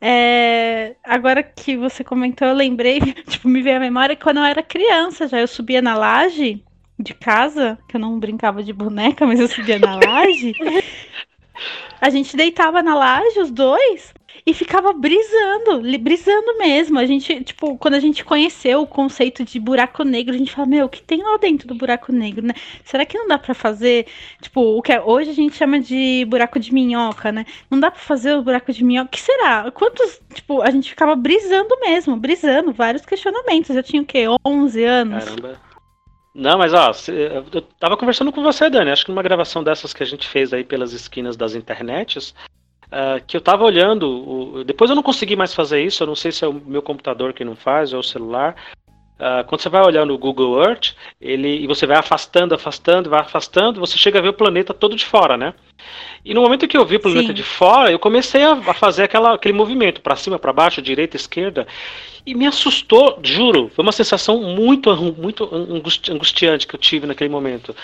É, 0.00 0.94
agora 1.02 1.42
que 1.42 1.76
você 1.76 2.04
comentou, 2.04 2.46
eu 2.46 2.54
lembrei, 2.54 3.00
tipo, 3.28 3.48
me 3.48 3.60
veio 3.60 3.76
a 3.76 3.80
memória 3.80 4.14
que 4.14 4.22
quando 4.22 4.36
eu 4.38 4.44
era 4.44 4.62
criança, 4.62 5.26
já 5.26 5.40
eu 5.40 5.48
subia 5.48 5.82
na 5.82 5.96
laje 5.96 6.64
de 6.96 7.12
casa, 7.12 7.76
que 7.88 7.96
eu 7.96 8.00
não 8.00 8.20
brincava 8.20 8.62
de 8.62 8.72
boneca, 8.72 9.26
mas 9.26 9.40
eu 9.40 9.48
subia 9.48 9.80
na 9.80 9.96
laje. 9.96 10.54
a 12.00 12.08
gente 12.08 12.36
deitava 12.36 12.80
na 12.82 12.94
laje, 12.94 13.40
os 13.40 13.50
dois, 13.50 14.14
e 14.46 14.54
ficava 14.54 14.92
brisando, 14.92 15.82
brisando 16.00 16.58
mesmo. 16.58 16.98
A 16.98 17.06
gente, 17.06 17.42
tipo, 17.44 17.76
quando 17.78 17.94
a 17.94 18.00
gente 18.00 18.24
conheceu 18.24 18.82
o 18.82 18.86
conceito 18.86 19.44
de 19.44 19.58
buraco 19.58 20.04
negro, 20.04 20.34
a 20.34 20.38
gente 20.38 20.52
fala, 20.52 20.66
meu, 20.66 20.86
o 20.86 20.88
que 20.88 21.02
tem 21.02 21.22
lá 21.22 21.36
dentro 21.36 21.68
do 21.68 21.74
buraco 21.74 22.12
negro, 22.12 22.46
né? 22.46 22.54
Será 22.84 23.04
que 23.04 23.18
não 23.18 23.28
dá 23.28 23.38
para 23.38 23.54
fazer, 23.54 24.06
tipo, 24.40 24.60
o 24.60 24.82
que 24.82 24.92
é, 24.92 25.00
hoje 25.00 25.30
a 25.30 25.34
gente 25.34 25.56
chama 25.56 25.78
de 25.80 26.24
buraco 26.28 26.58
de 26.58 26.72
minhoca, 26.72 27.30
né? 27.30 27.44
Não 27.70 27.78
dá 27.78 27.90
para 27.90 28.00
fazer 28.00 28.34
o 28.34 28.42
buraco 28.42 28.72
de 28.72 28.82
minhoca? 28.84 29.08
O 29.08 29.10
que 29.10 29.20
será? 29.20 29.70
Quantos, 29.70 30.20
tipo, 30.34 30.62
a 30.62 30.70
gente 30.70 30.90
ficava 30.90 31.14
brisando 31.14 31.78
mesmo, 31.80 32.16
brisando, 32.16 32.72
vários 32.72 33.04
questionamentos. 33.04 33.74
Eu 33.74 33.82
tinha 33.82 34.02
o 34.02 34.06
quê? 34.06 34.24
11 34.44 34.84
anos. 34.84 35.24
Caramba. 35.24 35.60
Não, 36.32 36.58
mas 36.58 36.72
ó, 36.72 36.92
eu 37.52 37.60
tava 37.78 37.96
conversando 37.96 38.30
com 38.30 38.42
você, 38.42 38.70
Dani. 38.70 38.90
Acho 38.90 39.04
que 39.04 39.10
numa 39.10 39.22
gravação 39.22 39.64
dessas 39.64 39.92
que 39.92 40.02
a 40.02 40.06
gente 40.06 40.28
fez 40.28 40.52
aí 40.52 40.62
pelas 40.62 40.92
esquinas 40.92 41.36
das 41.36 41.56
internets, 41.56 42.34
Uh, 42.90 43.24
que 43.24 43.36
eu 43.36 43.38
estava 43.38 43.62
olhando, 43.62 44.08
o, 44.08 44.64
depois 44.64 44.90
eu 44.90 44.96
não 44.96 45.02
consegui 45.02 45.36
mais 45.36 45.54
fazer 45.54 45.80
isso, 45.80 46.02
eu 46.02 46.08
não 46.08 46.16
sei 46.16 46.32
se 46.32 46.44
é 46.44 46.48
o 46.48 46.52
meu 46.52 46.82
computador 46.82 47.32
que 47.32 47.44
não 47.44 47.54
faz 47.54 47.92
ou 47.92 48.00
o 48.00 48.04
celular. 48.04 48.56
Uh, 49.20 49.44
quando 49.46 49.60
você 49.60 49.68
vai 49.68 49.82
olhando 49.82 50.12
o 50.12 50.18
Google 50.18 50.60
Earth, 50.60 50.94
ele, 51.20 51.62
e 51.62 51.66
você 51.66 51.86
vai 51.86 51.98
afastando, 51.98 52.54
afastando, 52.54 53.10
vai 53.10 53.20
afastando, 53.20 53.78
você 53.78 53.98
chega 53.98 54.18
a 54.18 54.22
ver 54.22 54.30
o 54.30 54.32
planeta 54.32 54.72
todo 54.72 54.96
de 54.96 55.04
fora, 55.04 55.36
né? 55.36 55.54
E 56.24 56.34
no 56.34 56.40
momento 56.40 56.66
que 56.66 56.76
eu 56.76 56.84
vi 56.84 56.96
o 56.96 57.00
planeta 57.00 57.28
Sim. 57.28 57.34
de 57.34 57.42
fora, 57.42 57.92
eu 57.92 57.98
comecei 57.98 58.42
a, 58.42 58.52
a 58.52 58.74
fazer 58.74 59.04
aquela, 59.04 59.34
aquele 59.34 59.52
movimento 59.52 60.00
para 60.00 60.16
cima, 60.16 60.38
para 60.38 60.52
baixo, 60.52 60.82
direita, 60.82 61.16
esquerda, 61.16 61.66
e 62.24 62.34
me 62.34 62.46
assustou, 62.46 63.20
juro. 63.22 63.70
Foi 63.74 63.82
uma 63.82 63.92
sensação 63.92 64.40
muito, 64.40 64.90
muito 65.16 65.48
angustiante 66.10 66.66
que 66.66 66.74
eu 66.74 66.80
tive 66.80 67.06
naquele 67.06 67.30
momento, 67.30 67.76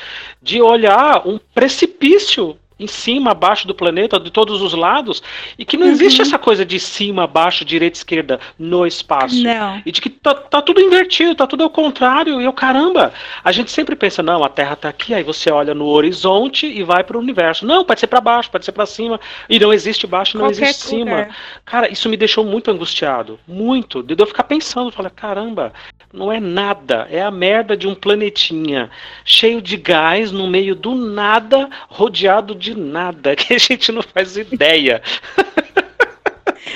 de 0.42 0.60
olhar 0.60 1.28
um 1.28 1.38
precipício 1.54 2.58
em 2.78 2.86
cima, 2.86 3.30
abaixo 3.30 3.66
do 3.66 3.74
planeta, 3.74 4.20
de 4.20 4.30
todos 4.30 4.60
os 4.60 4.74
lados, 4.74 5.22
e 5.58 5.64
que 5.64 5.76
não 5.76 5.86
existe 5.86 6.20
Uhum. 6.20 6.26
essa 6.26 6.38
coisa 6.38 6.64
de 6.64 6.78
cima, 6.78 7.24
abaixo, 7.24 7.64
direita, 7.64 7.96
esquerda 7.96 8.38
no 8.58 8.86
espaço. 8.86 9.42
Não. 9.42 9.80
E 9.86 9.90
de 9.90 10.00
que 10.00 10.10
tá, 10.10 10.34
tá 10.34 10.60
tudo 10.60 10.80
invertido, 10.80 11.34
tá 11.34 11.46
tudo 11.46 11.62
ao 11.62 11.70
contrário. 11.70 12.40
E 12.40 12.44
eu, 12.44 12.52
caramba, 12.52 13.12
a 13.42 13.50
gente 13.52 13.70
sempre 13.70 13.96
pensa, 13.96 14.22
não, 14.22 14.44
a 14.44 14.48
Terra 14.48 14.76
tá 14.76 14.88
aqui, 14.88 15.14
aí 15.14 15.22
você 15.22 15.50
olha 15.50 15.74
no 15.74 15.86
horizonte 15.86 16.66
e 16.66 16.82
vai 16.82 17.02
pro 17.02 17.18
universo. 17.18 17.64
Não, 17.66 17.84
pode 17.84 18.00
ser 18.00 18.06
para 18.08 18.20
baixo, 18.20 18.50
pode 18.50 18.64
ser 18.64 18.72
para 18.72 18.84
cima. 18.86 19.18
E 19.48 19.58
não 19.58 19.72
existe 19.72 20.06
baixo, 20.06 20.36
não 20.36 20.46
Qualquer 20.46 20.64
existe 20.64 20.82
cima. 20.88 21.10
lugar. 21.10 21.36
Cara, 21.64 21.90
isso 21.90 22.08
me 22.08 22.16
deixou 22.16 22.44
muito 22.44 22.70
angustiado. 22.70 23.38
Muito. 23.48 24.02
De 24.02 24.14
eu 24.22 24.26
ficar 24.26 24.44
pensando, 24.44 24.90
falar, 24.92 25.10
caramba, 25.10 25.72
não 26.12 26.30
é 26.32 26.38
nada. 26.40 27.06
É 27.10 27.22
a 27.22 27.30
merda 27.30 27.76
de 27.76 27.86
um 27.88 27.94
planetinha 27.94 28.90
cheio 29.24 29.60
de 29.62 29.76
gás 29.76 30.30
no 30.30 30.46
meio 30.46 30.74
do 30.74 30.94
nada, 30.94 31.68
rodeado 31.88 32.54
de 32.54 32.65
nada, 32.74 33.34
que 33.36 33.54
a 33.54 33.58
gente 33.58 33.92
não 33.92 34.02
faz 34.02 34.36
ideia. 34.36 35.02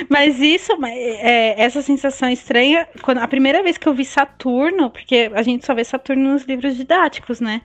Mas 0.09 0.39
isso, 0.39 0.71
é, 0.85 1.61
essa 1.61 1.81
sensação 1.81 2.29
estranha, 2.29 2.87
quando 3.01 3.19
a 3.19 3.27
primeira 3.27 3.61
vez 3.61 3.77
que 3.77 3.87
eu 3.87 3.93
vi 3.93 4.05
Saturno, 4.05 4.89
porque 4.89 5.29
a 5.33 5.41
gente 5.41 5.65
só 5.65 5.73
vê 5.73 5.83
Saturno 5.83 6.33
nos 6.33 6.43
livros 6.43 6.75
didáticos, 6.75 7.39
né? 7.39 7.61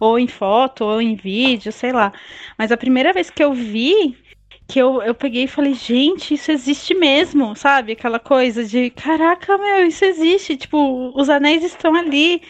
Ou 0.00 0.18
em 0.18 0.28
foto, 0.28 0.84
ou 0.84 1.02
em 1.02 1.16
vídeo, 1.16 1.72
sei 1.72 1.92
lá. 1.92 2.12
Mas 2.56 2.70
a 2.70 2.76
primeira 2.76 3.12
vez 3.12 3.30
que 3.30 3.42
eu 3.42 3.52
vi, 3.52 4.16
que 4.68 4.78
eu, 4.78 5.02
eu 5.02 5.14
peguei 5.14 5.44
e 5.44 5.48
falei, 5.48 5.72
gente, 5.72 6.34
isso 6.34 6.52
existe 6.52 6.94
mesmo, 6.94 7.56
sabe? 7.56 7.92
Aquela 7.92 8.18
coisa 8.18 8.64
de, 8.64 8.90
caraca, 8.90 9.56
meu, 9.56 9.86
isso 9.86 10.04
existe. 10.04 10.56
Tipo, 10.56 11.12
os 11.18 11.28
anéis 11.30 11.64
estão 11.64 11.94
ali. 11.94 12.42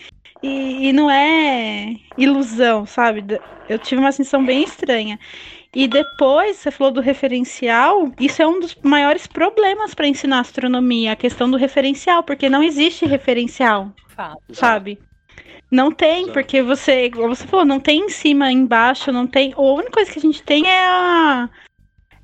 E, 0.42 0.88
e 0.88 0.92
não 0.92 1.10
é 1.10 1.96
ilusão, 2.16 2.86
sabe? 2.86 3.24
Eu 3.68 3.78
tive 3.78 4.00
uma 4.00 4.12
sensação 4.12 4.44
bem 4.44 4.62
estranha. 4.62 5.18
E 5.74 5.86
depois, 5.86 6.56
você 6.56 6.70
falou 6.70 6.92
do 6.92 7.00
referencial, 7.00 8.10
isso 8.18 8.40
é 8.40 8.46
um 8.46 8.58
dos 8.58 8.74
maiores 8.82 9.26
problemas 9.26 9.94
para 9.94 10.08
ensinar 10.08 10.40
astronomia, 10.40 11.12
a 11.12 11.16
questão 11.16 11.50
do 11.50 11.56
referencial, 11.56 12.22
porque 12.22 12.48
não 12.48 12.62
existe 12.62 13.04
referencial, 13.04 13.92
Fato. 14.08 14.40
sabe? 14.52 14.98
Não 15.70 15.92
tem, 15.92 16.22
Exato. 16.22 16.32
porque 16.32 16.62
você, 16.62 17.04
igual 17.06 17.28
você 17.28 17.46
falou, 17.46 17.66
não 17.66 17.78
tem 17.78 18.06
em 18.06 18.08
cima, 18.08 18.50
embaixo, 18.50 19.12
não 19.12 19.26
tem. 19.26 19.52
A 19.52 19.60
única 19.60 19.92
coisa 19.92 20.10
que 20.10 20.18
a 20.18 20.22
gente 20.22 20.42
tem 20.42 20.66
é 20.66 20.86
a 20.86 21.50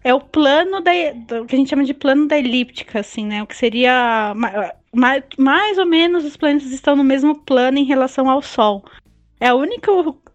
é 0.03 0.13
o 0.13 0.21
plano 0.21 0.83
da 0.83 0.93
do 1.27 1.47
que 1.47 1.55
a 1.55 1.59
gente 1.59 1.71
chama 1.71 1.85
de 1.85 1.95
plano 1.95 2.29
da 2.29 2.39
elíptica, 2.39 3.01
assim, 3.01 3.25
né? 3.25 3.43
O 3.43 3.47
que 3.47 3.57
seria 3.57 4.35
ma- 4.95 5.17
ma- 5.17 5.23
mais 5.39 5.79
ou 5.79 5.87
menos 5.87 6.25
os 6.25 6.37
planetas 6.37 6.71
estão 6.71 6.95
no 6.97 7.05
mesmo 7.05 7.35
plano 7.35 7.79
em 7.79 7.85
relação 7.85 8.29
ao 8.29 8.43
Sol. 8.43 8.85
É 9.41 9.49
a 9.49 9.55
única 9.55 9.91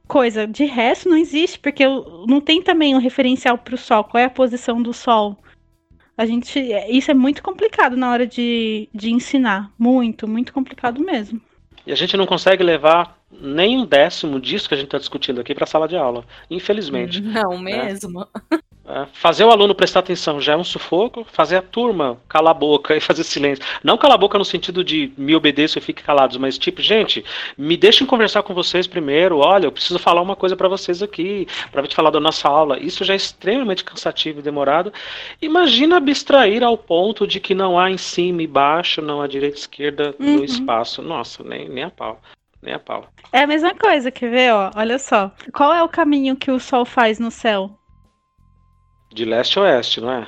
coisa. 0.07 0.47
De 0.47 0.65
resto, 0.65 1.09
não 1.09 1.17
existe, 1.17 1.59
porque 1.59 1.83
não 2.27 2.41
tem 2.41 2.61
também 2.61 2.95
um 2.95 2.99
referencial 2.99 3.57
para 3.57 3.75
o 3.75 3.77
Sol. 3.77 4.03
Qual 4.03 4.21
é 4.21 4.25
a 4.25 4.29
posição 4.29 4.81
do 4.81 4.93
Sol? 4.93 5.37
A 6.17 6.25
gente, 6.25 6.59
isso 6.89 7.09
é 7.09 7.13
muito 7.13 7.41
complicado 7.41 7.95
na 7.95 8.11
hora 8.11 8.27
de, 8.27 8.89
de 8.93 9.11
ensinar. 9.11 9.71
Muito, 9.79 10.27
muito 10.27 10.51
complicado 10.51 11.01
mesmo. 11.01 11.39
E 11.87 11.91
a 11.91 11.95
gente 11.95 12.17
não 12.17 12.25
consegue 12.25 12.61
levar 12.61 13.17
nem 13.31 13.77
um 13.77 13.85
décimo 13.85 14.39
disso 14.39 14.67
que 14.67 14.73
a 14.73 14.77
gente 14.77 14.87
está 14.87 14.97
discutindo 14.97 15.39
aqui 15.39 15.55
para 15.55 15.63
a 15.63 15.67
sala 15.67 15.87
de 15.87 15.95
aula, 15.95 16.25
infelizmente. 16.49 17.21
Não 17.21 17.57
mesmo. 17.57 18.27
É, 18.51 18.59
fazer 19.13 19.43
o 19.43 19.51
aluno 19.51 19.75
prestar 19.75 19.99
atenção 19.99 20.39
já 20.41 20.53
é 20.53 20.57
um 20.57 20.63
sufoco, 20.63 21.25
fazer 21.31 21.57
a 21.57 21.61
turma 21.61 22.17
calar 22.27 22.51
a 22.51 22.53
boca 22.53 22.95
e 22.97 22.99
fazer 22.99 23.23
silêncio. 23.23 23.63
Não 23.83 23.97
calar 23.97 24.15
a 24.15 24.19
boca 24.19 24.37
no 24.37 24.45
sentido 24.45 24.83
de 24.83 25.11
me 25.17 25.35
obedeça 25.35 25.77
e 25.79 25.81
fique 25.81 26.03
calados, 26.03 26.37
mas 26.37 26.57
tipo, 26.57 26.81
gente, 26.81 27.23
me 27.57 27.77
deixem 27.77 28.05
conversar 28.05 28.43
com 28.43 28.53
vocês 28.53 28.87
primeiro. 28.87 29.37
Olha, 29.39 29.65
eu 29.65 29.71
preciso 29.71 29.99
falar 29.99 30.21
uma 30.21 30.35
coisa 30.35 30.55
para 30.55 30.67
vocês 30.67 31.01
aqui, 31.03 31.47
para 31.71 31.85
te 31.87 31.95
falar 31.95 32.09
da 32.09 32.19
nossa 32.19 32.47
aula. 32.47 32.79
Isso 32.79 33.03
já 33.03 33.13
é 33.13 33.17
extremamente 33.17 33.83
cansativo 33.83 34.39
e 34.39 34.41
demorado. 34.43 34.91
Imagina 35.41 35.97
abstrair 35.97 36.63
ao 36.63 36.77
ponto 36.77 37.25
de 37.27 37.39
que 37.39 37.53
não 37.53 37.79
há 37.79 37.89
em 37.89 37.97
cima 37.97 38.41
e 38.41 38.47
baixo, 38.47 39.01
não 39.01 39.21
há 39.21 39.27
direita 39.27 39.57
e 39.57 39.59
esquerda 39.59 40.15
Uhum. 40.19 40.37
no 40.37 40.43
espaço. 40.43 41.01
Nossa, 41.01 41.43
nem, 41.43 41.69
nem 41.69 41.83
a 41.83 41.89
pau. 41.89 42.19
Nem 42.61 42.73
a 42.73 42.79
pau. 42.79 43.07
É 43.31 43.43
a 43.43 43.47
mesma 43.47 43.73
coisa, 43.73 44.11
quer 44.11 44.29
ver? 44.29 44.53
Ó, 44.53 44.71
olha 44.75 44.99
só. 44.99 45.31
Qual 45.53 45.73
é 45.73 45.81
o 45.81 45.87
caminho 45.87 46.35
que 46.35 46.51
o 46.51 46.59
Sol 46.59 46.83
faz 46.83 47.19
no 47.19 47.31
céu? 47.31 47.78
De 49.11 49.25
leste 49.25 49.57
a 49.59 49.63
oeste, 49.63 50.01
não 50.01 50.11
é? 50.11 50.27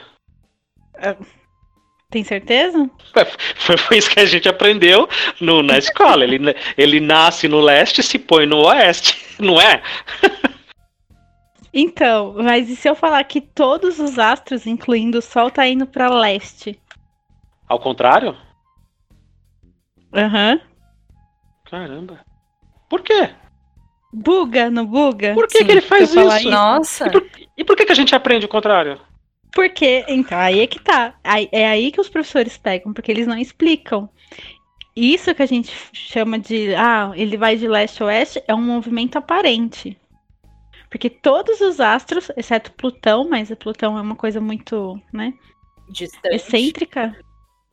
Tem 2.09 2.23
certeza? 2.23 2.89
Foi, 3.55 3.77
foi 3.77 3.97
isso 3.97 4.09
que 4.09 4.19
a 4.19 4.25
gente 4.25 4.49
aprendeu 4.49 5.07
no- 5.39 5.63
na 5.63 5.77
escola. 5.77 6.23
Ele, 6.23 6.38
ele 6.77 6.99
nasce 6.99 7.47
no 7.47 7.59
leste 7.61 8.01
e 8.01 8.03
se 8.03 8.19
põe 8.19 8.45
no 8.45 8.65
oeste, 8.65 9.17
não 9.39 9.59
é? 9.61 9.82
Então, 11.73 12.34
mas 12.38 12.69
e 12.69 12.75
se 12.75 12.89
eu 12.89 12.95
falar 12.95 13.23
que 13.23 13.39
todos 13.39 13.97
os 13.99 14.19
astros, 14.19 14.67
incluindo 14.67 15.19
o 15.19 15.21
Sol, 15.21 15.49
tá 15.49 15.65
indo 15.67 15.88
para 15.88 16.09
leste? 16.09 16.77
Ao 17.67 17.79
contrário? 17.79 18.36
Aham. 20.13 20.59
Caramba. 21.69 22.19
Por 22.89 23.01
quê? 23.01 23.29
Buga, 24.14 24.70
não 24.70 24.86
buga? 24.86 25.34
Por 25.34 25.47
que, 25.47 25.59
Sim, 25.59 25.66
que 25.66 25.72
ele 25.72 25.82
faz 25.82 26.09
isso? 26.09 26.20
isso- 26.38 26.49
Nossa. 26.49 27.07
E 27.07 27.12
por, 27.12 27.28
e 27.57 27.64
por 27.64 27.76
que, 27.78 27.86
que 27.86 27.91
a 27.91 27.95
gente 27.95 28.14
aprende 28.16 28.45
o 28.45 28.49
contrário? 28.49 28.99
Porque, 29.53 30.05
então, 30.07 30.38
aí 30.38 30.59
é 30.62 30.68
que 30.68 30.80
tá. 30.80 31.16
Aí- 31.24 31.49
é 31.51 31.68
aí 31.68 31.91
que 31.91 31.99
os 32.01 32.09
professores 32.09 32.57
pegam, 32.57 32.93
porque 32.93 33.12
eles 33.12 33.28
não 33.28 33.38
explicam. 33.38 34.09
Isso 34.95 35.34
que 35.34 35.41
a 35.41 35.45
gente 35.45 35.72
chama 35.93 36.38
de, 36.38 36.76
ah, 36.76 37.12
ele 37.16 37.38
vai 37.38 37.55
de 37.55 37.68
leste 37.68 38.03
a 38.03 38.07
oeste, 38.07 38.43
é 38.47 38.53
um 38.53 38.62
movimento 38.62 39.18
aparente. 39.18 39.97
Porque 40.89 41.09
todos 41.09 41.62
os 41.62 41.80
astros, 41.80 42.30
exceto 42.36 42.74
Plutão, 42.74 43.28
mas 43.30 43.49
Plutão 43.55 43.97
é 43.97 44.01
uma 44.01 44.16
coisa 44.16 44.41
muito, 44.41 45.01
né, 45.14 45.34
Distante. 45.89 46.36
excêntrica, 46.36 47.16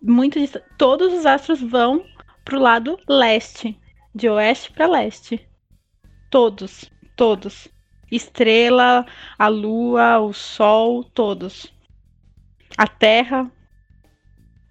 muito 0.01 0.39
dist- 0.39 0.63
todos 0.77 1.13
os 1.13 1.27
astros 1.27 1.61
vão 1.61 2.05
pro 2.45 2.61
lado 2.61 2.97
leste, 3.09 3.77
de 4.15 4.29
oeste 4.29 4.71
para 4.71 4.87
leste. 4.87 5.45
Todos, 6.31 6.91
todos. 7.17 7.69
Estrela, 8.11 9.05
a 9.39 9.49
lua, 9.49 10.19
o 10.19 10.33
sol, 10.33 11.05
todos. 11.05 11.73
A 12.77 12.87
terra, 12.87 13.51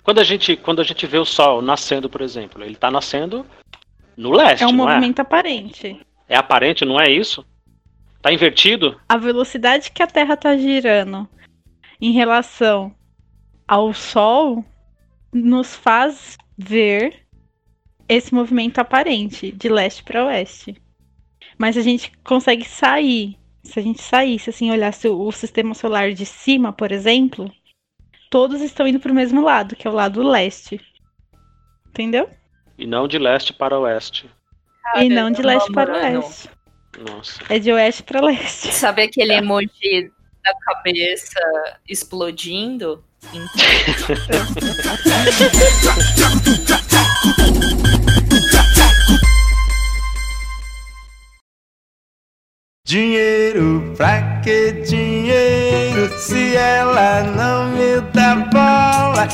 Quando 0.03 0.19
a 0.19 0.23
gente, 0.23 0.55
quando 0.55 0.79
a 0.79 0.83
gente 0.83 1.05
vê 1.05 1.17
o 1.17 1.25
Sol 1.25 1.61
nascendo, 1.61 2.09
por 2.09 2.21
exemplo, 2.21 2.63
ele 2.63 2.73
está 2.73 2.89
nascendo 2.89 3.45
no 4.15 4.31
leste, 4.31 4.63
é 4.63 4.67
um 4.67 4.71
não 4.71 4.85
movimento 4.85 5.19
aparente. 5.19 5.99
é? 6.29 6.35
É 6.35 6.37
aparente, 6.37 6.85
não 6.85 6.99
é 6.99 7.09
isso? 7.11 7.45
Tá 8.21 8.31
invertido? 8.31 8.99
A 9.09 9.17
velocidade 9.17 9.91
que 9.91 10.01
a 10.01 10.07
Terra 10.07 10.33
está 10.35 10.55
girando 10.57 11.27
em 11.99 12.11
relação 12.11 12.95
ao 13.67 13.93
Sol 13.93 14.63
nos 15.33 15.75
faz 15.75 16.37
ver 16.57 17.25
esse 18.07 18.33
movimento 18.33 18.79
aparente 18.79 19.51
de 19.51 19.67
leste 19.67 20.03
para 20.03 20.25
oeste. 20.25 20.81
Mas 21.57 21.77
a 21.77 21.81
gente 21.81 22.11
consegue 22.23 22.65
sair. 22.65 23.37
Se 23.63 23.79
a 23.79 23.83
gente 23.83 24.01
saísse, 24.01 24.49
assim, 24.49 24.71
olhasse 24.71 25.09
o, 25.09 25.19
o 25.19 25.31
sistema 25.31 25.73
solar 25.73 26.13
de 26.13 26.25
cima, 26.25 26.71
por 26.71 26.91
exemplo, 26.91 27.51
todos 28.29 28.61
estão 28.61 28.87
indo 28.87 28.99
para 28.99 29.11
o 29.11 29.15
mesmo 29.15 29.41
lado, 29.41 29.75
que 29.75 29.87
é 29.87 29.91
o 29.91 29.93
lado 29.93 30.23
leste. 30.23 30.79
Entendeu? 31.89 32.29
E 32.77 32.85
não 32.85 33.07
de 33.07 33.17
leste 33.17 33.53
para 33.53 33.79
oeste. 33.79 34.29
e 34.95 35.09
não 35.09 35.31
de 35.31 35.41
leste 35.41 35.71
para 35.71 35.93
mano. 35.93 36.19
oeste. 36.19 36.49
Nossa. 37.09 37.39
É 37.49 37.59
de 37.59 37.71
oeste 37.71 38.03
para 38.03 38.21
leste. 38.21 38.67
Sabe 38.73 39.03
aquele 39.03 39.33
emoji 39.33 40.11
da 40.43 40.53
cabeça 40.61 41.39
explodindo? 41.87 43.03
Então, 43.33 43.47
Dinheiro, 52.87 53.93
pra 53.97 54.39
que 54.41 54.71
dinheiro 54.71 56.07
se 56.17 56.55
ela 56.55 57.21
não 57.21 57.67
me 57.73 57.99
dá 58.13 58.33
bola? 58.35 59.27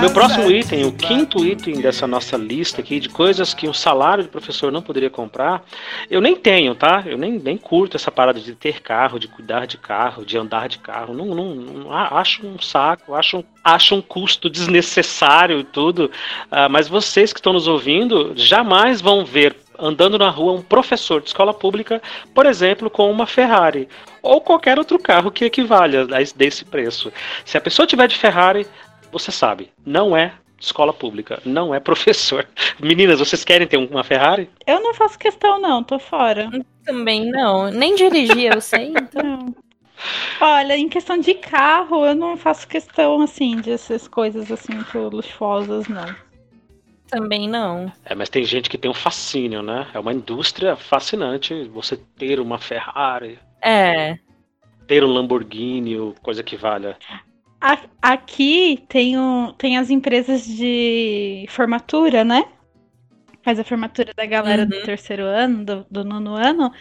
Meu 0.00 0.12
próximo 0.12 0.48
item, 0.48 0.84
o 0.84 0.92
quinto 0.92 1.44
item 1.44 1.80
dessa 1.80 2.06
nossa 2.06 2.36
lista 2.36 2.80
aqui 2.80 3.00
de 3.00 3.08
coisas 3.08 3.52
que 3.52 3.68
um 3.68 3.72
salário 3.72 4.22
de 4.22 4.30
professor 4.30 4.70
não 4.70 4.80
poderia 4.80 5.10
comprar, 5.10 5.64
eu 6.08 6.20
nem 6.20 6.36
tenho, 6.36 6.76
tá? 6.76 7.02
Eu 7.04 7.18
nem, 7.18 7.40
nem 7.40 7.56
curto 7.56 7.96
essa 7.96 8.12
parada 8.12 8.38
de 8.38 8.54
ter 8.54 8.80
carro, 8.80 9.18
de 9.18 9.26
cuidar 9.26 9.66
de 9.66 9.78
carro, 9.78 10.24
de 10.24 10.38
andar 10.38 10.68
de 10.68 10.78
carro. 10.78 11.12
Não, 11.12 11.26
não, 11.34 11.56
não- 11.56 11.92
acho 11.92 12.46
um 12.46 12.60
saco, 12.60 13.16
acho 13.16 13.38
um, 13.38 13.44
acho 13.64 13.96
um 13.96 14.00
custo 14.00 14.46
desnecessário 14.48 15.58
e 15.58 15.64
tudo. 15.64 16.08
Ah, 16.48 16.68
mas 16.68 16.86
vocês 16.86 17.32
que 17.32 17.40
estão 17.40 17.52
nos 17.52 17.66
ouvindo 17.66 18.32
jamais 18.36 19.00
vão 19.00 19.24
ver 19.24 19.56
andando 19.78 20.18
na 20.18 20.30
rua 20.30 20.52
um 20.52 20.62
professor 20.62 21.20
de 21.20 21.28
escola 21.28 21.52
pública, 21.54 22.00
por 22.34 22.46
exemplo, 22.46 22.88
com 22.90 23.10
uma 23.10 23.26
Ferrari 23.26 23.88
ou 24.22 24.40
qualquer 24.40 24.78
outro 24.78 24.98
carro 24.98 25.30
que 25.30 25.44
equivale 25.44 25.96
a 26.14 26.20
esse- 26.22 26.36
desse 26.36 26.64
preço. 26.64 27.12
Se 27.44 27.56
a 27.56 27.60
pessoa 27.60 27.86
tiver 27.86 28.06
de 28.08 28.16
Ferrari, 28.16 28.66
você 29.10 29.30
sabe, 29.32 29.70
não 29.84 30.16
é 30.16 30.32
escola 30.60 30.92
pública, 30.92 31.40
não 31.44 31.74
é 31.74 31.80
professor. 31.80 32.46
Meninas, 32.80 33.18
vocês 33.18 33.44
querem 33.44 33.66
ter 33.66 33.76
uma 33.76 34.04
Ferrari? 34.04 34.48
Eu 34.66 34.80
não 34.80 34.94
faço 34.94 35.18
questão, 35.18 35.60
não, 35.60 35.82
tô 35.82 35.98
fora. 35.98 36.48
também 36.84 37.30
não. 37.30 37.70
Nem 37.70 37.94
dirigir, 37.96 38.52
eu 38.54 38.60
sei, 38.60 38.92
então. 38.96 39.54
Olha, 40.40 40.76
em 40.76 40.88
questão 40.88 41.16
de 41.18 41.34
carro, 41.34 42.04
eu 42.04 42.14
não 42.14 42.36
faço 42.36 42.66
questão, 42.66 43.20
assim, 43.22 43.56
dessas 43.56 44.08
coisas, 44.08 44.50
assim, 44.50 44.72
muito 44.74 44.98
luxuosas, 45.14 45.86
não. 45.88 46.06
Também 47.12 47.46
não. 47.46 47.92
É, 48.06 48.14
mas 48.14 48.30
tem 48.30 48.42
gente 48.42 48.70
que 48.70 48.78
tem 48.78 48.90
um 48.90 48.94
fascínio, 48.94 49.62
né? 49.62 49.86
É 49.92 49.98
uma 49.98 50.14
indústria 50.14 50.74
fascinante 50.76 51.64
você 51.64 51.94
ter 52.16 52.40
uma 52.40 52.58
Ferrari, 52.58 53.38
É. 53.60 54.18
ter 54.86 55.04
um 55.04 55.12
Lamborghini, 55.12 55.94
ou 55.98 56.14
coisa 56.22 56.42
que 56.42 56.56
valha. 56.56 56.96
Aqui 58.00 58.82
tem, 58.88 59.18
o, 59.18 59.52
tem 59.58 59.76
as 59.76 59.90
empresas 59.90 60.46
de 60.46 61.44
formatura, 61.50 62.24
né? 62.24 62.44
Faz 63.42 63.60
a 63.60 63.64
formatura 63.64 64.14
da 64.16 64.24
galera 64.24 64.64
do 64.64 64.74
Uhum. 64.74 64.82
terceiro 64.82 65.24
ano, 65.24 65.64
do, 65.66 65.86
do 65.90 66.04
nono 66.04 66.34
ano. 66.34 66.72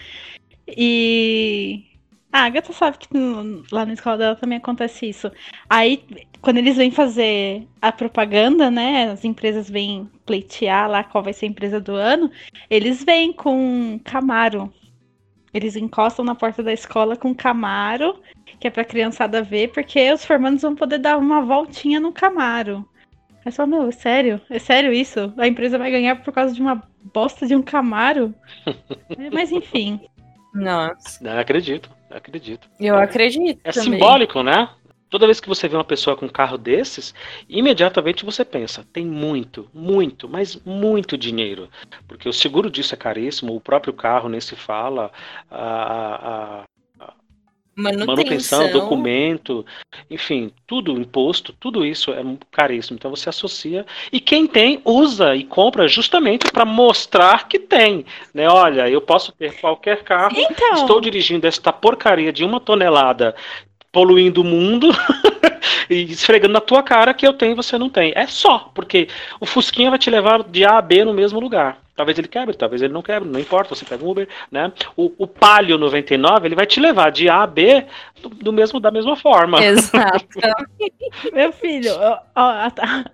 E 0.65 1.90
a 2.31 2.43
Agatha 2.45 2.71
sabe 2.73 2.97
que 2.97 3.07
no- 3.15 3.63
lá 3.71 3.85
na 3.85 3.93
escola 3.93 4.17
dela 4.17 4.35
também 4.35 4.57
acontece 4.57 5.07
isso. 5.09 5.31
Aí, 5.69 6.03
quando 6.41 6.57
eles 6.57 6.77
vêm 6.77 6.91
fazer 6.91 7.67
a 7.81 7.91
propaganda, 7.91 8.71
né? 8.71 9.11
As 9.11 9.23
empresas 9.25 9.69
vêm 9.69 10.09
pleitear 10.25 10.89
lá 10.89 11.03
qual 11.03 11.23
vai 11.23 11.33
ser 11.33 11.45
a 11.45 11.49
empresa 11.49 11.79
do 11.79 11.93
ano, 11.93 12.31
eles 12.69 13.03
vêm 13.03 13.33
com 13.33 13.99
Camaro. 14.03 14.71
Eles 15.53 15.75
encostam 15.75 16.23
na 16.23 16.33
porta 16.33 16.63
da 16.63 16.71
escola 16.71 17.15
com 17.17 17.35
Camaro 17.35 18.19
que 18.59 18.67
é 18.67 18.71
pra 18.71 18.85
criançada 18.85 19.41
ver, 19.41 19.71
porque 19.71 20.11
os 20.13 20.23
formandos 20.23 20.61
vão 20.61 20.75
poder 20.75 20.99
dar 20.99 21.17
uma 21.17 21.41
voltinha 21.41 21.99
no 21.99 22.11
Camaro. 22.13 22.87
Aí 23.43 23.51
só, 23.51 23.65
meu, 23.65 23.87
é 23.87 23.91
sério? 23.91 24.39
É 24.51 24.59
sério 24.59 24.93
isso? 24.93 25.33
A 25.35 25.47
empresa 25.47 25.79
vai 25.79 25.89
ganhar 25.89 26.17
por 26.17 26.31
causa 26.31 26.53
de 26.53 26.61
uma 26.61 26.83
bosta 27.13 27.47
de 27.47 27.55
um 27.55 27.61
Camaro? 27.61 28.33
É, 29.17 29.29
Mas 29.31 29.51
enfim. 29.51 29.99
Nossa. 30.53 31.21
Não, 31.23 31.37
acredito, 31.39 31.89
acredito. 32.13 32.67
Eu 32.79 32.97
acredito. 32.97 33.59
É 33.63 33.71
também. 33.71 33.93
simbólico, 33.93 34.43
né? 34.43 34.69
Toda 35.09 35.25
vez 35.27 35.41
que 35.41 35.49
você 35.49 35.67
vê 35.67 35.75
uma 35.75 35.83
pessoa 35.83 36.15
com 36.15 36.25
um 36.25 36.29
carro 36.29 36.57
desses, 36.57 37.13
imediatamente 37.49 38.23
você 38.23 38.45
pensa, 38.45 38.85
tem 38.93 39.05
muito, 39.05 39.69
muito, 39.73 40.29
mas 40.29 40.55
muito 40.65 41.17
dinheiro. 41.17 41.69
Porque 42.07 42.29
o 42.29 42.33
seguro 42.33 42.71
disso 42.71 42.93
é 42.93 42.97
caríssimo, 42.97 43.53
o 43.53 43.59
próprio 43.59 43.91
carro 43.91 44.29
nem 44.29 44.39
se 44.39 44.55
fala, 44.55 45.11
a, 45.49 46.61
a- 46.61 46.63
Manutenção. 47.75 48.07
manutenção, 48.07 48.71
documento, 48.71 49.65
enfim, 50.09 50.51
tudo, 50.67 50.99
imposto, 50.99 51.53
tudo 51.53 51.85
isso 51.85 52.11
é 52.11 52.21
caríssimo. 52.51 52.97
Então 52.97 53.09
você 53.09 53.29
associa. 53.29 53.85
E 54.11 54.19
quem 54.19 54.45
tem, 54.45 54.81
usa 54.83 55.35
e 55.35 55.43
compra 55.45 55.87
justamente 55.87 56.51
para 56.51 56.65
mostrar 56.65 57.47
que 57.47 57.57
tem. 57.57 58.05
Né? 58.33 58.47
Olha, 58.49 58.89
eu 58.89 59.01
posso 59.01 59.31
ter 59.31 59.59
qualquer 59.59 60.03
carro, 60.03 60.35
Então, 60.37 60.73
estou 60.73 60.99
dirigindo 60.99 61.47
esta 61.47 61.71
porcaria 61.71 62.31
de 62.33 62.43
uma 62.43 62.59
tonelada, 62.59 63.35
poluindo 63.91 64.41
o 64.41 64.45
mundo. 64.45 64.89
E 65.89 66.03
esfregando 66.03 66.53
na 66.53 66.61
tua 66.61 66.81
cara 66.81 67.13
que 67.13 67.27
eu 67.27 67.33
tenho 67.33 67.51
e 67.51 67.55
você 67.55 67.77
não 67.77 67.89
tem. 67.89 68.13
É 68.15 68.25
só, 68.25 68.71
porque 68.73 69.09
o 69.41 69.45
Fusquinha 69.45 69.89
vai 69.89 69.99
te 69.99 70.09
levar 70.09 70.41
de 70.41 70.63
A 70.63 70.77
a 70.77 70.81
B 70.81 71.03
no 71.03 71.13
mesmo 71.13 71.37
lugar. 71.37 71.81
Talvez 72.01 72.17
ele 72.17 72.27
quebre, 72.27 72.57
talvez 72.57 72.81
ele 72.81 72.91
não 72.91 73.03
quebre, 73.03 73.29
não 73.29 73.39
importa, 73.39 73.75
você 73.75 73.85
pega 73.85 74.03
um 74.03 74.09
Uber, 74.09 74.27
né? 74.51 74.73
O, 74.97 75.13
o 75.19 75.27
Palio 75.27 75.77
99, 75.77 76.47
ele 76.47 76.55
vai 76.55 76.65
te 76.65 76.79
levar 76.79 77.11
de 77.11 77.29
A 77.29 77.43
a 77.43 77.45
B 77.45 77.85
do, 78.19 78.29
do 78.29 78.51
mesmo, 78.51 78.79
da 78.79 78.89
mesma 78.89 79.15
forma. 79.15 79.63
Exato. 79.63 80.39
meu 81.31 81.53
filho, 81.53 81.91
ó, 81.93 82.17
ó, 82.35 82.69
tá. 82.71 83.05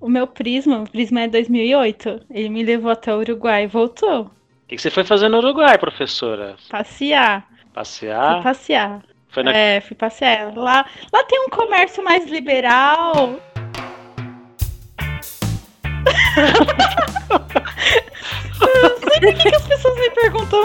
o 0.00 0.08
meu 0.08 0.26
Prisma, 0.26 0.78
o 0.78 0.90
Prisma 0.90 1.20
é 1.20 1.28
2008. 1.28 2.22
Ele 2.30 2.48
me 2.48 2.62
levou 2.62 2.90
até 2.90 3.14
o 3.14 3.18
Uruguai 3.18 3.64
e 3.64 3.66
voltou. 3.66 4.22
O 4.22 4.30
que, 4.66 4.76
que 4.76 4.80
você 4.80 4.90
foi 4.90 5.04
fazer 5.04 5.28
no 5.28 5.36
Uruguai, 5.36 5.76
professora? 5.76 6.56
Passear. 6.70 7.46
Fui 7.46 7.66
Passear? 7.74 8.42
passear. 8.42 9.02
Foi 9.28 9.42
na... 9.42 9.52
É, 9.54 9.82
fui 9.82 9.94
passear. 9.94 10.56
Lá, 10.56 10.86
lá 11.12 11.24
tem 11.24 11.44
um 11.44 11.50
comércio 11.50 12.02
mais 12.02 12.26
liberal. 12.26 13.38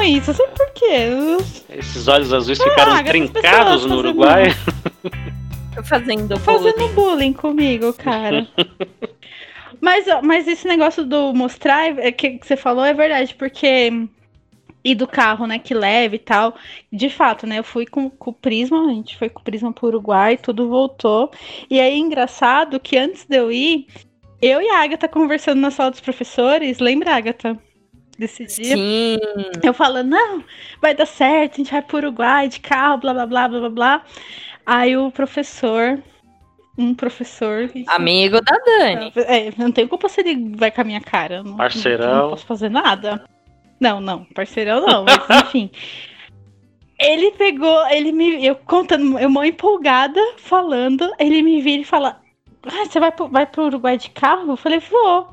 isso. 0.05 0.31
Eu 0.31 0.35
sei 0.35 0.47
por 0.47 0.71
quê. 0.71 1.77
Esses 1.77 2.07
olhos 2.07 2.33
azuis 2.33 2.57
ficaram 2.61 2.93
Ah, 2.93 2.95
essas 2.95 3.09
trincados 3.09 3.85
no 3.85 3.97
Uruguai. 3.97 4.45
Fazendo 5.83 6.27
bullying. 6.27 6.39
Fazendo 6.39 6.87
bullying 6.89 7.33
comigo, 7.33 7.93
cara. 7.93 8.47
mas, 9.81 10.05
mas 10.21 10.47
esse 10.47 10.67
negócio 10.67 11.05
do 11.05 11.33
mostrar 11.33 11.97
é 11.99 12.11
que 12.11 12.37
que 12.37 12.47
você 12.47 12.55
falou 12.55 12.85
é 12.85 12.93
verdade, 12.93 13.33
porque. 13.35 14.07
E 14.85 14.93
do 14.93 15.07
carro, 15.07 15.47
né, 15.47 15.59
que 15.59 15.73
leva 15.73 16.15
e 16.15 16.19
tal. 16.19 16.55
De 16.91 17.09
fato, 17.09 17.47
né, 17.47 17.59
eu 17.59 17.63
fui 17.63 17.85
com, 17.85 18.09
com 18.09 18.31
o 18.31 18.33
Prisma, 18.33 18.89
a 18.89 18.93
gente 18.93 19.17
foi 19.17 19.29
com 19.29 19.39
o 19.39 19.43
Prisma 19.43 19.71
pro 19.71 19.87
Uruguai, 19.87 20.35
tudo 20.35 20.67
voltou. 20.67 21.31
E 21.69 21.79
aí, 21.79 21.97
engraçado 21.97 22.81
que 22.81 22.97
antes 22.97 23.25
de 23.25 23.37
eu 23.37 23.49
ir, 23.49 23.87
eu 24.41 24.61
e 24.61 24.67
a 24.67 24.83
Agatha 24.83 25.07
conversando 25.07 25.61
na 25.61 25.71
sala 25.71 25.91
dos 25.91 26.01
professores, 26.01 26.79
lembra, 26.79 27.15
Agatha? 27.15 27.57
Desse 28.23 28.45
dia? 28.45 28.77
Sim. 28.77 29.17
Eu 29.61 29.73
falando, 29.73 30.11
não, 30.11 30.43
vai 30.81 30.95
dar 30.95 31.05
certo, 31.05 31.55
a 31.55 31.57
gente 31.57 31.71
vai 31.71 31.81
pro 31.81 31.97
Uruguai 31.97 32.47
de 32.47 32.61
carro, 32.61 32.97
blá 32.97 33.13
blá 33.13 33.25
blá 33.25 33.49
blá 33.49 33.59
blá 33.59 33.69
blá. 33.69 34.03
Aí 34.65 34.95
o 34.95 35.11
professor, 35.11 36.01
um 36.77 36.95
professor. 36.95 37.69
Amigo 37.87 38.39
da 38.39 38.57
Dani. 38.65 39.11
É, 39.27 39.49
eu 39.49 39.53
não 39.57 39.73
tenho 39.73 39.89
culpa 39.89 40.07
se 40.07 40.21
ele 40.21 40.55
vai 40.55 40.71
com 40.71 40.79
a 40.79 40.83
minha 40.85 41.01
cara. 41.01 41.43
Não, 41.43 41.57
Parceirão. 41.57 42.15
Não 42.23 42.29
posso 42.29 42.45
fazer 42.45 42.69
nada. 42.69 43.25
Não, 43.77 43.99
não, 43.99 44.23
parceirão 44.23 44.79
não, 44.79 45.03
mas 45.03 45.17
enfim. 45.47 45.69
Ele 46.97 47.31
pegou, 47.31 47.85
ele 47.89 48.13
me. 48.13 48.45
Eu 48.45 48.55
contando, 48.55 49.19
eu 49.19 49.29
mó 49.29 49.43
empolgada, 49.43 50.21
falando, 50.37 51.11
ele 51.19 51.41
me 51.41 51.61
vira 51.61 51.81
e 51.81 51.85
fala: 51.85 52.21
Ah, 52.63 52.85
você 52.85 53.01
vai 53.01 53.11
pro, 53.11 53.27
vai 53.27 53.45
pro 53.45 53.65
Uruguai 53.65 53.97
de 53.97 54.09
carro? 54.11 54.53
Eu 54.53 54.55
falei, 54.55 54.79
vou. 54.79 55.27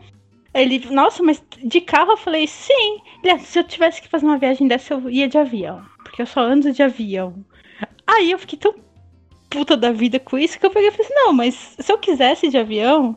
Ele, 0.52 0.84
nossa, 0.90 1.22
mas 1.22 1.42
de 1.62 1.80
carro? 1.80 2.12
Eu 2.12 2.16
falei, 2.16 2.46
sim. 2.46 2.98
Ele, 3.22 3.32
"Ah, 3.32 3.38
se 3.38 3.58
eu 3.58 3.64
tivesse 3.64 4.02
que 4.02 4.08
fazer 4.08 4.26
uma 4.26 4.38
viagem 4.38 4.66
dessa, 4.66 4.94
eu 4.94 5.08
ia 5.08 5.28
de 5.28 5.38
avião. 5.38 5.82
Porque 6.02 6.22
eu 6.22 6.26
só 6.26 6.40
ando 6.40 6.72
de 6.72 6.82
avião. 6.82 7.44
Aí 8.06 8.30
eu 8.32 8.38
fiquei 8.38 8.58
tão 8.58 8.74
puta 9.48 9.76
da 9.76 9.92
vida 9.92 10.18
com 10.18 10.38
isso 10.38 10.58
que 10.58 10.66
eu 10.66 10.70
peguei 10.70 10.88
e 10.88 10.92
falei 10.92 11.06
assim, 11.06 11.14
não, 11.14 11.32
mas 11.32 11.54
se 11.78 11.92
eu 11.92 11.98
quisesse 11.98 12.48
de 12.48 12.58
avião, 12.58 13.16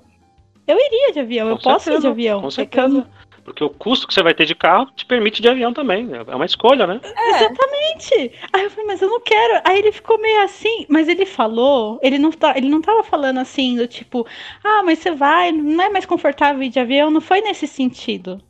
eu 0.68 0.78
iria 0.80 1.12
de 1.14 1.20
avião, 1.20 1.50
eu 1.50 1.58
Com 1.58 1.64
posso 1.64 1.90
ir 1.90 1.94
de 1.96 2.02
certeza, 2.02 2.10
avião. 2.10 2.42
Com 2.42 2.48
É 2.48 2.52
que 2.52 2.80
eu 2.80 2.90
certeza. 2.90 3.10
Porque 3.44 3.64
o 3.64 3.70
custo 3.70 4.08
que 4.08 4.14
você 4.14 4.24
vai 4.24 4.34
ter 4.34 4.46
de 4.46 4.56
carro 4.56 4.90
te 4.96 5.06
permite 5.06 5.42
de 5.42 5.50
avião 5.50 5.74
também. 5.74 6.10
É 6.14 6.36
uma 6.36 6.46
escolha, 6.46 6.88
né? 6.88 7.02
Exatamente. 7.04 8.32
Aí 8.54 8.64
eu 8.64 8.70
falei, 8.70 8.86
mas 8.86 9.02
eu 9.02 9.10
não 9.10 9.20
quero. 9.20 9.62
Aí 9.66 9.80
ele 9.80 9.92
ficou 9.92 10.20
meio 10.20 10.42
assim, 10.44 10.86
mas 10.88 11.08
ele 11.08 11.26
falou, 11.26 12.00
ele 12.02 12.18
não, 12.18 12.32
tá, 12.32 12.58
ele 12.58 12.70
não 12.70 12.82
tava 12.82 13.04
falando 13.04 13.40
assim, 13.40 13.76
do 13.76 13.88
tipo, 13.88 14.26
ah, 14.64 14.82
mas 14.84 15.00
você 15.00 15.12
vai, 15.12 15.52
não 15.52 15.84
é 15.84 15.90
mais 15.90 16.06
confortável 16.06 16.64
ir 16.64 16.70
de 16.70 16.80
avião, 16.80 17.12
não 17.12 17.22
foi 17.22 17.42
nesse 17.42 17.68
sentido. 17.68 18.42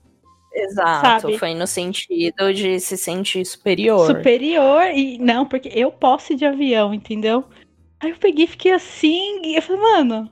Exato. 0.53 1.21
Sabe? 1.21 1.37
Foi 1.39 1.55
no 1.55 1.65
sentido 1.65 2.53
de 2.53 2.79
se 2.79 2.95
sentir 2.95 3.43
superior. 3.45 4.05
Superior, 4.05 4.83
e 4.93 5.17
não, 5.17 5.45
porque 5.45 5.69
eu 5.73 5.91
posso 5.91 6.33
ir 6.33 6.35
de 6.35 6.45
avião, 6.45 6.93
entendeu? 6.93 7.43
Aí 7.99 8.11
eu 8.11 8.17
peguei 8.17 8.45
e 8.45 8.49
fiquei 8.49 8.71
assim, 8.71 9.41
e 9.43 9.55
eu 9.55 9.61
falei, 9.61 9.81
mano. 9.81 10.29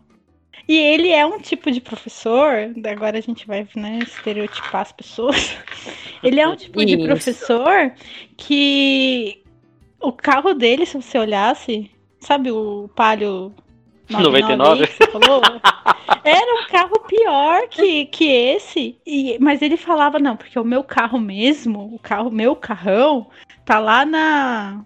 E 0.67 0.77
ele 0.77 1.09
é 1.09 1.25
um 1.25 1.39
tipo 1.39 1.71
de 1.71 1.81
professor, 1.81 2.71
agora 2.89 3.17
a 3.17 3.21
gente 3.21 3.45
vai, 3.47 3.67
né, 3.75 3.99
estereotipar 4.03 4.81
as 4.81 4.91
pessoas. 4.91 5.57
Ele 6.23 6.39
é 6.39 6.47
um 6.47 6.55
tipo 6.55 6.85
de 6.85 6.95
Isso. 6.95 7.03
professor 7.03 7.91
que 8.37 9.41
o 9.99 10.11
carro 10.11 10.53
dele, 10.53 10.85
se 10.85 10.95
você 10.95 11.17
olhasse, 11.17 11.89
sabe 12.19 12.51
o 12.51 12.87
Palio 12.95 13.53
99? 14.09 14.87
que 14.87 14.93
você 14.93 15.11
falou? 15.11 15.41
Era 16.23 16.63
um 16.63 16.67
carro 16.67 16.99
pior 17.07 17.67
que, 17.69 18.05
que 18.05 18.25
esse. 18.27 18.97
E, 19.05 19.37
mas 19.39 19.61
ele 19.61 19.77
falava, 19.77 20.19
não, 20.19 20.35
porque 20.35 20.59
o 20.59 20.63
meu 20.63 20.83
carro 20.83 21.19
mesmo, 21.19 21.95
o 21.95 21.99
carro, 21.99 22.29
meu 22.29 22.55
carrão, 22.55 23.29
tá 23.65 23.79
lá 23.79 24.05
na. 24.05 24.83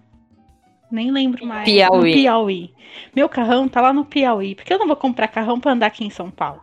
Nem 0.90 1.10
lembro 1.10 1.44
mais. 1.46 1.64
Piauí. 1.64 1.96
No 1.96 2.02
Piauí. 2.16 2.74
Meu 3.14 3.28
carrão 3.28 3.68
tá 3.68 3.80
lá 3.80 3.92
no 3.92 4.04
Piauí. 4.04 4.54
Porque 4.54 4.72
eu 4.72 4.78
não 4.78 4.86
vou 4.86 4.96
comprar 4.96 5.28
carrão 5.28 5.58
pra 5.58 5.72
andar 5.72 5.86
aqui 5.86 6.04
em 6.04 6.10
São 6.10 6.30
Paulo. 6.30 6.62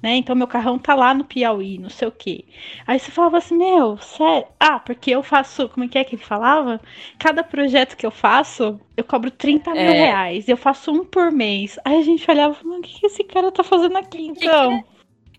Né? 0.00 0.14
Então 0.14 0.36
meu 0.36 0.46
carrão 0.46 0.78
tá 0.78 0.94
lá 0.94 1.12
no 1.12 1.24
Piauí, 1.24 1.76
não 1.76 1.90
sei 1.90 2.06
o 2.06 2.12
quê. 2.12 2.44
Aí 2.86 3.00
você 3.00 3.10
falava 3.10 3.38
assim, 3.38 3.56
meu, 3.56 3.96
sério? 3.98 4.46
Ah, 4.60 4.78
porque 4.78 5.10
eu 5.10 5.24
faço. 5.24 5.68
Como 5.70 5.84
é 5.84 5.88
que 5.88 5.98
é 5.98 6.04
que 6.04 6.14
ele 6.14 6.22
falava? 6.22 6.80
Cada 7.18 7.42
projeto 7.42 7.96
que 7.96 8.06
eu 8.06 8.10
faço, 8.12 8.80
eu 8.96 9.02
cobro 9.02 9.28
30 9.28 9.72
mil 9.72 9.80
É. 9.80 9.90
reais. 9.92 10.48
Eu 10.48 10.56
faço 10.56 10.92
um 10.92 11.04
por 11.04 11.32
mês. 11.32 11.80
Aí 11.84 11.98
a 11.98 12.02
gente 12.02 12.30
olhava 12.30 12.52
e 12.54 12.62
falava, 12.62 12.78
o 12.78 12.82
que, 12.82 13.00
que 13.00 13.06
esse 13.06 13.24
cara 13.24 13.50
tá 13.50 13.64
fazendo 13.64 13.96
aqui, 13.96 14.22
então? 14.22 14.84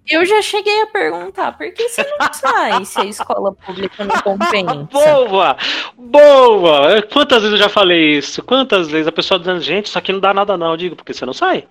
Eu 0.09 0.25
já 0.25 0.41
cheguei 0.41 0.81
a 0.81 0.87
perguntar, 0.87 1.51
por 1.55 1.71
que 1.71 1.87
você 1.87 2.03
não 2.03 2.33
sai 2.33 2.83
se 2.83 2.99
a 2.99 3.05
escola 3.05 3.53
pública 3.53 4.03
não 4.03 4.19
compensa? 4.21 4.75
Boa! 4.91 5.55
Boa! 5.95 7.01
Quantas 7.03 7.43
vezes 7.43 7.59
eu 7.59 7.63
já 7.63 7.69
falei 7.69 8.17
isso? 8.17 8.41
Quantas 8.41 8.89
vezes 8.89 9.07
a 9.07 9.11
pessoa 9.11 9.39
dizendo, 9.39 9.61
gente, 9.61 9.85
isso 9.85 9.99
aqui 9.99 10.11
não 10.11 10.19
dá 10.19 10.33
nada 10.33 10.57
não. 10.57 10.71
Eu 10.71 10.77
digo, 10.77 10.95
porque 10.95 11.13
você 11.13 11.25
não 11.27 11.33
sai? 11.33 11.67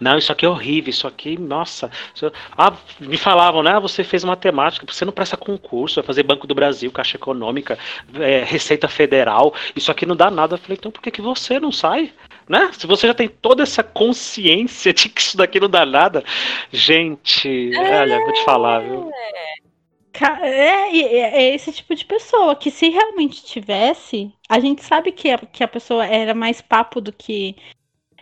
Não, 0.00 0.16
isso 0.16 0.32
aqui 0.32 0.46
é 0.46 0.48
horrível, 0.48 0.88
isso 0.88 1.06
aqui, 1.06 1.38
nossa. 1.38 1.90
Isso... 2.14 2.32
Ah, 2.56 2.72
me 2.98 3.18
falavam, 3.18 3.62
né? 3.62 3.78
Você 3.80 4.02
fez 4.02 4.24
matemática, 4.24 4.86
você 4.88 5.04
não 5.04 5.12
presta 5.12 5.36
concurso, 5.36 5.96
vai 5.96 6.06
fazer 6.06 6.22
Banco 6.22 6.46
do 6.46 6.54
Brasil, 6.54 6.90
Caixa 6.90 7.18
Econômica, 7.18 7.78
é, 8.14 8.42
Receita 8.42 8.88
Federal, 8.88 9.52
isso 9.76 9.90
aqui 9.90 10.06
não 10.06 10.16
dá 10.16 10.30
nada. 10.30 10.54
Eu 10.54 10.58
falei, 10.58 10.78
então 10.78 10.90
por 10.90 11.02
que, 11.02 11.10
que 11.10 11.20
você 11.20 11.60
não 11.60 11.70
sai? 11.70 12.10
Né? 12.48 12.70
Se 12.72 12.86
você 12.86 13.06
já 13.06 13.14
tem 13.14 13.28
toda 13.28 13.62
essa 13.62 13.82
consciência 13.82 14.92
de 14.92 15.08
que 15.08 15.20
isso 15.20 15.36
daqui 15.36 15.60
não 15.60 15.68
dá 15.68 15.86
nada, 15.86 16.24
gente, 16.70 17.74
é, 17.74 18.00
olha, 18.00 18.18
vou 18.20 18.32
te 18.32 18.44
falar, 18.44 18.80
viu? 18.80 19.10
É, 19.12 20.96
é, 20.96 21.42
é, 21.42 21.54
esse 21.54 21.72
tipo 21.72 21.94
de 21.94 22.04
pessoa 22.04 22.54
que 22.54 22.70
se 22.70 22.88
realmente 22.88 23.44
tivesse, 23.44 24.32
a 24.48 24.60
gente 24.60 24.84
sabe 24.84 25.10
que 25.12 25.30
a, 25.30 25.38
que 25.38 25.64
a 25.64 25.68
pessoa 25.68 26.06
era 26.06 26.34
mais 26.34 26.60
papo 26.60 27.00
do 27.00 27.12
que. 27.12 27.56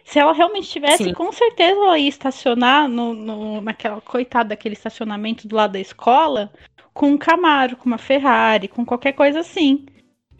Se 0.04 0.18
ela 0.18 0.32
realmente 0.32 0.68
tivesse, 0.68 1.04
Sim. 1.04 1.14
com 1.14 1.30
certeza 1.30 1.78
ela 1.78 1.98
ia 1.98 2.08
estacionar 2.08 2.88
no, 2.88 3.14
no, 3.14 3.60
naquela 3.60 4.00
coitada 4.00 4.50
daquele 4.50 4.74
estacionamento 4.74 5.46
do 5.46 5.54
lado 5.54 5.72
da 5.72 5.80
escola 5.80 6.52
com 6.92 7.10
um 7.12 7.18
Camaro, 7.18 7.76
com 7.76 7.86
uma 7.86 7.98
Ferrari, 7.98 8.68
com 8.68 8.84
qualquer 8.84 9.12
coisa 9.12 9.40
assim. 9.40 9.86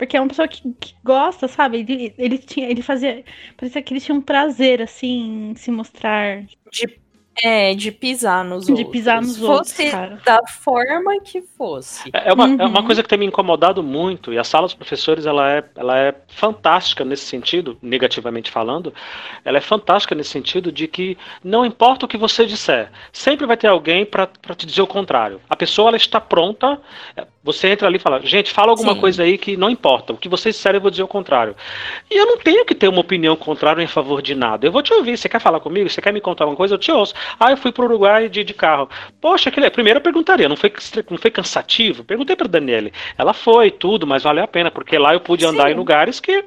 Porque 0.00 0.16
é 0.16 0.20
uma 0.20 0.28
pessoa 0.28 0.48
que, 0.48 0.62
que 0.80 0.94
gosta, 1.04 1.46
sabe? 1.46 1.80
Ele, 1.80 2.14
ele, 2.16 2.38
tinha, 2.38 2.70
ele 2.70 2.80
fazia. 2.80 3.22
Parecia 3.54 3.82
que 3.82 3.92
ele 3.92 4.00
tinha 4.00 4.16
um 4.16 4.22
prazer, 4.22 4.80
assim, 4.80 5.50
em 5.50 5.54
se 5.56 5.70
mostrar. 5.70 6.42
De 6.72 6.86
é, 7.42 7.74
de 7.74 7.90
pisar 7.90 8.44
nos 8.44 8.66
de 8.66 8.72
outros. 8.72 8.86
De 8.86 8.92
pisar 8.92 9.20
nos 9.20 9.38
fosse 9.38 9.82
outros, 9.82 9.90
cara. 9.90 10.20
da 10.24 10.46
forma 10.46 11.20
que 11.22 11.40
fosse. 11.40 12.10
É, 12.12 12.28
é 12.28 12.32
uma, 12.32 12.46
uhum. 12.46 12.60
é 12.60 12.66
uma 12.66 12.84
coisa 12.84 13.02
que 13.02 13.08
tem 13.08 13.18
me 13.18 13.26
incomodado 13.26 13.82
muito, 13.82 14.32
e 14.32 14.38
a 14.38 14.44
sala 14.44 14.66
dos 14.66 14.74
professores, 14.74 15.26
ela 15.26 15.50
é, 15.50 15.64
ela 15.76 15.98
é 15.98 16.14
fantástica 16.28 17.04
nesse 17.04 17.24
sentido, 17.24 17.78
negativamente 17.80 18.50
falando, 18.50 18.92
ela 19.44 19.58
é 19.58 19.60
fantástica 19.60 20.14
nesse 20.14 20.30
sentido 20.30 20.70
de 20.70 20.86
que 20.86 21.16
não 21.42 21.64
importa 21.64 22.04
o 22.04 22.08
que 22.08 22.18
você 22.18 22.44
disser, 22.44 22.90
sempre 23.12 23.46
vai 23.46 23.56
ter 23.56 23.68
alguém 23.68 24.04
para 24.04 24.26
te 24.56 24.66
dizer 24.66 24.82
o 24.82 24.86
contrário. 24.86 25.40
A 25.48 25.56
pessoa, 25.56 25.88
ela 25.88 25.96
está 25.96 26.20
pronta, 26.20 26.80
você 27.42 27.68
entra 27.68 27.88
ali 27.88 27.96
e 27.96 28.00
fala, 28.00 28.20
gente, 28.20 28.52
fala 28.52 28.70
alguma 28.70 28.92
Sim. 28.92 29.00
coisa 29.00 29.22
aí 29.22 29.38
que 29.38 29.56
não 29.56 29.70
importa. 29.70 30.12
O 30.12 30.16
que 30.16 30.28
vocês 30.28 30.54
disserem, 30.54 30.76
eu 30.76 30.82
vou 30.82 30.90
dizer 30.90 31.02
o 31.02 31.08
contrário. 31.08 31.56
E 32.10 32.16
eu 32.16 32.26
não 32.26 32.36
tenho 32.36 32.66
que 32.66 32.74
ter 32.74 32.86
uma 32.86 33.00
opinião 33.00 33.34
contrária 33.34 33.82
em 33.82 33.86
favor 33.86 34.20
de 34.20 34.34
nada. 34.34 34.66
Eu 34.66 34.72
vou 34.72 34.82
te 34.82 34.92
ouvir. 34.92 35.16
Você 35.16 35.28
quer 35.28 35.40
falar 35.40 35.58
comigo? 35.58 35.88
Você 35.88 36.02
quer 36.02 36.12
me 36.12 36.20
contar 36.20 36.44
alguma 36.44 36.56
coisa? 36.56 36.74
Eu 36.74 36.78
te 36.78 36.92
ouço. 36.92 37.14
Ah, 37.38 37.50
eu 37.50 37.56
fui 37.56 37.72
pro 37.72 37.84
Uruguai 37.84 38.28
de, 38.28 38.44
de 38.44 38.52
carro. 38.52 38.90
Poxa, 39.20 39.48
aquele, 39.48 39.70
primeiro 39.70 39.98
eu 39.98 40.02
perguntaria, 40.02 40.48
não 40.48 40.56
foi, 40.56 40.70
não 41.10 41.16
foi 41.16 41.30
cansativo? 41.30 42.04
Perguntei 42.04 42.36
pra 42.36 42.46
Daniele. 42.46 42.92
Ela 43.16 43.32
foi, 43.32 43.70
tudo, 43.70 44.06
mas 44.06 44.22
valeu 44.22 44.44
a 44.44 44.48
pena, 44.48 44.70
porque 44.70 44.98
lá 44.98 45.14
eu 45.14 45.20
pude 45.20 45.44
Sim. 45.44 45.50
andar 45.50 45.70
em 45.70 45.74
lugares 45.74 46.20
que 46.20 46.44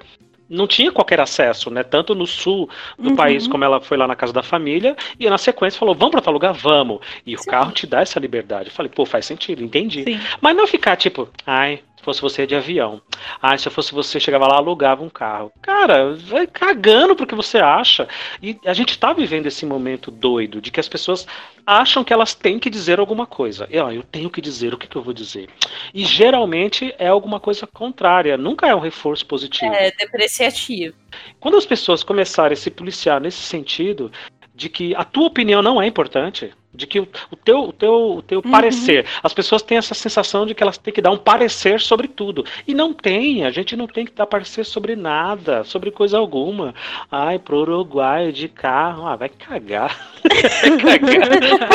não 0.53 0.67
tinha 0.67 0.91
qualquer 0.91 1.19
acesso, 1.19 1.69
né? 1.69 1.83
Tanto 1.83 2.13
no 2.13 2.27
sul 2.27 2.69
do 2.97 3.09
uhum. 3.09 3.15
país, 3.15 3.47
como 3.47 3.63
ela 3.63 3.81
foi 3.81 3.97
lá 3.97 4.07
na 4.07 4.15
casa 4.15 4.31
da 4.31 4.43
família, 4.43 4.95
e 5.19 5.29
na 5.29 5.37
sequência 5.37 5.79
falou: 5.79 5.95
vamos 5.95 6.11
para 6.11 6.21
tal 6.21 6.33
lugar? 6.33 6.53
Vamos. 6.53 6.99
E 7.25 7.35
Sim. 7.35 7.43
o 7.43 7.51
carro 7.51 7.71
te 7.71 7.87
dá 7.87 8.01
essa 8.01 8.19
liberdade. 8.19 8.69
Eu 8.69 8.73
falei, 8.73 8.91
pô, 8.93 9.05
faz 9.05 9.25
sentido, 9.25 9.63
entendi. 9.63 10.03
Sim. 10.03 10.19
Mas 10.39 10.55
não 10.55 10.67
ficar 10.67 10.95
tipo, 10.95 11.27
ai, 11.45 11.81
fosse 12.03 12.21
você 12.21 12.45
de 12.45 12.55
avião. 12.55 13.01
Ah, 13.41 13.57
se 13.57 13.69
fosse 13.69 13.93
você, 13.93 14.19
chegava 14.19 14.47
lá, 14.47 14.57
alugava 14.57 15.03
um 15.03 15.09
carro. 15.09 15.51
Cara, 15.61 16.13
vai 16.13 16.47
cagando 16.47 17.15
pro 17.15 17.27
que 17.27 17.35
você 17.35 17.57
acha. 17.57 18.07
E 18.41 18.57
a 18.65 18.73
gente 18.73 18.97
tá 18.97 19.13
vivendo 19.13 19.47
esse 19.47 19.65
momento 19.65 20.11
doido 20.11 20.61
de 20.61 20.71
que 20.71 20.79
as 20.79 20.89
pessoas 20.89 21.25
acham 21.65 22.03
que 22.03 22.13
elas 22.13 22.33
têm 22.33 22.59
que 22.59 22.69
dizer 22.69 22.99
alguma 22.99 23.25
coisa. 23.25 23.67
E, 23.71 23.77
ó, 23.79 23.91
eu 23.91 24.03
tenho 24.03 24.29
que 24.29 24.41
dizer, 24.41 24.73
o 24.73 24.77
que, 24.77 24.87
que 24.87 24.95
eu 24.95 25.01
vou 25.01 25.13
dizer? 25.13 25.49
E 25.93 26.03
geralmente 26.03 26.93
é 26.97 27.07
alguma 27.07 27.39
coisa 27.39 27.65
contrária, 27.65 28.37
nunca 28.37 28.67
é 28.67 28.75
um 28.75 28.79
reforço 28.79 29.25
positivo. 29.25 29.73
É 29.73 29.91
depreciativo. 29.91 30.95
Quando 31.39 31.57
as 31.57 31.65
pessoas 31.65 32.03
começarem 32.03 32.53
a 32.53 32.57
se 32.57 32.71
policiar 32.71 33.21
nesse 33.21 33.41
sentido, 33.41 34.11
de 34.55 34.69
que 34.69 34.95
a 34.95 35.03
tua 35.03 35.27
opinião 35.27 35.61
não 35.61 35.81
é 35.81 35.87
importante, 35.87 36.53
de 36.73 36.87
que 36.87 36.99
o, 36.99 37.07
o 37.31 37.35
teu, 37.35 37.63
o 37.65 37.73
teu, 37.73 37.93
o 38.17 38.21
teu 38.21 38.41
uhum. 38.43 38.51
parecer, 38.51 39.05
as 39.21 39.33
pessoas 39.33 39.61
têm 39.61 39.77
essa 39.77 39.93
sensação 39.93 40.45
de 40.45 40.55
que 40.55 40.63
elas 40.63 40.77
têm 40.77 40.93
que 40.93 41.01
dar 41.01 41.11
um 41.11 41.17
parecer 41.17 41.79
sobre 41.79 42.07
tudo. 42.07 42.45
E 42.67 42.73
não 42.73 42.93
tem, 42.93 43.45
a 43.45 43.51
gente 43.51 43.75
não 43.75 43.87
tem 43.87 44.05
que 44.05 44.13
dar 44.13 44.25
parecer 44.25 44.65
sobre 44.65 44.95
nada, 44.95 45.63
sobre 45.63 45.91
coisa 45.91 46.17
alguma. 46.17 46.73
Ai, 47.11 47.37
pro 47.37 47.59
Uruguai 47.59 48.31
de 48.31 48.47
carro, 48.47 49.07
ah, 49.07 49.15
vai 49.15 49.29
cagar. 49.29 50.13
vai 50.81 50.99
cagar. 50.99 51.69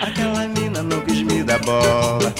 Aquela 0.00 0.46
mina 0.48 0.82
não 0.82 1.00
quis 1.02 1.22
me 1.22 1.42
dar 1.42 1.58
bola. 1.60 2.32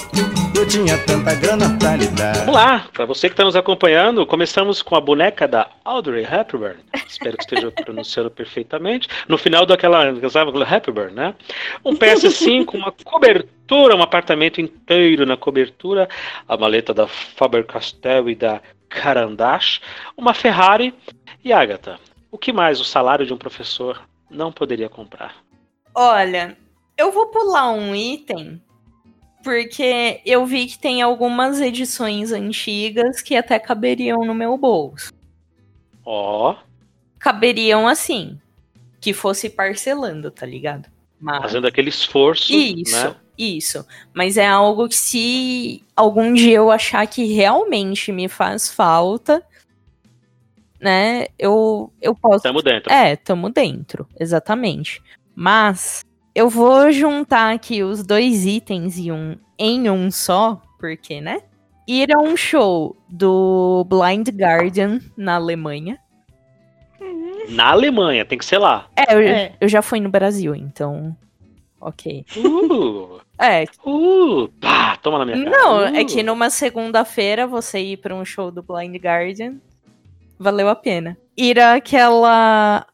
Eu 0.63 0.67
tinha 0.69 0.97
tanta 1.05 1.35
grana 1.35 1.77
pra 1.77 1.97
lhe 1.97 2.07
dar. 2.07 2.37
Vamos 2.37 2.55
lá, 2.55 2.87
pra 2.93 3.05
você 3.05 3.27
que 3.27 3.33
está 3.33 3.43
nos 3.43 3.53
acompanhando, 3.53 4.25
começamos 4.25 4.81
com 4.81 4.95
a 4.95 5.01
boneca 5.01 5.45
da 5.45 5.69
Audrey 5.83 6.23
Hepburn. 6.23 6.79
Espero 7.05 7.35
que 7.35 7.43
esteja 7.43 7.69
pronunciando 7.69 8.31
perfeitamente. 8.31 9.09
No 9.27 9.37
final 9.37 9.65
daquela, 9.65 10.05
Hepburn, 10.07 11.13
né? 11.13 11.35
Um 11.83 11.97
PS5, 11.97 12.75
uma 12.75 12.93
cobertura, 13.03 13.93
um 13.93 14.01
apartamento 14.01 14.61
inteiro 14.61 15.25
na 15.25 15.35
cobertura, 15.35 16.07
a 16.47 16.55
maleta 16.55 16.93
da 16.93 17.07
Faber-Castell 17.07 18.29
e 18.29 18.35
da 18.35 18.61
Carandash, 18.87 19.81
uma 20.15 20.33
Ferrari 20.33 20.93
e 21.43 21.51
Agatha. 21.51 21.99
O 22.31 22.37
que 22.37 22.53
mais 22.53 22.79
o 22.79 22.85
salário 22.85 23.25
de 23.25 23.33
um 23.33 23.37
professor 23.37 24.01
não 24.31 24.49
poderia 24.49 24.87
comprar? 24.87 25.35
Olha, 25.93 26.55
eu 26.97 27.11
vou 27.11 27.27
pular 27.27 27.69
um 27.73 27.93
item, 27.93 28.61
porque 29.43 30.21
eu 30.25 30.45
vi 30.45 30.67
que 30.67 30.79
tem 30.79 31.01
algumas 31.01 31.59
edições 31.59 32.31
antigas 32.31 33.21
que 33.21 33.35
até 33.35 33.59
caberiam 33.59 34.25
no 34.25 34.33
meu 34.33 34.57
bolso. 34.57 35.11
Ó. 36.05 36.51
Oh. 36.51 36.55
Caberiam 37.19 37.87
assim. 37.87 38.39
Que 38.99 39.13
fosse 39.13 39.49
parcelando, 39.49 40.31
tá 40.31 40.45
ligado? 40.45 40.89
Mas... 41.19 41.41
Fazendo 41.41 41.67
aquele 41.67 41.89
esforço. 41.89 42.53
Isso, 42.53 43.09
né? 43.09 43.15
isso. 43.37 43.85
Mas 44.13 44.37
é 44.37 44.47
algo 44.47 44.87
que 44.87 44.95
se 44.95 45.83
algum 45.95 46.33
dia 46.33 46.57
eu 46.57 46.71
achar 46.71 47.05
que 47.07 47.25
realmente 47.33 48.11
me 48.11 48.27
faz 48.27 48.69
falta, 48.69 49.45
né? 50.79 51.27
Eu, 51.37 51.91
eu 52.01 52.13
posso. 52.15 52.43
Tamo 52.43 52.61
dentro. 52.61 52.91
É, 52.91 53.15
tamo 53.15 53.49
dentro, 53.49 54.07
exatamente. 54.19 55.01
Mas 55.35 56.03
eu 56.35 56.49
vou 56.49 56.91
juntar 56.91 57.53
aqui 57.53 57.83
os 57.83 58.03
dois 58.03 58.45
itens 58.45 58.97
em 58.97 59.11
um, 59.11 59.37
em 59.57 59.89
um 59.89 60.09
só, 60.09 60.61
porque, 60.79 61.21
né? 61.21 61.41
Ir 61.87 62.15
a 62.15 62.19
um 62.19 62.35
show 62.35 62.95
do 63.09 63.85
Blind 63.87 64.29
Guardian 64.29 64.99
na 65.15 65.35
Alemanha. 65.35 65.99
Na 67.49 67.71
Alemanha, 67.71 68.25
tem 68.25 68.37
que 68.37 68.45
ser 68.45 68.57
lá. 68.57 68.87
É, 68.95 69.13
eu, 69.13 69.19
é. 69.19 69.55
eu 69.59 69.67
já 69.67 69.81
fui 69.81 69.99
no 69.99 70.09
Brasil, 70.09 70.55
então. 70.55 71.15
Ok. 71.79 72.25
Uh! 72.37 73.19
é. 73.37 73.65
Uh! 73.85 74.47
Pá, 74.61 74.97
toma 74.97 75.19
na 75.19 75.25
minha 75.25 75.43
cara. 75.43 75.57
Não, 75.57 75.81
é 75.81 75.91
uh. 75.91 75.95
é 75.97 76.05
que 76.05 76.23
numa 76.23 76.49
segunda-feira 76.49 77.45
você 77.45 77.79
ir 77.79 77.97
para 77.97 78.15
um 78.15 78.23
show 78.23 78.49
do 78.49 78.63
Blind 78.63 78.95
Guardian 78.95 79.59
valeu 80.39 80.69
a 80.69 80.75
pena. 80.75 81.17
Ir 81.37 81.59
àquela 81.59 82.85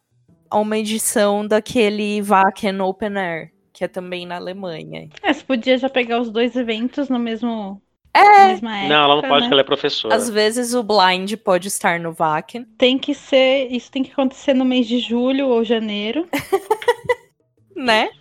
a 0.50 0.58
uma 0.58 0.78
edição 0.78 1.46
daquele 1.46 2.22
Wacken 2.22 2.82
Open 2.82 3.18
Air, 3.18 3.52
que 3.72 3.84
é 3.84 3.88
também 3.88 4.26
na 4.26 4.36
Alemanha. 4.36 5.10
É, 5.22 5.34
você 5.34 5.44
podia 5.44 5.78
já 5.78 5.90
pegar 5.90 6.20
os 6.20 6.30
dois 6.30 6.56
eventos 6.56 7.10
no 7.10 7.20
mesmo. 7.20 7.82
É. 8.14 8.54
Época, 8.54 8.68
não, 8.88 9.04
ela 9.04 9.16
não 9.16 9.22
pode, 9.22 9.34
né? 9.34 9.40
porque 9.42 9.54
ela 9.54 9.62
é 9.62 9.64
professora. 9.64 10.16
Às 10.16 10.30
vezes 10.30 10.74
o 10.74 10.84
blind 10.84 11.36
pode 11.36 11.68
estar 11.68 12.00
no 12.00 12.12
Wacken. 12.12 12.66
Tem 12.78 12.98
que 12.98 13.14
ser. 13.14 13.68
Isso 13.70 13.92
tem 13.92 14.04
que 14.04 14.12
acontecer 14.12 14.54
no 14.54 14.66
mês 14.66 14.88
de 14.88 15.00
julho 15.00 15.48
ou 15.48 15.64
janeiro. 15.64 16.28
né? 17.76 18.10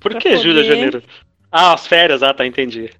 Por 0.00 0.10
pra 0.10 0.20
que 0.20 0.30
poder... 0.30 0.42
julho 0.42 0.58
ou 0.58 0.64
janeiro? 0.64 1.02
Ah, 1.50 1.74
as 1.74 1.86
férias, 1.86 2.22
ah, 2.22 2.34
tá, 2.34 2.46
entendi. 2.46 2.90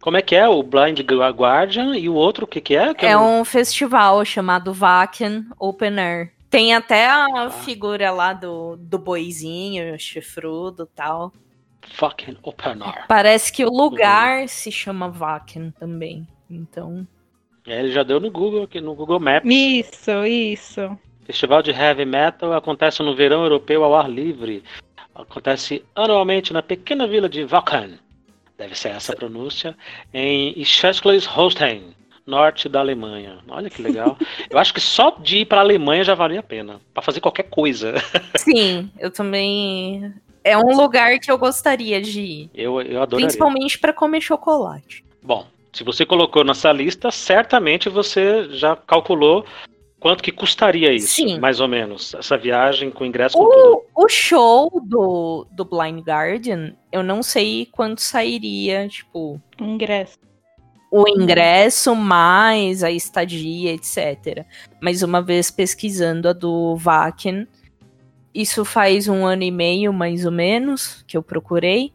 Como 0.00 0.16
é 0.16 0.22
que 0.22 0.36
é 0.36 0.48
o 0.48 0.62
Blind 0.62 1.00
Guardian 1.00 1.96
e 1.96 2.08
o 2.08 2.14
outro, 2.14 2.44
o 2.44 2.48
que 2.48 2.60
que 2.60 2.76
é? 2.76 2.94
Que 2.94 3.06
é 3.06 3.18
um 3.18 3.44
festival 3.44 4.24
chamado 4.24 4.72
Wacken 4.72 5.46
Open 5.58 5.98
Air. 5.98 6.35
Tem 6.48 6.74
até 6.74 7.06
a 7.06 7.26
ah. 7.46 7.50
figura 7.50 8.10
lá 8.10 8.32
do, 8.32 8.76
do 8.76 8.98
boizinho, 8.98 9.98
chifrudo 9.98 10.84
e 10.84 10.96
tal. 10.96 11.32
Wacken 12.00 12.36
Opener. 12.42 13.06
Parece 13.08 13.52
que 13.52 13.64
o 13.64 13.70
lugar 13.70 14.42
uhum. 14.42 14.48
se 14.48 14.72
chama 14.72 15.08
Wacken 15.08 15.72
também. 15.78 16.26
Então. 16.50 17.06
É, 17.66 17.80
ele 17.80 17.92
já 17.92 18.02
deu 18.02 18.20
no 18.20 18.30
Google, 18.30 18.64
aqui 18.64 18.80
no 18.80 18.94
Google 18.94 19.20
Maps. 19.20 19.48
Isso, 19.48 20.24
isso. 20.24 20.98
Festival 21.24 21.62
de 21.62 21.72
Heavy 21.72 22.04
Metal 22.04 22.52
acontece 22.52 23.02
no 23.02 23.16
verão 23.16 23.42
europeu 23.42 23.82
ao 23.82 23.94
ar 23.94 24.08
livre. 24.08 24.62
Acontece 25.14 25.84
anualmente 25.94 26.52
na 26.52 26.62
pequena 26.62 27.06
vila 27.06 27.28
de 27.28 27.44
Wacken. 27.44 27.98
Deve 28.56 28.74
ser 28.74 28.90
essa 28.90 29.12
a 29.12 29.16
pronúncia. 29.16 29.76
Em 30.14 30.54
Schleswig-Holstein 30.64 31.95
norte 32.26 32.68
da 32.68 32.80
Alemanha. 32.80 33.38
Olha 33.48 33.70
que 33.70 33.80
legal. 33.80 34.18
eu 34.50 34.58
acho 34.58 34.74
que 34.74 34.80
só 34.80 35.10
de 35.10 35.38
ir 35.38 35.46
para 35.46 35.58
a 35.58 35.62
Alemanha 35.62 36.04
já 36.04 36.14
valia 36.14 36.40
a 36.40 36.42
pena, 36.42 36.80
para 36.92 37.02
fazer 37.02 37.20
qualquer 37.20 37.44
coisa. 37.44 37.94
Sim, 38.36 38.90
eu 38.98 39.10
também 39.10 40.12
é 40.42 40.58
um 40.58 40.76
lugar 40.76 41.18
que 41.18 41.30
eu 41.30 41.38
gostaria 41.38 42.00
de 42.00 42.20
ir. 42.20 42.50
Eu, 42.54 42.80
eu 42.82 43.02
adoraria. 43.02 43.26
Principalmente 43.26 43.78
pra 43.78 43.92
comer 43.92 44.20
chocolate. 44.20 45.04
Bom, 45.22 45.46
se 45.72 45.84
você 45.84 46.04
colocou 46.06 46.44
nessa 46.44 46.72
lista, 46.72 47.10
certamente 47.10 47.88
você 47.88 48.48
já 48.50 48.74
calculou 48.74 49.44
quanto 49.98 50.22
que 50.22 50.30
custaria 50.30 50.92
isso, 50.92 51.16
Sim. 51.16 51.40
mais 51.40 51.60
ou 51.60 51.66
menos, 51.66 52.14
essa 52.14 52.36
viagem 52.36 52.90
com 52.90 53.04
ingresso 53.04 53.36
com 53.36 53.44
tudo. 53.44 53.82
O, 53.94 54.04
o 54.04 54.08
show 54.08 54.70
do, 54.84 55.46
do 55.50 55.64
Blind 55.64 56.00
Guardian, 56.00 56.74
eu 56.92 57.02
não 57.02 57.22
sei 57.22 57.66
quanto 57.72 58.00
sairia, 58.00 58.88
tipo, 58.88 59.40
Ingresso. 59.60 60.16
O 60.90 61.04
ingresso 61.08 61.94
mais 61.94 62.82
a 62.84 62.90
estadia, 62.90 63.72
etc. 63.72 64.44
Mas 64.80 65.02
uma 65.02 65.20
vez 65.22 65.50
pesquisando 65.50 66.28
a 66.28 66.32
do 66.32 66.76
Vaken, 66.76 67.46
isso 68.34 68.64
faz 68.64 69.08
um 69.08 69.24
ano 69.24 69.42
e 69.42 69.50
meio, 69.50 69.92
mais 69.92 70.24
ou 70.24 70.32
menos, 70.32 71.02
que 71.06 71.16
eu 71.16 71.22
procurei. 71.22 71.92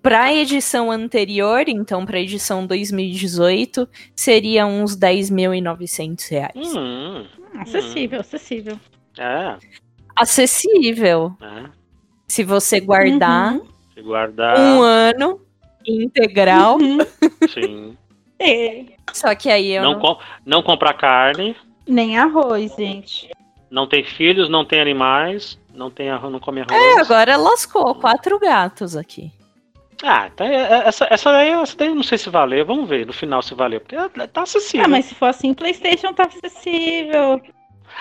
Pra 0.00 0.32
edição 0.32 0.90
anterior, 0.90 1.64
então 1.68 2.06
pra 2.06 2.20
edição 2.20 2.64
2018, 2.66 3.88
seria 4.14 4.64
uns 4.66 4.96
10.900 4.96 6.30
reais. 6.30 6.74
Hum, 6.76 7.26
Acessível, 7.58 8.20
acessível. 8.20 8.80
é, 9.18 9.56
Acessível. 10.16 11.36
é. 11.42 11.70
Se 12.28 12.44
você 12.44 12.78
guardar 12.80 13.54
Uhum. 13.54 13.66
Se 13.94 14.02
guardar, 14.02 14.56
um 14.58 14.82
ano 14.82 15.40
integral. 15.88 16.78
Uhum. 16.80 16.98
sim. 17.48 17.96
É. 18.38 18.84
Só 19.12 19.34
que 19.34 19.50
aí 19.50 19.72
eu 19.72 19.82
Não, 19.82 19.92
não... 19.94 20.00
com- 20.00 20.18
não 20.46 20.62
comprar 20.62 20.92
carne, 20.94 21.56
Nem 21.86 22.18
arroz, 22.18 22.74
gente. 22.76 23.30
não 23.70 23.86
tem 23.86 24.04
filhos, 24.04 24.48
não 24.48 24.64
tem 24.64 24.80
animais, 24.80 25.58
não 25.74 25.90
tem 25.90 26.08
arroz, 26.10 26.32
não 26.32 26.38
come 26.38 26.60
arroz. 26.60 26.72
É, 26.72 27.00
agora 27.00 27.36
lascou. 27.36 27.94
Quatro 27.96 28.38
gatos 28.38 28.96
aqui. 28.96 29.32
Ah, 30.04 30.30
tá, 30.30 30.44
é- 30.46 30.54
é- 30.54 30.82
essa, 30.88 31.08
essa, 31.10 31.32
daí, 31.32 31.50
essa 31.50 31.76
daí 31.76 31.88
eu 31.88 31.94
não 31.96 32.04
sei 32.04 32.16
se 32.18 32.30
valeu. 32.30 32.64
Vamos 32.64 32.88
ver 32.88 33.04
no 33.04 33.12
final 33.12 33.42
se 33.42 33.54
valeu. 33.54 33.80
Porque 33.80 33.96
é- 33.96 34.26
tá 34.28 34.42
acessível. 34.42 34.84
Ah, 34.86 34.88
mas 34.88 35.06
se 35.06 35.14
for 35.16 35.26
assim, 35.26 35.52
PlayStation 35.52 36.12
tá 36.12 36.24
acessível. 36.26 37.40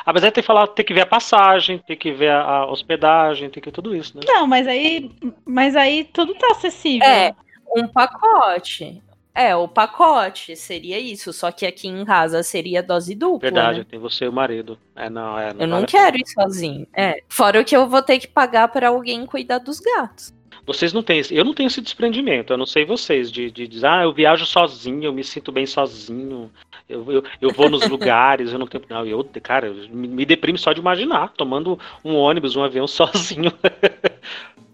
Ah, 0.05 0.13
mas 0.13 0.23
aí 0.23 0.29
tem 0.29 0.43
que 0.43 0.47
falar, 0.47 0.67
tem 0.67 0.85
que 0.85 0.93
ver 0.93 1.01
a 1.01 1.05
passagem, 1.07 1.79
tem 1.79 1.97
que 1.97 2.11
ver 2.11 2.29
a, 2.29 2.41
a 2.43 2.65
hospedagem, 2.69 3.49
tem 3.49 3.63
que 3.63 3.69
ver 3.69 3.73
tudo 3.73 3.95
isso, 3.95 4.15
né? 4.15 4.21
Não, 4.27 4.45
mas 4.45 4.67
aí, 4.67 5.09
mas 5.43 5.75
aí 5.75 6.03
tudo 6.03 6.35
tá 6.35 6.49
acessível. 6.51 7.07
É, 7.07 7.33
um 7.75 7.87
pacote. 7.87 9.01
É, 9.33 9.55
o 9.55 9.67
pacote 9.67 10.55
seria 10.55 10.99
isso. 10.99 11.31
Só 11.31 11.51
que 11.51 11.65
aqui 11.65 11.87
em 11.87 12.03
casa 12.03 12.41
seria 12.41 12.81
dose 12.81 13.13
dupla. 13.13 13.39
Verdade, 13.39 13.79
né? 13.79 13.85
tem 13.87 13.99
você 13.99 14.25
e 14.25 14.27
o 14.27 14.33
marido. 14.33 14.79
É, 14.95 15.09
não, 15.09 15.37
é. 15.37 15.51
Eu 15.51 15.67
não 15.67 15.81
vale 15.81 15.83
a 15.83 15.87
quero 15.87 16.17
ir 16.17 16.27
sozinho. 16.27 16.87
É. 16.91 17.21
Fora 17.29 17.61
o 17.61 17.63
que 17.63 17.77
eu 17.77 17.87
vou 17.87 18.01
ter 18.01 18.17
que 18.17 18.27
pagar 18.27 18.67
pra 18.69 18.87
alguém 18.87 19.25
cuidar 19.27 19.59
dos 19.59 19.79
gatos. 19.79 20.33
Vocês 20.65 20.91
não 20.91 21.01
têm 21.01 21.21
eu 21.31 21.45
não 21.45 21.53
tenho 21.53 21.67
esse 21.67 21.79
desprendimento, 21.79 22.51
eu 22.51 22.57
não 22.57 22.65
sei 22.65 22.83
vocês, 22.83 23.31
de, 23.31 23.49
de 23.49 23.69
dizer, 23.69 23.87
ah, 23.87 24.03
eu 24.03 24.11
viajo 24.11 24.45
sozinho, 24.45 25.05
eu 25.05 25.13
me 25.13 25.23
sinto 25.23 25.49
bem 25.49 25.65
sozinho, 25.65 26.51
eu, 26.89 27.09
eu, 27.09 27.23
eu 27.39 27.53
vou 27.53 27.69
nos 27.69 27.87
lugares, 27.87 28.51
eu 28.51 28.59
não 28.59 28.67
tenho. 28.67 28.83
Não, 28.89 29.05
eu, 29.05 29.23
cara, 29.41 29.67
eu 29.67 29.87
me, 29.89 30.09
me 30.09 30.25
deprime 30.25 30.57
só 30.57 30.73
de 30.73 30.81
imaginar, 30.81 31.31
tomando 31.37 31.79
um 32.03 32.15
ônibus, 32.15 32.57
um 32.57 32.63
avião 32.63 32.85
sozinho. 32.87 33.53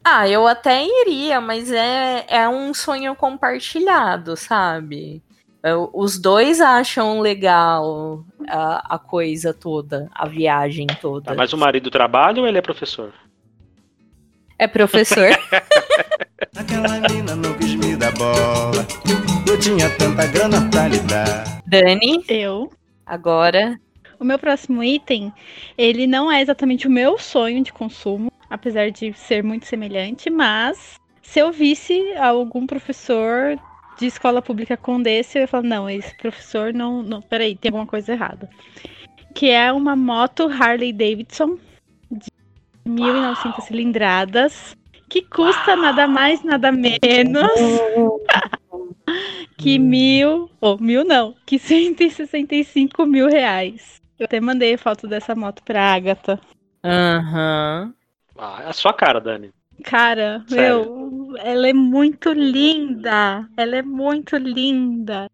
Ah, 0.04 0.28
eu 0.28 0.46
até 0.48 0.84
iria, 0.86 1.40
mas 1.40 1.72
é, 1.72 2.26
é 2.28 2.50
um 2.50 2.74
sonho 2.74 3.16
compartilhado, 3.16 4.36
sabe? 4.36 5.22
Eu- 5.64 5.90
os 5.94 6.20
dois 6.20 6.60
acham 6.60 7.22
legal 7.22 8.26
a, 8.50 8.96
a 8.96 9.00
coisa 9.00 9.54
toda, 9.54 10.10
a 10.14 10.28
viagem 10.28 10.88
toda. 11.02 11.28
Tá, 11.28 11.36
mas 11.36 11.54
o 11.54 11.58
marido 11.58 11.90
trabalha 11.90 12.42
ou 12.42 12.48
ele 12.48 12.58
é 12.58 12.62
professor? 12.62 13.14
É 14.60 14.68
professor. 14.68 15.28
Aquela 16.56 17.00
mina 17.10 17.36
não 17.36 17.54
quis 17.58 17.74
me 17.76 17.96
dar 17.96 18.12
bola. 18.14 18.86
Eu 19.48 19.58
tinha 19.60 19.90
tanta 19.98 20.28
grana 20.28 20.70
pra 20.70 20.88
lhe 20.90 21.00
dar. 21.00 21.62
Dani, 21.66 22.24
Eu. 22.28 22.70
agora. 23.06 23.80
O 24.20 24.26
meu 24.26 24.38
próximo 24.40 24.84
item, 24.84 25.34
ele 25.78 26.08
não 26.08 26.32
é 26.32 26.42
exatamente 26.42 26.88
o 26.88 26.92
meu 26.92 27.18
sonho 27.18 27.62
de 27.64 27.74
consumo, 27.74 28.32
apesar 28.54 28.92
de 28.92 29.12
ser 29.14 29.44
muito 29.44 29.66
semelhante, 29.66 30.30
mas 30.30 30.94
se 31.24 31.40
eu 31.40 31.52
visse 31.52 32.14
algum 32.18 32.68
professor 32.68 33.58
de 33.98 34.06
escola 34.06 34.44
pública 34.44 34.78
com 34.78 35.02
desse, 35.02 35.40
eu 35.40 35.42
ia 35.42 35.48
falar, 35.48 35.64
não, 35.64 35.90
esse 35.90 36.16
professor 36.18 36.72
não, 36.72 37.02
não, 37.02 37.20
peraí, 37.20 37.56
tem 37.56 37.70
alguma 37.70 37.88
coisa 37.88 38.12
errada. 38.12 38.48
Que 39.34 39.50
é 39.50 39.74
uma 39.74 39.96
moto 39.96 40.48
Harley 40.48 40.94
Davidson 40.94 41.58
de 42.12 42.28
1.900 42.88 43.62
cilindradas, 43.62 44.78
que 45.10 45.24
custa 45.24 45.76
nada 45.76 46.08
mais, 46.08 46.44
nada 46.44 46.72
menos 46.72 47.50
que 49.58 49.80
mil, 49.80 50.48
ou 50.62 50.78
mil 50.80 51.04
não, 51.04 51.34
que 51.44 51.58
165 51.58 53.04
mil 53.08 53.28
reais. 53.28 54.00
Eu 54.20 54.26
até 54.26 54.40
mandei 54.40 54.78
foto 54.78 55.08
dessa 55.08 55.34
moto 55.34 55.64
pra 55.64 55.92
Agatha. 55.92 56.40
Aham. 56.84 57.96
Ah, 58.38 58.62
é 58.66 58.70
a 58.70 58.74
sua 58.74 58.94
cara, 58.94 59.20
Dani. 59.20 59.52
Cara, 59.84 60.44
Sério? 60.48 60.86
meu, 60.86 61.38
ela 61.38 61.68
é 61.68 61.74
muito 61.74 62.32
linda. 62.32 63.48
Ela 63.58 63.78
é 63.78 63.82
muito 63.82 64.38
linda. 64.38 65.30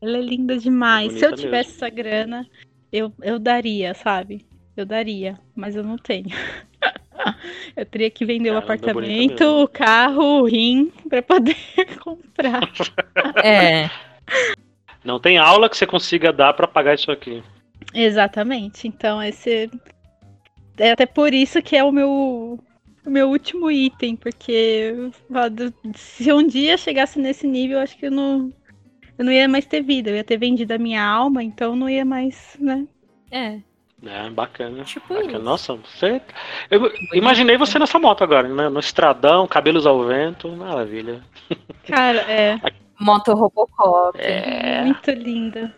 Ela 0.00 0.18
é 0.18 0.20
linda 0.20 0.58
demais. 0.58 1.12
Se 1.12 1.24
eu 1.24 1.34
tivesse 1.34 1.70
mesmo. 1.70 1.84
essa 1.84 1.88
grana, 1.88 2.46
eu, 2.92 3.12
eu 3.22 3.38
daria, 3.38 3.94
sabe? 3.94 4.46
Eu 4.76 4.84
daria, 4.84 5.38
mas 5.54 5.76
eu 5.76 5.84
não 5.84 5.96
tenho. 5.96 6.26
eu 7.76 7.86
teria 7.86 8.10
que 8.10 8.24
vender 8.24 8.50
o 8.50 8.54
é 8.54 8.58
apartamento, 8.58 9.44
o 9.44 9.68
carro, 9.68 10.40
o 10.40 10.44
rim 10.44 10.92
pra 11.08 11.22
poder 11.22 11.56
comprar. 12.02 12.62
É. 13.42 13.88
Não 15.04 15.20
tem 15.20 15.38
aula 15.38 15.68
que 15.68 15.76
você 15.76 15.86
consiga 15.86 16.32
dar 16.32 16.54
pra 16.54 16.66
pagar 16.66 16.94
isso 16.94 17.10
aqui. 17.10 17.42
Exatamente. 17.94 18.88
Então 18.88 19.22
esse 19.22 19.70
é 20.78 20.92
até 20.92 21.06
por 21.06 21.32
isso 21.32 21.62
que 21.62 21.76
é 21.76 21.84
o 21.84 21.92
meu 21.92 22.58
o 23.06 23.10
meu 23.10 23.28
último 23.28 23.70
item, 23.70 24.16
porque 24.16 24.94
se 25.94 26.32
um 26.32 26.46
dia 26.46 26.76
chegasse 26.78 27.18
nesse 27.18 27.46
nível, 27.46 27.76
eu 27.76 27.82
acho 27.82 27.98
que 27.98 28.06
eu 28.06 28.10
não 28.10 28.52
eu 29.18 29.24
não 29.24 29.32
ia 29.32 29.46
mais 29.46 29.66
ter 29.66 29.82
vida, 29.82 30.10
eu 30.10 30.16
ia 30.16 30.24
ter 30.24 30.38
vendido 30.38 30.74
a 30.74 30.78
minha 30.78 31.04
alma, 31.04 31.42
então 31.42 31.76
não 31.76 31.88
ia 31.88 32.04
mais, 32.04 32.56
né? 32.58 32.86
É. 33.30 33.60
É, 34.06 34.28
bacana. 34.30 34.84
Tipo 34.84 35.14
bacana. 35.14 35.32
isso. 35.32 35.42
Nossa, 35.42 35.74
você. 35.74 36.20
Eu 36.70 36.90
imaginei 37.14 37.56
você 37.56 37.78
nessa 37.78 37.98
moto 37.98 38.22
agora, 38.22 38.48
né? 38.48 38.68
No 38.68 38.80
estradão, 38.80 39.46
cabelos 39.46 39.86
ao 39.86 40.04
vento, 40.04 40.48
maravilha. 40.50 41.22
Cara, 41.86 42.20
é 42.30 42.58
Moto 43.00 43.32
Robocop. 43.32 44.18
É. 44.20 44.82
muito 44.82 45.10
linda. 45.10 45.74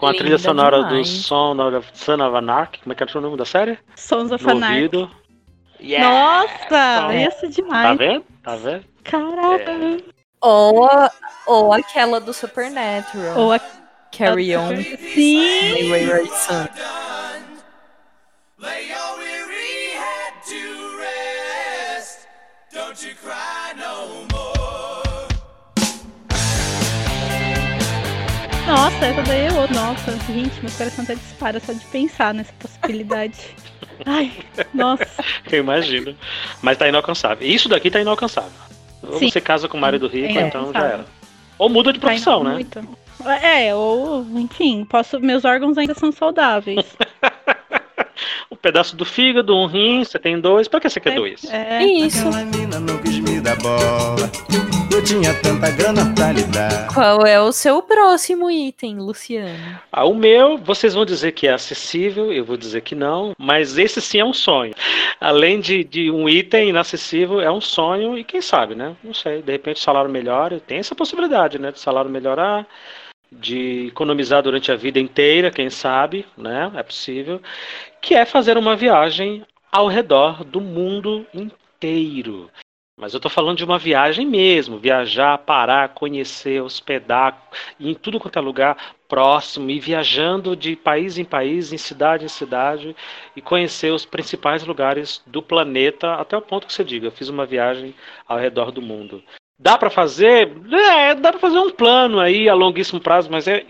Com 0.00 0.06
a 0.06 0.12
Linda 0.12 0.22
trilha 0.24 0.38
sonora 0.38 0.78
do 0.82 0.88
demais. 0.88 1.08
Son 1.08 1.60
of, 1.76 1.86
Son 1.92 2.14
of 2.26 2.34
Anarchy, 2.36 2.78
como 2.80 2.92
é 2.92 2.96
que 2.96 3.02
era 3.02 3.18
o 3.18 3.20
nome 3.20 3.36
da 3.36 3.44
série? 3.44 3.78
Sons 3.94 4.32
of 4.32 4.42
No 4.42 4.52
Anarchy. 4.52 4.76
ouvido. 4.76 5.10
Nossa, 5.98 7.02
Bom. 7.02 7.12
ia 7.12 7.30
ser 7.32 7.40
Tá 7.48 7.52
demais. 7.52 7.98
vendo? 7.98 8.24
Tá 8.42 8.56
vendo? 8.56 8.84
Caraca. 9.04 9.72
Ou, 10.40 10.88
ou 11.46 11.72
aquela 11.74 12.18
do 12.18 12.32
Supernatural. 12.32 13.38
Ou 13.38 13.52
a 13.52 13.60
Carry 14.10 14.56
On. 14.56 14.74
Sim. 15.14 15.90
Wayward 15.90 16.30
Son. 16.30 16.66
Nossa, 28.94 29.06
essa 29.06 29.22
daí 29.22 29.46
é 29.46 29.52
outra. 29.52 29.74
Nossa, 29.74 30.18
gente, 30.32 30.60
meu 30.62 30.70
coração 30.72 31.04
até 31.04 31.14
dispara 31.14 31.60
só 31.60 31.72
de 31.72 31.84
pensar 31.86 32.34
nessa 32.34 32.52
possibilidade. 32.54 33.38
Ai, 34.06 34.32
nossa. 34.72 35.06
Eu 35.50 35.60
imagino. 35.60 36.14
Mas 36.62 36.78
tá 36.78 36.88
inalcançável. 36.88 37.46
Isso 37.46 37.68
daqui 37.68 37.90
tá 37.90 38.00
inalcançável. 38.00 38.50
Ou 39.02 39.18
Sim. 39.18 39.30
você 39.30 39.40
casa 39.40 39.68
com 39.68 39.76
o 39.76 39.80
marido 39.80 40.06
rico, 40.06 40.38
É 40.38 40.42
então 40.42 40.72
já 40.72 40.80
era. 40.80 41.06
Ou 41.58 41.68
muda 41.68 41.92
de 41.92 41.98
Tá 41.98 42.08
profissão, 42.08 42.40
indo 42.40 42.80
né? 43.22 43.36
É, 43.42 43.74
ou, 43.74 44.26
enfim, 44.38 44.84
posso. 44.84 45.20
Meus 45.20 45.44
órgãos 45.44 45.76
ainda 45.76 45.94
são 45.94 46.10
saudáveis. 46.10 46.84
Um 48.50 48.56
pedaço 48.56 48.96
do 48.96 49.04
fígado, 49.04 49.56
um 49.56 49.64
rim, 49.64 50.04
você 50.04 50.18
tem 50.18 50.38
dois. 50.38 50.68
Pra 50.68 50.78
que 50.80 50.90
você 50.90 51.00
quer 51.00 51.14
dois? 51.14 51.44
É, 51.44 51.82
Isso. 51.82 52.28
Aquela 52.28 52.44
mina 52.44 52.80
não 52.80 52.98
quis 52.98 53.18
me 53.18 53.40
dar 53.40 53.56
bola. 53.56 54.30
Eu 54.92 55.04
tinha 55.04 55.32
tanta 55.40 55.70
grana 55.70 56.12
pra 56.14 56.32
lhe 56.32 56.42
dar. 56.44 56.92
Qual 56.92 57.24
é 57.24 57.40
o 57.40 57.52
seu 57.52 57.80
próximo 57.80 58.50
item, 58.50 58.96
Luciano? 58.98 59.80
Ah, 59.92 60.04
o 60.04 60.14
meu, 60.14 60.58
vocês 60.58 60.94
vão 60.94 61.04
dizer 61.04 61.30
que 61.32 61.46
é 61.46 61.52
acessível, 61.52 62.32
eu 62.32 62.44
vou 62.44 62.56
dizer 62.56 62.80
que 62.80 62.94
não, 62.94 63.32
mas 63.38 63.78
esse 63.78 64.00
sim 64.00 64.18
é 64.18 64.24
um 64.24 64.32
sonho. 64.32 64.74
Além 65.20 65.60
de, 65.60 65.84
de 65.84 66.10
um 66.10 66.28
item 66.28 66.70
inacessível, 66.70 67.40
é 67.40 67.50
um 67.50 67.60
sonho 67.60 68.18
e 68.18 68.24
quem 68.24 68.42
sabe, 68.42 68.74
né? 68.74 68.96
Não 69.02 69.14
sei, 69.14 69.40
de 69.40 69.52
repente 69.52 69.76
o 69.76 69.80
salário 69.80 70.10
melhora, 70.10 70.58
tem 70.58 70.78
essa 70.78 70.94
possibilidade, 70.94 71.58
né? 71.58 71.70
De 71.70 71.78
salário 71.78 72.10
melhorar, 72.10 72.66
de 73.30 73.86
economizar 73.86 74.42
durante 74.42 74.72
a 74.72 74.76
vida 74.76 74.98
inteira, 74.98 75.52
quem 75.52 75.70
sabe, 75.70 76.26
né? 76.36 76.70
É 76.74 76.82
possível. 76.82 77.40
Que 78.02 78.16
é 78.16 78.24
fazer 78.24 78.58
uma 78.58 78.74
viagem 78.74 79.46
ao 79.70 79.86
redor 79.86 80.44
do 80.44 80.60
mundo 80.60 81.24
inteiro. 81.32 82.50
Mas 83.00 83.14
eu 83.14 83.20
tô 83.20 83.30
falando 83.30 83.56
de 83.56 83.64
uma 83.64 83.78
viagem 83.78 84.26
mesmo, 84.26 84.78
viajar, 84.78 85.38
parar, 85.38 85.88
conhecer, 85.88 86.62
hospedar, 86.62 87.48
em 87.80 87.94
tudo 87.94 88.20
quanto 88.20 88.38
é 88.38 88.42
lugar 88.42 88.76
próximo, 89.08 89.70
e 89.70 89.80
viajando 89.80 90.54
de 90.54 90.76
país 90.76 91.16
em 91.16 91.24
país, 91.24 91.72
em 91.72 91.78
cidade 91.78 92.26
em 92.26 92.28
cidade, 92.28 92.94
e 93.34 93.40
conhecer 93.40 93.90
os 93.90 94.04
principais 94.04 94.64
lugares 94.64 95.22
do 95.26 95.40
planeta, 95.40 96.12
até 96.16 96.36
o 96.36 96.42
ponto 96.42 96.66
que 96.66 96.74
você 96.74 96.84
diga, 96.84 97.10
fiz 97.10 97.30
uma 97.30 97.46
viagem 97.46 97.94
ao 98.28 98.38
redor 98.38 98.70
do 98.70 98.82
mundo. 98.82 99.22
Dá 99.58 99.78
para 99.78 99.88
fazer? 99.88 100.52
É, 100.70 101.14
dá 101.14 101.32
para 101.32 101.40
fazer 101.40 101.58
um 101.58 101.70
plano 101.70 102.20
aí 102.20 102.50
a 102.50 102.54
longuíssimo 102.54 103.00
prazo, 103.00 103.30
mas 103.30 103.48
é 103.48 103.64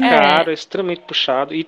É. 0.00 0.08
caro, 0.08 0.52
extremamente 0.52 1.00
puxado. 1.00 1.52
E 1.52 1.66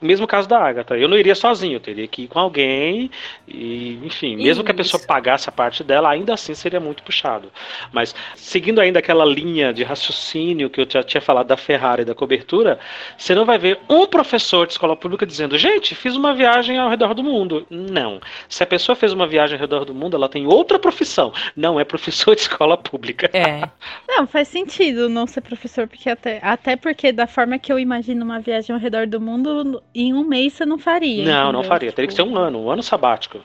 o 0.00 0.06
mesmo 0.06 0.26
caso 0.26 0.48
da 0.48 0.58
Agatha. 0.58 0.96
Eu 0.96 1.08
não 1.08 1.16
iria 1.16 1.34
sozinho, 1.34 1.74
eu 1.74 1.80
teria 1.80 2.06
que 2.06 2.22
ir 2.22 2.28
com 2.28 2.38
alguém. 2.38 3.10
E, 3.48 3.98
enfim, 4.04 4.36
mesmo 4.36 4.62
que 4.62 4.70
a 4.70 4.74
pessoa 4.74 4.98
Isso. 4.98 5.06
pagasse 5.08 5.48
a 5.48 5.52
parte 5.52 5.82
dela, 5.82 6.08
ainda 6.08 6.34
assim 6.34 6.54
seria 6.54 6.78
muito 6.78 7.02
puxado. 7.02 7.50
Mas 7.92 8.14
seguindo 8.36 8.80
ainda 8.80 9.00
aquela 9.00 9.24
linha 9.24 9.72
de 9.72 9.82
raciocínio 9.82 10.70
que 10.70 10.80
eu 10.80 10.86
já 10.88 11.02
tinha 11.02 11.20
falado 11.20 11.48
da 11.48 11.56
Ferrari 11.56 12.02
e 12.02 12.04
da 12.04 12.14
cobertura, 12.14 12.78
você 13.18 13.34
não 13.34 13.44
vai 13.44 13.58
ver 13.58 13.80
um 13.88 14.06
professor 14.06 14.66
de 14.66 14.74
escola 14.74 14.96
pública 14.96 15.26
dizendo: 15.26 15.58
gente, 15.58 15.94
fiz 15.94 16.14
uma 16.14 16.32
viagem 16.32 16.78
ao 16.78 16.88
redor 16.88 17.12
do 17.12 17.24
mundo. 17.24 17.66
Não. 17.68 18.20
Se 18.48 18.62
a 18.62 18.66
pessoa 18.66 18.94
fez 18.94 19.12
uma 19.12 19.26
viagem 19.26 19.56
ao 19.56 19.60
redor 19.60 19.84
do 19.84 19.94
mundo, 19.94 20.16
ela 20.16 20.28
tem 20.28 20.46
outra 20.46 20.78
profissão. 20.78 21.32
Não 21.56 21.80
é 21.80 21.84
professor 21.84 22.34
de 22.34 22.42
escola 22.42 22.76
pública. 22.76 23.28
É. 23.32 23.68
Não, 24.06 24.26
faz 24.26 24.48
sentido 24.48 25.08
não 25.08 25.26
ser 25.26 25.40
professor, 25.40 25.88
porque 25.88 26.08
até, 26.08 26.38
até 26.40 26.76
porque 26.84 27.10
da 27.12 27.26
forma 27.26 27.58
que 27.58 27.72
eu 27.72 27.78
imagino 27.78 28.22
uma 28.22 28.38
viagem 28.40 28.74
ao 28.74 28.78
redor 28.78 29.06
do 29.06 29.18
mundo, 29.18 29.82
em 29.94 30.12
um 30.12 30.22
mês 30.22 30.52
você 30.52 30.66
não 30.66 30.78
faria. 30.78 31.24
Não, 31.24 31.44
não 31.44 31.60
entendeu? 31.60 31.64
faria. 31.64 31.92
Teria 31.92 32.08
que 32.08 32.12
ser 32.12 32.22
um 32.22 32.36
ano, 32.36 32.60
um 32.60 32.70
ano 32.70 32.82
sabático. 32.82 33.40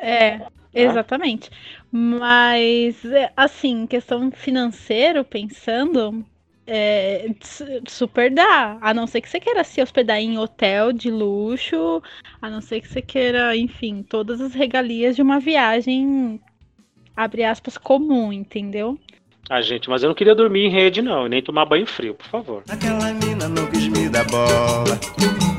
É, 0.00 0.40
exatamente. 0.74 1.48
Mas, 1.92 3.04
é, 3.04 3.32
assim, 3.36 3.86
questão 3.86 4.32
financeiro, 4.32 5.24
pensando, 5.24 6.24
é, 6.66 7.30
su- 7.40 7.64
super 7.86 8.28
dá. 8.28 8.78
A 8.80 8.92
não 8.92 9.06
ser 9.06 9.20
que 9.20 9.28
você 9.28 9.38
queira 9.38 9.62
se 9.62 9.80
hospedar 9.80 10.18
em 10.18 10.36
hotel 10.36 10.92
de 10.92 11.08
luxo, 11.08 12.02
a 12.40 12.50
não 12.50 12.60
ser 12.60 12.80
que 12.80 12.88
você 12.88 13.00
queira, 13.00 13.56
enfim, 13.56 14.02
todas 14.02 14.40
as 14.40 14.54
regalias 14.54 15.14
de 15.14 15.22
uma 15.22 15.38
viagem, 15.38 16.40
abre 17.16 17.44
aspas, 17.44 17.78
comum, 17.78 18.32
entendeu? 18.32 18.98
Ah, 19.50 19.60
gente, 19.60 19.90
mas 19.90 20.02
eu 20.02 20.08
não 20.08 20.14
queria 20.14 20.34
dormir 20.34 20.66
em 20.66 20.70
rede, 20.70 21.02
não, 21.02 21.26
e 21.26 21.28
nem 21.28 21.42
tomar 21.42 21.64
banho 21.66 21.86
frio, 21.86 22.14
por 22.14 22.26
favor. 22.26 22.62
Aquela 22.70 23.12
mina 23.12 23.48
não 23.48 23.66
quis 23.66 23.88
me 23.88 24.08
dar 24.08 24.24
bola. 24.26 24.98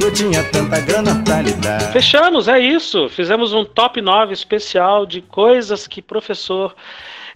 Eu 0.02 0.12
tinha 0.14 0.44
tanta 0.52 0.80
grana 0.80 1.22
pra 1.24 1.42
lhe 1.42 1.52
dar. 1.54 1.92
Fechamos, 1.92 2.48
é 2.48 2.60
isso. 2.60 3.10
Fizemos 3.10 3.54
um 3.54 3.64
top 3.64 4.02
9 4.02 4.34
especial 4.34 5.06
de 5.06 5.22
coisas 5.22 5.86
que 5.86 6.02
professor, 6.02 6.74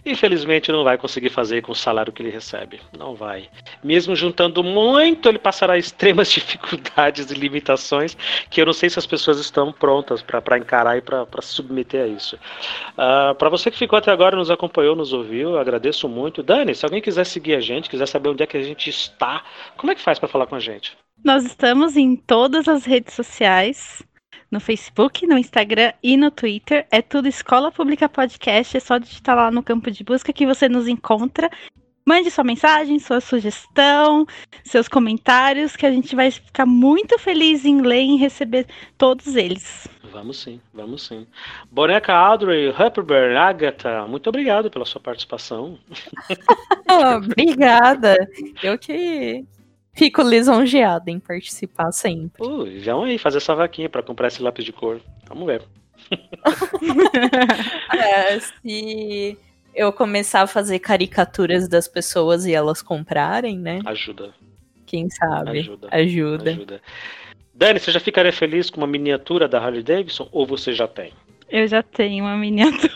infelizmente, 0.04 0.72
não 0.72 0.84
vai 0.84 0.96
conseguir 0.98 1.30
fazer 1.30 1.62
com 1.62 1.72
o 1.72 1.74
salário 1.74 2.12
que 2.12 2.22
ele 2.22 2.30
recebe. 2.30 2.80
Não 2.96 3.14
vai. 3.14 3.48
Mesmo 3.82 4.14
juntando 4.14 4.62
muito, 4.62 5.28
ele 5.28 5.38
passará 5.38 5.76
extremas 5.78 6.30
dificuldades 6.30 7.30
e 7.30 7.34
limitações 7.34 8.16
que 8.50 8.60
eu 8.60 8.66
não 8.66 8.72
sei 8.72 8.90
se 8.90 8.98
as 8.98 9.06
pessoas 9.06 9.38
estão 9.38 9.72
prontas 9.72 10.22
para 10.22 10.58
encarar 10.58 10.96
e 10.96 11.00
para 11.00 11.26
se 11.40 11.48
submeter 11.48 12.04
a 12.04 12.06
isso. 12.06 12.38
para 12.96 13.48
você 13.48 13.70
que 13.70 13.78
ficou 13.78 13.98
até 13.98 14.10
agora, 14.10 14.36
nos 14.36 14.50
acompanhou, 14.50 14.94
nos 14.94 15.12
ouviu, 15.12 15.50
eu 15.50 15.58
agradeço 15.58 16.08
muito. 16.08 16.42
Dani, 16.42 16.74
se 16.74 16.84
alguém 16.84 17.00
quiser 17.00 17.24
seguir 17.24 17.54
a 17.54 17.60
gente, 17.60 17.90
quiser 17.90 18.06
saber 18.06 18.28
onde 18.28 18.42
é 18.42 18.46
que 18.46 18.56
a 18.56 18.62
gente 18.62 18.90
está, 18.90 19.44
como 19.76 19.92
é 19.92 19.94
que 19.94 20.02
faz 20.02 20.18
para 20.18 20.28
falar 20.28 20.46
com 20.46 20.54
a 20.54 20.60
gente? 20.60 20.96
Nós 21.24 21.44
estamos 21.44 21.96
em 21.96 22.14
todas 22.14 22.68
as 22.68 22.84
redes 22.84 23.14
sociais. 23.14 24.02
No 24.50 24.60
Facebook, 24.60 25.26
no 25.26 25.38
Instagram 25.38 25.92
e 26.02 26.16
no 26.16 26.30
Twitter. 26.30 26.86
É 26.90 27.02
tudo 27.02 27.28
Escola 27.28 27.70
Pública 27.70 28.08
Podcast. 28.08 28.76
É 28.76 28.80
só 28.80 28.98
digitar 28.98 29.36
lá 29.36 29.50
no 29.50 29.62
campo 29.62 29.90
de 29.90 30.02
busca 30.04 30.32
que 30.32 30.46
você 30.46 30.68
nos 30.68 30.88
encontra. 30.88 31.50
Mande 32.08 32.30
sua 32.30 32.42
mensagem, 32.42 32.98
sua 32.98 33.20
sugestão, 33.20 34.26
seus 34.64 34.88
comentários, 34.88 35.76
que 35.76 35.84
a 35.84 35.90
gente 35.90 36.16
vai 36.16 36.30
ficar 36.30 36.64
muito 36.64 37.18
feliz 37.18 37.66
em 37.66 37.82
ler 37.82 38.02
e 38.02 38.16
receber 38.16 38.66
todos 38.96 39.36
eles. 39.36 39.86
Vamos 40.10 40.40
sim, 40.40 40.58
vamos 40.72 41.06
sim. 41.06 41.26
Boneca 41.70 42.14
Audrey, 42.14 42.70
Hupperberg, 42.70 43.36
Agatha, 43.36 44.06
muito 44.06 44.26
obrigado 44.26 44.70
pela 44.70 44.86
sua 44.86 45.02
participação. 45.02 45.78
Obrigada. 46.88 48.16
Eu 48.62 48.78
que 48.78 49.44
fico 49.98 50.22
lisonjeada 50.22 51.10
em 51.10 51.18
participar 51.18 51.92
sempre. 51.92 52.42
Uh, 52.42 52.80
vão 52.82 53.04
aí 53.04 53.18
fazer 53.18 53.38
essa 53.38 53.54
vaquinha 53.54 53.88
para 53.88 54.02
comprar 54.02 54.28
esse 54.28 54.42
lápis 54.42 54.64
de 54.64 54.72
cor. 54.72 55.00
Vamos 55.28 55.46
ver. 55.46 55.62
É, 57.94 58.38
se 58.40 59.36
eu 59.74 59.92
começar 59.92 60.42
a 60.42 60.46
fazer 60.46 60.78
caricaturas 60.78 61.68
das 61.68 61.88
pessoas 61.88 62.46
e 62.46 62.52
elas 62.54 62.82
comprarem, 62.82 63.58
né? 63.58 63.80
Ajuda, 63.84 64.32
Quem 64.86 65.08
sabe? 65.10 65.58
Ajuda, 65.60 65.88
Ajuda. 65.90 66.50
ajuda. 66.50 66.82
Dani, 67.54 67.80
você 67.80 67.90
já 67.90 68.00
ficaria 68.00 68.32
feliz 68.32 68.70
com 68.70 68.80
uma 68.80 68.86
miniatura 68.86 69.48
da 69.48 69.58
Harley 69.58 69.82
Davidson 69.82 70.28
ou 70.30 70.46
você 70.46 70.72
já 70.72 70.86
tem? 70.86 71.12
Eu 71.48 71.66
já 71.66 71.82
tenho 71.82 72.24
uma 72.24 72.36
miniatura. 72.36 72.92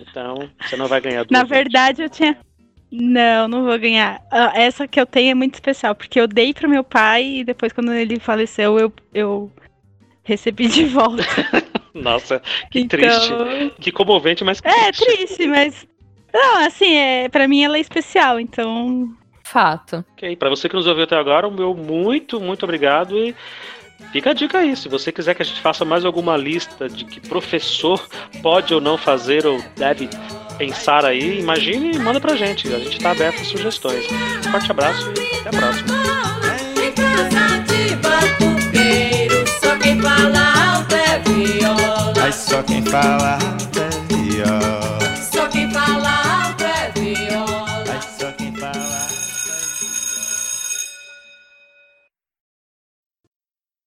Então, 0.00 0.50
você 0.60 0.76
não 0.76 0.86
vai 0.88 1.00
ganhar 1.00 1.24
duas 1.24 1.30
Na 1.30 1.44
vezes. 1.44 1.62
verdade, 1.64 2.02
eu 2.02 2.10
tinha. 2.10 2.36
Não, 2.92 3.48
não 3.48 3.64
vou 3.64 3.78
ganhar. 3.78 4.20
Ah, 4.30 4.52
Essa 4.54 4.86
que 4.86 5.00
eu 5.00 5.06
tenho 5.06 5.30
é 5.30 5.34
muito 5.34 5.54
especial, 5.54 5.94
porque 5.94 6.20
eu 6.20 6.28
dei 6.28 6.52
pro 6.52 6.68
meu 6.68 6.84
pai 6.84 7.24
e 7.38 7.44
depois, 7.44 7.72
quando 7.72 7.90
ele 7.92 8.20
faleceu, 8.20 8.78
eu, 8.78 8.92
eu 9.14 9.50
recebi 10.22 10.68
de 10.68 10.84
volta. 10.84 11.24
Nossa, 11.94 12.40
que 12.70 12.80
Então, 12.80 12.98
triste. 12.98 13.74
Que 13.80 13.90
comovente, 13.90 14.44
mas 14.44 14.60
que 14.60 14.68
É 14.68 14.92
triste. 14.92 15.04
triste, 15.04 15.46
mas. 15.46 15.86
Não, 16.32 16.66
assim, 16.66 16.94
é, 16.94 17.28
pra 17.28 17.48
mim 17.48 17.62
ela 17.64 17.76
é 17.76 17.80
especial, 17.80 18.38
então. 18.38 19.10
Fato. 19.44 20.04
Ok, 20.12 20.36
para 20.36 20.48
você 20.48 20.68
que 20.68 20.74
nos 20.74 20.86
ouviu 20.86 21.04
até 21.04 21.16
agora, 21.16 21.46
o 21.48 21.50
meu 21.50 21.74
muito, 21.74 22.40
muito 22.40 22.62
obrigado 22.64 23.18
e 23.18 23.34
fica 24.12 24.30
a 24.30 24.32
dica 24.32 24.58
aí. 24.58 24.74
Se 24.74 24.88
você 24.88 25.12
quiser 25.12 25.34
que 25.34 25.42
a 25.42 25.44
gente 25.44 25.60
faça 25.60 25.84
mais 25.84 26.04
alguma 26.06 26.36
lista 26.36 26.88
de 26.88 27.04
que 27.04 27.20
professor 27.20 28.06
pode 28.42 28.72
ou 28.74 28.80
não 28.80 28.96
fazer 28.96 29.44
ou 29.46 29.62
deve 29.76 30.08
pensar 30.52 31.04
aí, 31.04 31.40
imagine 31.40 31.92
e 31.94 31.98
manda 31.98 32.20
pra 32.20 32.36
gente. 32.36 32.72
A 32.72 32.78
gente 32.78 32.98
tá 32.98 33.10
aberto 33.10 33.40
a 33.40 33.44
sugestões. 33.44 34.04
Um 34.46 34.50
forte 34.50 34.70
abraço 34.70 35.12
e 35.16 35.40
até 35.40 35.48
a 35.48 35.60
próxima. 35.60 36.02
Só 42.52 42.62
quem 42.62 42.82
fala 42.82 43.38
alto 43.38 43.78
é 43.80 43.98
viola. 44.12 45.12
Só 45.32 45.46
quem 45.48 45.70
fala 45.70 46.01